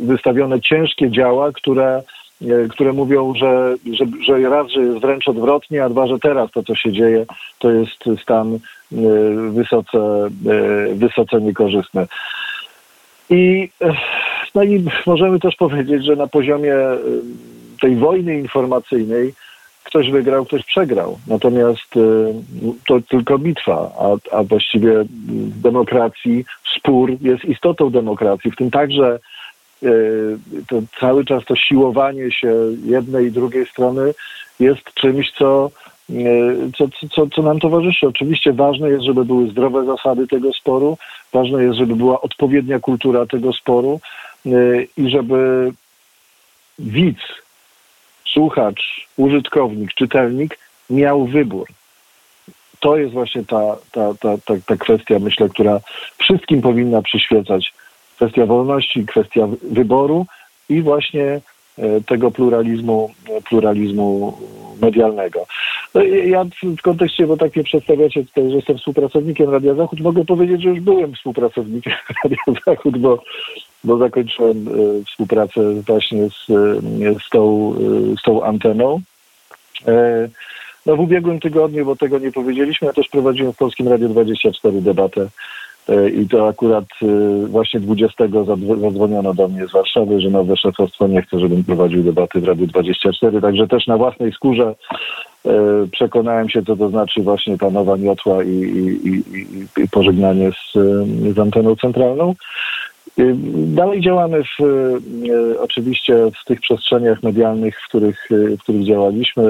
wystawione 0.00 0.60
ciężkie 0.60 1.10
działa, 1.10 1.52
które 1.52 2.02
E, 2.42 2.68
które 2.68 2.92
mówią, 2.92 3.34
że, 3.34 3.76
że, 3.92 4.04
że 4.26 4.48
raz, 4.48 4.70
że 4.70 4.80
jest 4.80 4.98
wręcz 4.98 5.28
odwrotnie, 5.28 5.84
a 5.84 5.88
dwa, 5.88 6.06
że 6.06 6.18
teraz 6.18 6.50
to, 6.50 6.62
co 6.62 6.74
się 6.74 6.92
dzieje, 6.92 7.26
to 7.58 7.70
jest 7.70 8.22
stan 8.22 8.54
e, 8.54 8.58
wysoce, 9.50 9.98
e, 10.46 10.94
wysoce 10.94 11.40
niekorzystny. 11.40 12.06
I, 13.30 13.68
no 14.54 14.62
i 14.62 14.84
możemy 15.06 15.40
też 15.40 15.56
powiedzieć, 15.56 16.04
że 16.04 16.16
na 16.16 16.26
poziomie 16.26 16.74
tej 17.80 17.96
wojny 17.96 18.38
informacyjnej 18.38 19.34
ktoś 19.84 20.10
wygrał, 20.10 20.44
ktoś 20.44 20.64
przegrał. 20.64 21.18
Natomiast 21.26 21.94
to 22.86 23.00
tylko 23.08 23.38
bitwa, 23.38 23.90
a, 23.98 24.36
a 24.36 24.42
właściwie 24.42 25.04
w 25.04 25.60
demokracji 25.60 26.44
spór 26.76 27.10
jest 27.20 27.44
istotą 27.44 27.90
demokracji, 27.90 28.50
w 28.50 28.56
tym 28.56 28.70
także 28.70 29.18
E, 29.82 29.90
to 30.68 30.82
cały 31.00 31.24
czas 31.24 31.44
to 31.44 31.56
siłowanie 31.56 32.32
się 32.32 32.54
jednej 32.84 33.26
i 33.26 33.32
drugiej 33.32 33.66
strony 33.66 34.14
jest 34.60 34.94
czymś, 34.94 35.32
co, 35.32 35.70
co, 36.76 36.88
co, 37.10 37.26
co 37.26 37.42
nam 37.42 37.60
towarzyszy. 37.60 38.08
Oczywiście 38.08 38.52
ważne 38.52 38.90
jest, 38.90 39.04
żeby 39.04 39.24
były 39.24 39.50
zdrowe 39.50 39.84
zasady 39.84 40.26
tego 40.26 40.52
sporu, 40.52 40.98
ważne 41.32 41.62
jest, 41.62 41.78
żeby 41.78 41.96
była 41.96 42.20
odpowiednia 42.20 42.80
kultura 42.80 43.26
tego 43.26 43.52
sporu 43.52 44.00
i 44.96 45.10
żeby 45.10 45.72
widz, 46.78 47.20
słuchacz, 48.32 49.06
użytkownik, 49.16 49.94
czytelnik 49.94 50.58
miał 50.90 51.26
wybór. 51.26 51.66
to 52.80 52.96
jest 52.96 53.12
właśnie 53.12 53.44
ta, 53.44 53.76
ta, 53.92 54.14
ta, 54.14 54.38
ta, 54.38 54.54
ta 54.66 54.76
kwestia, 54.76 55.18
myślę, 55.18 55.48
która 55.48 55.80
wszystkim 56.18 56.62
powinna 56.62 57.02
przyświecać. 57.02 57.72
Kwestia 58.16 58.46
wolności, 58.46 59.06
kwestia 59.06 59.48
wyboru 59.62 60.26
i 60.68 60.82
właśnie 60.82 61.40
E, 61.80 62.00
tego 62.00 62.30
pluralizmu, 62.30 63.10
pluralizmu 63.48 64.38
medialnego. 64.82 65.46
No 65.94 66.02
ja 66.02 66.44
w 66.78 66.82
kontekście, 66.82 67.26
bo 67.26 67.36
tak 67.36 67.56
mnie 67.56 67.64
przedstawiacie 67.64 68.24
tutaj, 68.24 68.50
że 68.50 68.56
jestem 68.56 68.78
współpracownikiem 68.78 69.50
Radia 69.50 69.74
Zachód, 69.74 70.00
mogę 70.00 70.24
powiedzieć, 70.24 70.62
że 70.62 70.68
już 70.68 70.80
byłem 70.80 71.14
współpracownikiem 71.14 71.92
Radia 72.24 72.38
Zachód, 72.66 72.98
bo, 72.98 73.22
bo 73.84 73.98
zakończyłem 73.98 74.68
e, 74.68 75.04
współpracę 75.04 75.74
właśnie 75.86 76.28
z, 76.30 76.50
e, 76.50 77.20
z, 77.26 77.30
tą, 77.30 77.74
z 78.18 78.22
tą 78.22 78.44
anteną. 78.44 79.00
No 80.86 80.96
w 80.96 81.00
ubiegłym 81.00 81.40
tygodniu, 81.40 81.84
bo 81.84 81.96
tego 81.96 82.18
nie 82.18 82.32
powiedzieliśmy, 82.32 82.86
ja 82.86 82.92
też 82.92 83.08
prowadziłem 83.08 83.52
w 83.52 83.56
Polskim 83.56 83.88
Radiu 83.88 84.08
24 84.08 84.80
debatę 84.80 85.28
E, 85.90 86.10
I 86.10 86.28
to 86.28 86.48
akurat 86.48 86.84
e, 87.02 87.46
właśnie 87.46 87.80
20 87.80 88.24
zadzwoniono 88.80 89.34
do 89.34 89.48
mnie 89.48 89.66
z 89.66 89.72
Warszawy, 89.72 90.20
że 90.20 90.30
nowe 90.30 90.56
szefostwo 90.56 91.08
nie 91.08 91.22
chce, 91.22 91.40
żebym 91.40 91.64
prowadził 91.64 92.02
debaty 92.02 92.40
w 92.40 92.44
Radiu 92.44 92.66
24. 92.66 93.40
Także 93.40 93.68
też 93.68 93.86
na 93.86 93.96
własnej 93.96 94.32
skórze 94.32 94.74
e, 95.46 95.50
przekonałem 95.92 96.48
się, 96.48 96.62
co 96.62 96.76
to 96.76 96.88
znaczy 96.88 97.22
właśnie 97.22 97.58
ta 97.58 97.70
nowa 97.70 97.96
miotła 97.96 98.44
i, 98.44 98.48
i, 98.48 99.08
i, 99.08 99.82
i 99.82 99.88
pożegnanie 99.88 100.50
z, 100.52 100.72
z 101.34 101.38
anteną 101.38 101.76
centralną. 101.76 102.34
Dalej 103.54 104.00
działamy 104.00 104.42
w, 104.44 104.58
oczywiście 105.58 106.30
w 106.42 106.44
tych 106.44 106.60
przestrzeniach 106.60 107.22
medialnych, 107.22 107.80
w 107.80 107.88
których, 107.88 108.28
w 108.30 108.62
których 108.62 108.84
działaliśmy. 108.84 109.42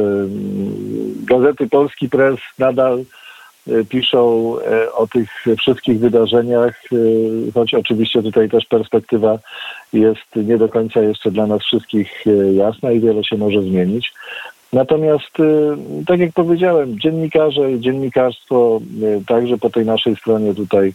Gazety 1.26 1.68
Polski 1.68 2.08
Press 2.08 2.40
nadal 2.58 3.04
Y, 3.68 3.84
piszą 3.84 4.54
y, 4.58 4.92
o 4.92 5.06
tych 5.06 5.44
wszystkich 5.58 5.98
wydarzeniach, 5.98 6.92
y, 6.92 7.52
choć 7.54 7.74
oczywiście 7.74 8.22
tutaj 8.22 8.48
też 8.48 8.64
perspektywa 8.64 9.38
jest 9.92 10.36
nie 10.36 10.58
do 10.58 10.68
końca 10.68 11.00
jeszcze 11.00 11.30
dla 11.30 11.46
nas 11.46 11.62
wszystkich 11.62 12.24
jasna 12.52 12.92
i 12.92 13.00
wiele 13.00 13.24
się 13.24 13.36
może 13.36 13.62
zmienić. 13.62 14.12
Natomiast, 14.72 15.30
tak 16.06 16.20
jak 16.20 16.32
powiedziałem, 16.32 17.00
dziennikarze 17.00 17.72
i 17.72 17.80
dziennikarstwo 17.80 18.80
także 19.26 19.58
po 19.58 19.70
tej 19.70 19.86
naszej 19.86 20.16
stronie 20.16 20.54
tutaj 20.54 20.92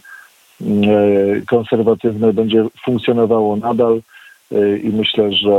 konserwatywne 1.46 2.32
będzie 2.32 2.66
funkcjonowało 2.84 3.56
nadal 3.56 4.00
i 4.82 4.88
myślę, 4.88 5.32
że 5.32 5.50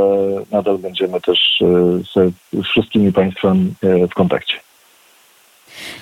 nadal 0.52 0.78
będziemy 0.78 1.20
też 1.20 1.62
ze 2.14 2.62
wszystkimi 2.62 3.12
państwami 3.12 3.74
w 4.10 4.14
kontakcie. 4.14 4.54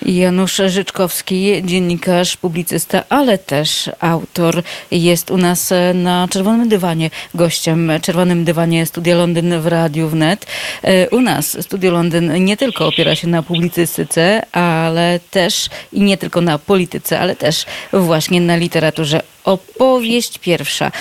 Janusz 0.07 0.61
Życzkowski, 0.67 1.61
dziennikarz, 1.65 2.37
publicysta, 2.37 3.03
ale 3.09 3.37
też 3.37 3.89
autor, 3.99 4.63
jest 4.91 5.31
u 5.31 5.37
nas 5.37 5.73
na 5.93 6.27
Czerwonym 6.31 6.69
Dywanie, 6.69 7.09
gościem 7.33 7.91
Czerwonym 8.01 8.45
Dywanie 8.45 8.85
Studia 8.85 9.15
Londyn 9.15 9.61
w 9.61 9.67
Radiu 9.67 10.09
Wnet. 10.09 10.47
E, 10.83 11.09
u 11.09 11.21
nas 11.21 11.57
Studio 11.61 11.91
Londyn 11.91 12.45
nie 12.45 12.57
tylko 12.57 12.87
opiera 12.87 13.15
się 13.15 13.27
na 13.27 13.43
publicystyce, 13.43 14.45
ale 14.51 15.19
też 15.31 15.69
i 15.93 16.01
nie 16.01 16.17
tylko 16.17 16.41
na 16.41 16.59
polityce, 16.59 17.19
ale 17.19 17.35
też 17.35 17.65
właśnie 17.93 18.41
na 18.41 18.55
literaturze 18.55 19.21
opowieść 19.43 20.37
pierwsza. 20.37 20.91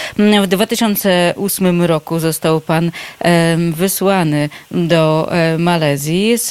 W 0.42 0.46
2008 0.46 1.82
roku 1.82 2.18
został 2.18 2.60
pan 2.60 2.90
wysłany 3.72 4.48
do 4.70 5.28
e, 5.32 5.58
Malezji 5.58 6.38
z, 6.38 6.48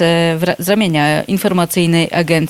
z 0.60 0.70
ramienia 0.70 1.24
informacyjnej 1.24 2.10
agencji 2.12 2.44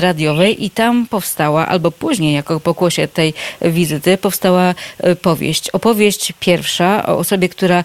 radiowej 0.00 0.64
i 0.64 0.70
tam 0.70 1.06
powstała, 1.06 1.66
albo 1.66 1.90
później 1.90 2.34
jako 2.34 2.60
pokłosie 2.60 3.08
tej 3.08 3.34
wizyty, 3.62 4.18
powstała 4.18 4.74
e, 4.98 5.16
powieść. 5.16 5.70
Opowieść 5.70 6.32
pierwsza 6.40 7.06
o 7.06 7.18
osobie, 7.18 7.48
która 7.48 7.84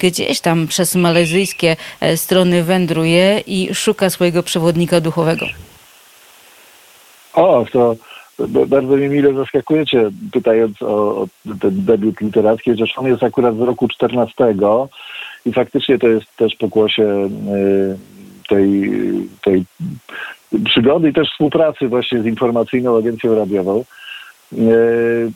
gdzieś 0.00 0.40
tam 0.40 0.66
przez 0.66 0.94
malezyjskie 0.94 1.76
e, 2.00 2.16
strony 2.16 2.62
wędruje 2.62 3.42
i 3.46 3.74
szuka 3.74 4.10
swojego 4.10 4.42
przewodnika 4.42 5.00
duchowego. 5.00 5.46
O, 7.34 7.64
to 7.72 7.96
bardzo 8.66 8.96
mi 8.96 9.08
mile 9.08 9.34
zaskakujecie, 9.34 10.10
pytając 10.32 10.82
o, 10.82 10.86
o 10.86 11.26
ten 11.60 11.84
debiut 11.84 12.20
literacki, 12.20 12.70
chociaż 12.70 12.98
on 12.98 13.06
jest 13.06 13.22
akurat 13.22 13.56
z 13.56 13.60
roku 13.60 13.88
14 13.88 14.44
i 15.46 15.52
faktycznie 15.52 15.98
to 15.98 16.08
jest 16.08 16.36
też 16.36 16.56
pokłosie 16.56 17.04
y, 17.04 17.98
tej, 18.48 18.90
tej 19.44 19.64
przygody 20.64 21.08
i 21.08 21.12
też 21.12 21.30
współpracy 21.30 21.88
właśnie 21.88 22.22
z 22.22 22.26
informacyjną 22.26 22.98
agencją 22.98 23.34
radiową. 23.34 23.84
Y, 24.52 25.32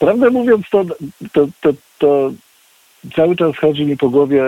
prawdę 0.00 0.30
mówiąc, 0.30 0.66
to, 0.70 0.84
to, 1.32 1.46
to, 1.60 1.70
to 1.98 2.32
cały 3.16 3.36
czas 3.36 3.56
chodzi 3.56 3.86
mi 3.86 3.96
po 3.96 4.10
głowie 4.10 4.42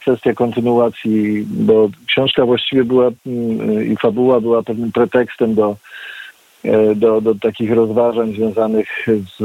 kwestia 0.00 0.34
kontynuacji, 0.34 1.46
bo 1.46 1.88
książka 2.06 2.46
właściwie 2.46 2.84
była 2.84 3.08
y, 3.08 3.84
i 3.84 3.96
fabuła 3.96 4.40
była 4.40 4.62
pewnym 4.62 4.92
pretekstem 4.92 5.54
do 5.54 5.76
E, 6.64 6.94
do, 6.94 7.20
do 7.20 7.34
takich 7.34 7.72
rozważań 7.72 8.32
związanych 8.32 9.06
z, 9.06 9.42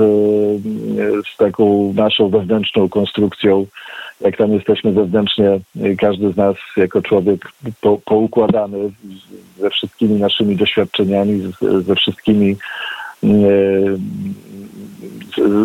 z 1.27 1.37
taką 1.37 1.93
naszą 1.93 2.29
wewnętrzną 2.29 2.89
konstrukcją, 2.89 3.65
jak 4.21 4.37
tam 4.37 4.53
jesteśmy 4.53 4.91
wewnętrznie, 4.91 5.59
każdy 5.97 6.31
z 6.31 6.37
nas 6.37 6.55
jako 6.77 7.01
człowiek 7.01 7.51
po, 7.81 7.97
poukładany 8.05 8.91
ze 9.59 9.69
wszystkimi 9.69 10.19
naszymi 10.19 10.55
doświadczeniami, 10.55 11.53
ze 11.85 11.95
wszystkimi 11.95 12.55
e, 13.23 13.27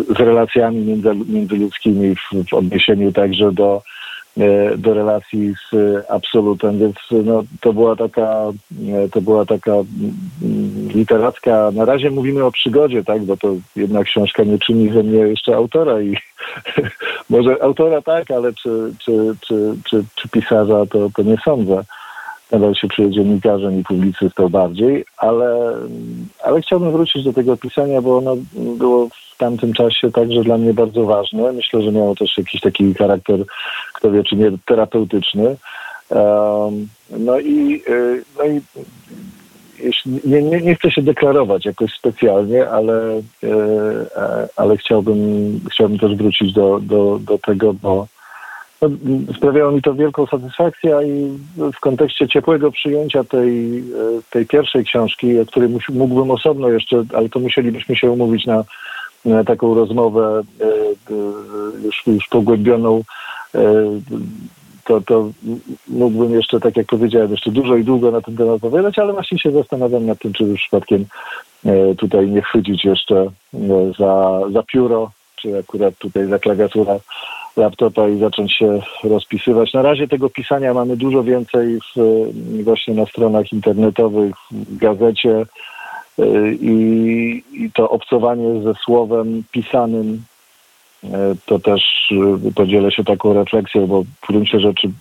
z, 0.09 0.19
relacjami 0.19 0.81
między, 0.81 1.09
międzyludzkimi 1.27 2.15
w, 2.15 2.49
w 2.49 2.53
odniesieniu 2.53 3.11
także 3.11 3.51
do 3.51 3.81
E, 4.37 4.77
do 4.77 4.93
relacji 4.93 5.53
z 5.71 5.75
absolutem, 6.09 6.79
więc 6.79 6.95
no, 7.25 7.43
to 7.61 7.73
była 7.73 7.95
taka 7.95 8.51
to 9.11 9.21
była 9.21 9.45
taka 9.45 9.71
mm, 9.71 9.85
literacka, 10.95 11.71
na 11.73 11.85
razie 11.85 12.11
mówimy 12.11 12.43
o 12.43 12.51
przygodzie, 12.51 13.03
tak, 13.03 13.23
bo 13.23 13.37
to 13.37 13.55
jednak 13.75 14.05
książka 14.05 14.43
nie 14.43 14.59
czyni 14.59 14.93
ze 14.93 15.03
mnie 15.03 15.19
jeszcze 15.19 15.55
autora 15.55 16.01
i 16.01 16.17
może 17.29 17.63
autora 17.63 18.01
tak, 18.01 18.31
ale 18.31 18.53
czy, 18.53 18.93
czy, 18.99 19.35
czy, 19.41 19.75
czy, 19.89 20.03
czy 20.15 20.29
pisarza 20.29 20.85
to, 20.85 21.09
to 21.15 21.23
nie 21.23 21.37
sądzę. 21.45 21.83
Nadal 22.51 22.75
się 22.75 22.87
czuję 22.87 23.11
dziennikarzem 23.11 23.79
i 23.79 23.83
publicystą 23.83 24.49
bardziej, 24.49 25.05
ale, 25.17 25.73
ale 26.43 26.61
chciałbym 26.61 26.91
wrócić 26.91 27.23
do 27.23 27.33
tego 27.33 27.57
pisania, 27.57 28.01
bo 28.01 28.17
ono 28.17 28.35
było 28.77 29.09
w 29.09 29.37
tamtym 29.37 29.73
czasie 29.73 30.11
także 30.11 30.43
dla 30.43 30.57
mnie 30.57 30.73
bardzo 30.73 31.05
ważne. 31.05 31.53
Myślę, 31.53 31.81
że 31.81 31.91
miało 31.91 32.15
też 32.15 32.37
jakiś 32.37 32.61
taki 32.61 32.93
charakter, 32.93 33.39
kto 33.93 34.11
wie, 34.11 34.23
czy 34.23 34.35
nie 34.35 34.51
terapeutyczny. 34.65 35.57
No 37.09 37.39
i, 37.39 37.81
y, 37.89 38.23
no 38.37 38.45
i 38.45 38.61
nie, 40.25 40.41
nie, 40.41 40.61
nie 40.61 40.75
chcę 40.75 40.91
się 40.91 41.01
deklarować 41.01 41.65
jakoś 41.65 41.93
specjalnie, 41.93 42.69
ale, 42.69 43.21
y, 43.43 43.51
ale 44.55 44.77
chciałbym, 44.77 45.59
chciałbym 45.71 45.99
też 45.99 46.15
wrócić 46.15 46.53
do, 46.53 46.79
do, 46.79 47.19
do 47.19 47.37
tego, 47.37 47.73
bo 47.73 48.07
no, 48.81 48.89
sprawiało 49.37 49.71
mi 49.71 49.81
to 49.81 49.93
wielką 49.93 50.25
satysfakcję 50.25 50.99
i 51.05 51.37
w 51.73 51.79
kontekście 51.79 52.27
ciepłego 52.27 52.71
przyjęcia 52.71 53.23
tej, 53.23 53.79
y, 53.79 53.83
tej 54.29 54.45
pierwszej 54.45 54.85
książki, 54.85 55.39
o 55.39 55.45
której 55.45 55.69
mógłbym 55.89 56.31
osobno 56.31 56.69
jeszcze, 56.69 57.03
ale 57.13 57.29
to 57.29 57.39
musielibyśmy 57.39 57.95
się 57.95 58.11
umówić 58.11 58.45
na 58.45 58.63
E, 59.25 59.43
taką 59.43 59.75
rozmowę 59.75 60.43
e, 60.61 60.65
e, 60.65 60.73
już, 61.85 62.03
już 62.07 62.27
pogłębioną, 62.27 63.03
to, 64.85 65.01
to 65.01 65.29
mógłbym 65.87 66.33
jeszcze, 66.33 66.59
tak 66.59 66.77
jak 66.77 66.87
powiedziałem, 66.87 67.31
jeszcze 67.31 67.51
dużo 67.51 67.75
i 67.75 67.83
długo 67.83 68.11
na 68.11 68.21
ten 68.21 68.37
temat 68.37 68.55
opowiadać, 68.55 68.99
ale 68.99 69.13
właśnie 69.13 69.39
się 69.39 69.51
zastanawiam 69.51 70.05
nad 70.05 70.19
tym, 70.19 70.33
czy 70.33 70.43
już 70.43 70.59
przypadkiem 70.59 71.05
tutaj 71.97 72.29
nie 72.29 72.41
chwycić 72.41 72.85
jeszcze 72.85 73.31
za, 73.99 74.41
za 74.51 74.63
pióro, 74.63 75.11
czy 75.35 75.57
akurat 75.59 75.97
tutaj 75.97 76.27
za 76.27 76.39
klawiaturę 76.39 76.99
laptopa 77.57 78.09
i 78.09 78.19
zacząć 78.19 78.53
się 78.53 78.81
rozpisywać. 79.03 79.73
Na 79.73 79.81
razie 79.81 80.07
tego 80.07 80.29
pisania 80.29 80.73
mamy 80.73 80.97
dużo 80.97 81.23
więcej 81.23 81.79
w, 81.95 82.25
właśnie 82.63 82.93
na 82.93 83.05
stronach 83.05 83.53
internetowych, 83.53 84.35
w 84.51 84.77
gazecie, 84.77 85.45
i, 86.59 87.43
i 87.53 87.71
to 87.71 87.89
obcowanie 87.89 88.61
ze 88.63 88.73
słowem 88.73 89.43
pisanym 89.51 90.13
e, 90.13 90.34
to 91.45 91.59
też 91.59 91.83
e, 92.47 92.51
podzielę 92.51 92.91
się 92.91 93.03
taką 93.03 93.33
refleksją, 93.33 93.87
bo 93.87 94.03
w 94.03 94.27
gruncie 94.27 94.59
rzeczy 94.59 94.91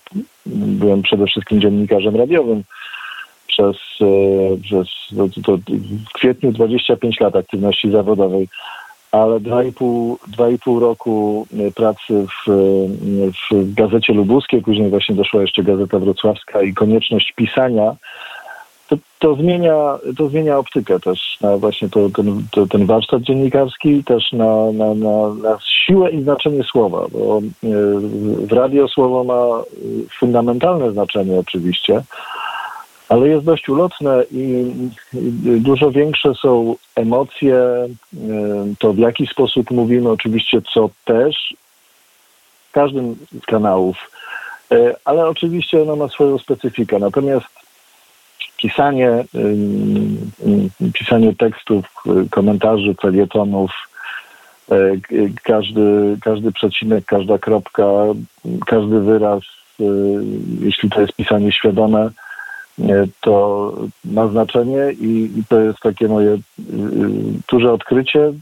byłem 0.46 1.02
przede 1.02 1.26
wszystkim 1.26 1.60
dziennikarzem 1.60 2.16
radiowym 2.16 2.62
przez, 3.46 3.76
e, 4.00 4.56
przez 4.62 4.88
no, 5.12 5.28
to, 5.44 5.58
w 6.08 6.12
kwietniu 6.12 6.52
25 6.52 7.20
lat 7.20 7.36
aktywności 7.36 7.90
zawodowej, 7.90 8.48
ale 9.12 9.40
2,5 9.40 10.80
roku 10.80 11.46
pracy 11.74 12.26
w, 12.26 12.50
w 13.50 13.74
Gazecie 13.74 14.12
Lubuskiej, 14.12 14.62
później 14.62 14.90
właśnie 14.90 15.14
doszła 15.14 15.40
jeszcze 15.40 15.62
Gazeta 15.62 15.98
Wrocławska 15.98 16.62
i 16.62 16.74
konieczność 16.74 17.32
pisania 17.36 17.96
to, 18.88 18.96
to, 19.18 19.34
zmienia, 19.34 19.98
to 20.16 20.28
zmienia 20.28 20.58
optykę 20.58 21.00
też 21.00 21.38
na 21.40 21.56
właśnie 21.56 21.88
to, 21.88 22.10
ten, 22.10 22.46
to, 22.50 22.66
ten 22.66 22.86
warsztat 22.86 23.22
dziennikarski, 23.22 24.04
też 24.04 24.32
na, 24.32 24.72
na, 24.72 24.94
na, 24.94 25.34
na 25.34 25.58
siłę 25.86 26.10
i 26.10 26.22
znaczenie 26.22 26.64
słowa, 26.64 27.06
bo 27.12 27.40
w 28.46 28.52
radio 28.52 28.88
słowo 28.88 29.24
ma 29.24 29.62
fundamentalne 30.18 30.92
znaczenie 30.92 31.38
oczywiście, 31.38 32.02
ale 33.08 33.28
jest 33.28 33.44
dość 33.44 33.68
ulotne 33.68 34.24
i 34.30 34.72
dużo 35.42 35.90
większe 35.90 36.34
są 36.34 36.76
emocje, 36.94 37.56
to 38.78 38.92
w 38.92 38.98
jaki 38.98 39.26
sposób 39.26 39.70
mówimy, 39.70 40.10
oczywiście 40.10 40.62
co 40.74 40.90
też 41.04 41.54
w 42.68 42.72
każdym 42.72 43.16
z 43.42 43.46
kanałów, 43.46 44.10
ale 45.04 45.28
oczywiście 45.28 45.82
ono 45.82 45.96
ma 45.96 46.08
swoją 46.08 46.38
specyfikę. 46.38 46.98
Natomiast 46.98 47.63
pisanie, 48.64 49.24
pisanie 50.92 51.34
tekstów, 51.34 51.84
komentarzy, 52.30 52.94
felietonów, 53.02 53.70
każdy, 55.42 56.16
każdy 56.22 56.52
przecinek, 56.52 57.04
każda 57.04 57.38
kropka, 57.38 57.84
każdy 58.66 59.00
wyraz, 59.00 59.42
jeśli 60.60 60.90
to 60.90 61.00
jest 61.00 61.12
pisanie 61.12 61.52
świadome, 61.52 62.10
to 63.20 63.72
ma 64.04 64.28
znaczenie 64.28 64.92
i, 65.00 65.30
i, 65.38 65.44
to 65.48 65.60
jest 65.60 65.80
takie 65.80 66.08
moje 66.08 66.38
duże 67.48 67.72
odkrycie 67.72 68.32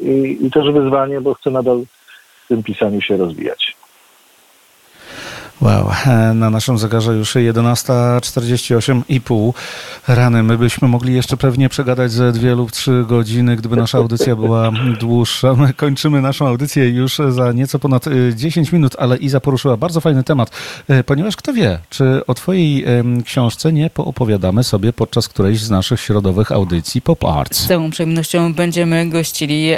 i, 0.00 0.38
i 0.40 0.50
też 0.50 0.72
wyzwanie, 0.72 1.20
bo 1.20 1.34
chcę 1.34 1.50
nadal 1.50 1.82
w 2.44 2.48
tym 2.48 2.62
pisaniu 2.62 3.00
się 3.00 3.16
rozwijać. 3.16 3.76
Wow, 5.60 5.90
na 6.34 6.50
naszym 6.50 6.78
zegarze 6.78 7.12
już 7.12 7.34
11.48,5 7.34 9.52
rany. 10.08 10.42
My 10.42 10.58
byśmy 10.58 10.88
mogli 10.88 11.14
jeszcze 11.14 11.36
pewnie 11.36 11.68
przegadać 11.68 12.12
ze 12.12 12.32
dwie 12.32 12.54
lub 12.54 12.72
trzy 12.72 13.04
godziny, 13.08 13.56
gdyby 13.56 13.76
nasza 13.76 13.98
audycja 13.98 14.36
była 14.36 14.70
dłuższa. 15.00 15.54
My 15.54 15.74
kończymy 15.74 16.22
naszą 16.22 16.46
audycję 16.46 16.88
już 16.88 17.18
za 17.28 17.52
nieco 17.52 17.78
ponad 17.78 18.04
10 18.34 18.72
minut, 18.72 18.96
ale 18.98 19.16
Iza 19.16 19.40
poruszyła 19.40 19.76
bardzo 19.76 20.00
fajny 20.00 20.24
temat, 20.24 20.50
ponieważ 21.06 21.36
kto 21.36 21.52
wie, 21.52 21.78
czy 21.90 22.26
o 22.26 22.34
Twojej 22.34 22.84
książce 23.24 23.72
nie 23.72 23.90
poopowiadamy 23.90 24.64
sobie 24.64 24.92
podczas 24.92 25.28
którejś 25.28 25.60
z 25.60 25.70
naszych 25.70 26.00
środowych 26.00 26.52
audycji 26.52 27.02
Pop 27.02 27.24
Arts. 27.24 27.58
Z 27.58 27.68
całą 27.68 27.90
przyjemnością 27.90 28.54
będziemy 28.54 29.08
gościli 29.08 29.70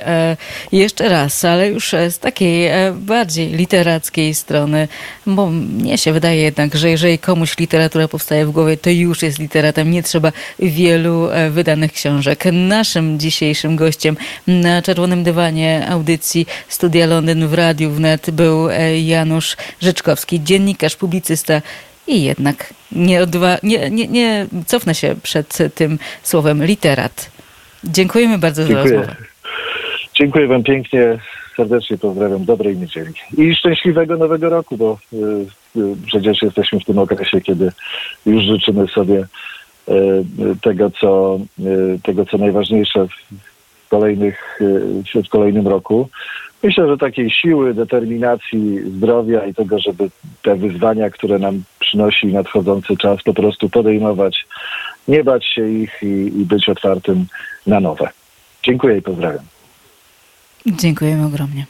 jeszcze 0.72 1.08
raz, 1.08 1.44
ale 1.44 1.68
już 1.68 1.94
z 2.10 2.18
takiej 2.18 2.70
bardziej 2.94 3.52
literackiej 3.52 4.34
strony, 4.34 4.88
bo 5.26 5.50
mnie 5.68 5.98
się 5.98 6.12
wydaje 6.12 6.42
jednak, 6.42 6.74
że 6.74 6.90
jeżeli 6.90 7.18
komuś 7.18 7.58
literatura 7.58 8.08
powstaje 8.08 8.46
w 8.46 8.50
głowie, 8.50 8.76
to 8.76 8.90
już 8.90 9.22
jest 9.22 9.38
literatem. 9.38 9.90
Nie 9.90 10.02
trzeba 10.02 10.32
wielu 10.58 11.28
wydanych 11.50 11.92
książek. 11.92 12.44
Naszym 12.52 13.18
dzisiejszym 13.18 13.76
gościem 13.76 14.16
na 14.46 14.82
czerwonym 14.82 15.22
dywanie 15.24 15.86
audycji 15.88 16.46
Studia 16.68 17.06
Londyn 17.06 17.48
w 17.48 17.54
Radiu 17.54 17.90
Wnet 17.90 18.30
był 18.30 18.68
Janusz 19.04 19.56
Rzeczkowski, 19.80 20.42
dziennikarz, 20.42 20.96
publicysta 20.96 21.62
i 22.06 22.22
jednak 22.24 22.74
nie, 22.92 23.22
odwa, 23.22 23.58
nie, 23.62 23.90
nie, 23.90 24.08
nie 24.08 24.46
cofnę 24.66 24.94
się 24.94 25.14
przed 25.22 25.58
tym 25.74 25.98
słowem 26.22 26.64
literat. 26.64 27.30
Dziękujemy 27.84 28.38
bardzo 28.38 28.64
Dziękuję. 28.64 28.88
za 28.88 28.94
rozmowę. 28.94 29.16
Dziękuję 30.14 30.46
Wam 30.46 30.62
pięknie 30.62 31.18
serdecznie 31.56 31.98
pozdrawiam, 31.98 32.44
dobrej 32.44 32.76
niedzieli 32.76 33.12
i 33.38 33.54
szczęśliwego 33.54 34.16
nowego 34.16 34.48
roku, 34.50 34.76
bo 34.76 34.98
y, 35.12 35.16
przecież 36.06 36.42
jesteśmy 36.42 36.80
w 36.80 36.84
tym 36.84 36.98
okresie, 36.98 37.40
kiedy 37.40 37.72
już 38.26 38.44
życzymy 38.44 38.88
sobie 38.88 39.26
y, 39.88 40.24
tego, 40.62 40.90
co, 40.90 41.40
tego, 42.02 42.26
co 42.26 42.38
najważniejsze 42.38 43.06
w, 43.06 43.88
kolejnych, 43.88 44.58
w 45.24 45.28
kolejnym 45.28 45.68
roku. 45.68 46.08
Myślę, 46.62 46.88
że 46.88 46.98
takiej 46.98 47.30
siły, 47.30 47.74
determinacji, 47.74 48.80
zdrowia 48.90 49.46
i 49.46 49.54
tego, 49.54 49.78
żeby 49.78 50.10
te 50.42 50.56
wyzwania, 50.56 51.10
które 51.10 51.38
nam 51.38 51.62
przynosi 51.78 52.26
nadchodzący 52.26 52.96
czas, 52.96 53.22
po 53.22 53.34
prostu 53.34 53.68
podejmować, 53.68 54.46
nie 55.08 55.24
bać 55.24 55.46
się 55.46 55.68
ich 55.68 56.02
i, 56.02 56.40
i 56.40 56.44
być 56.44 56.68
otwartym 56.68 57.26
na 57.66 57.80
nowe. 57.80 58.08
Dziękuję 58.62 58.96
i 58.96 59.02
pozdrawiam. 59.02 59.44
Dziękujemy 60.66 61.26
ogromnie. 61.26 61.66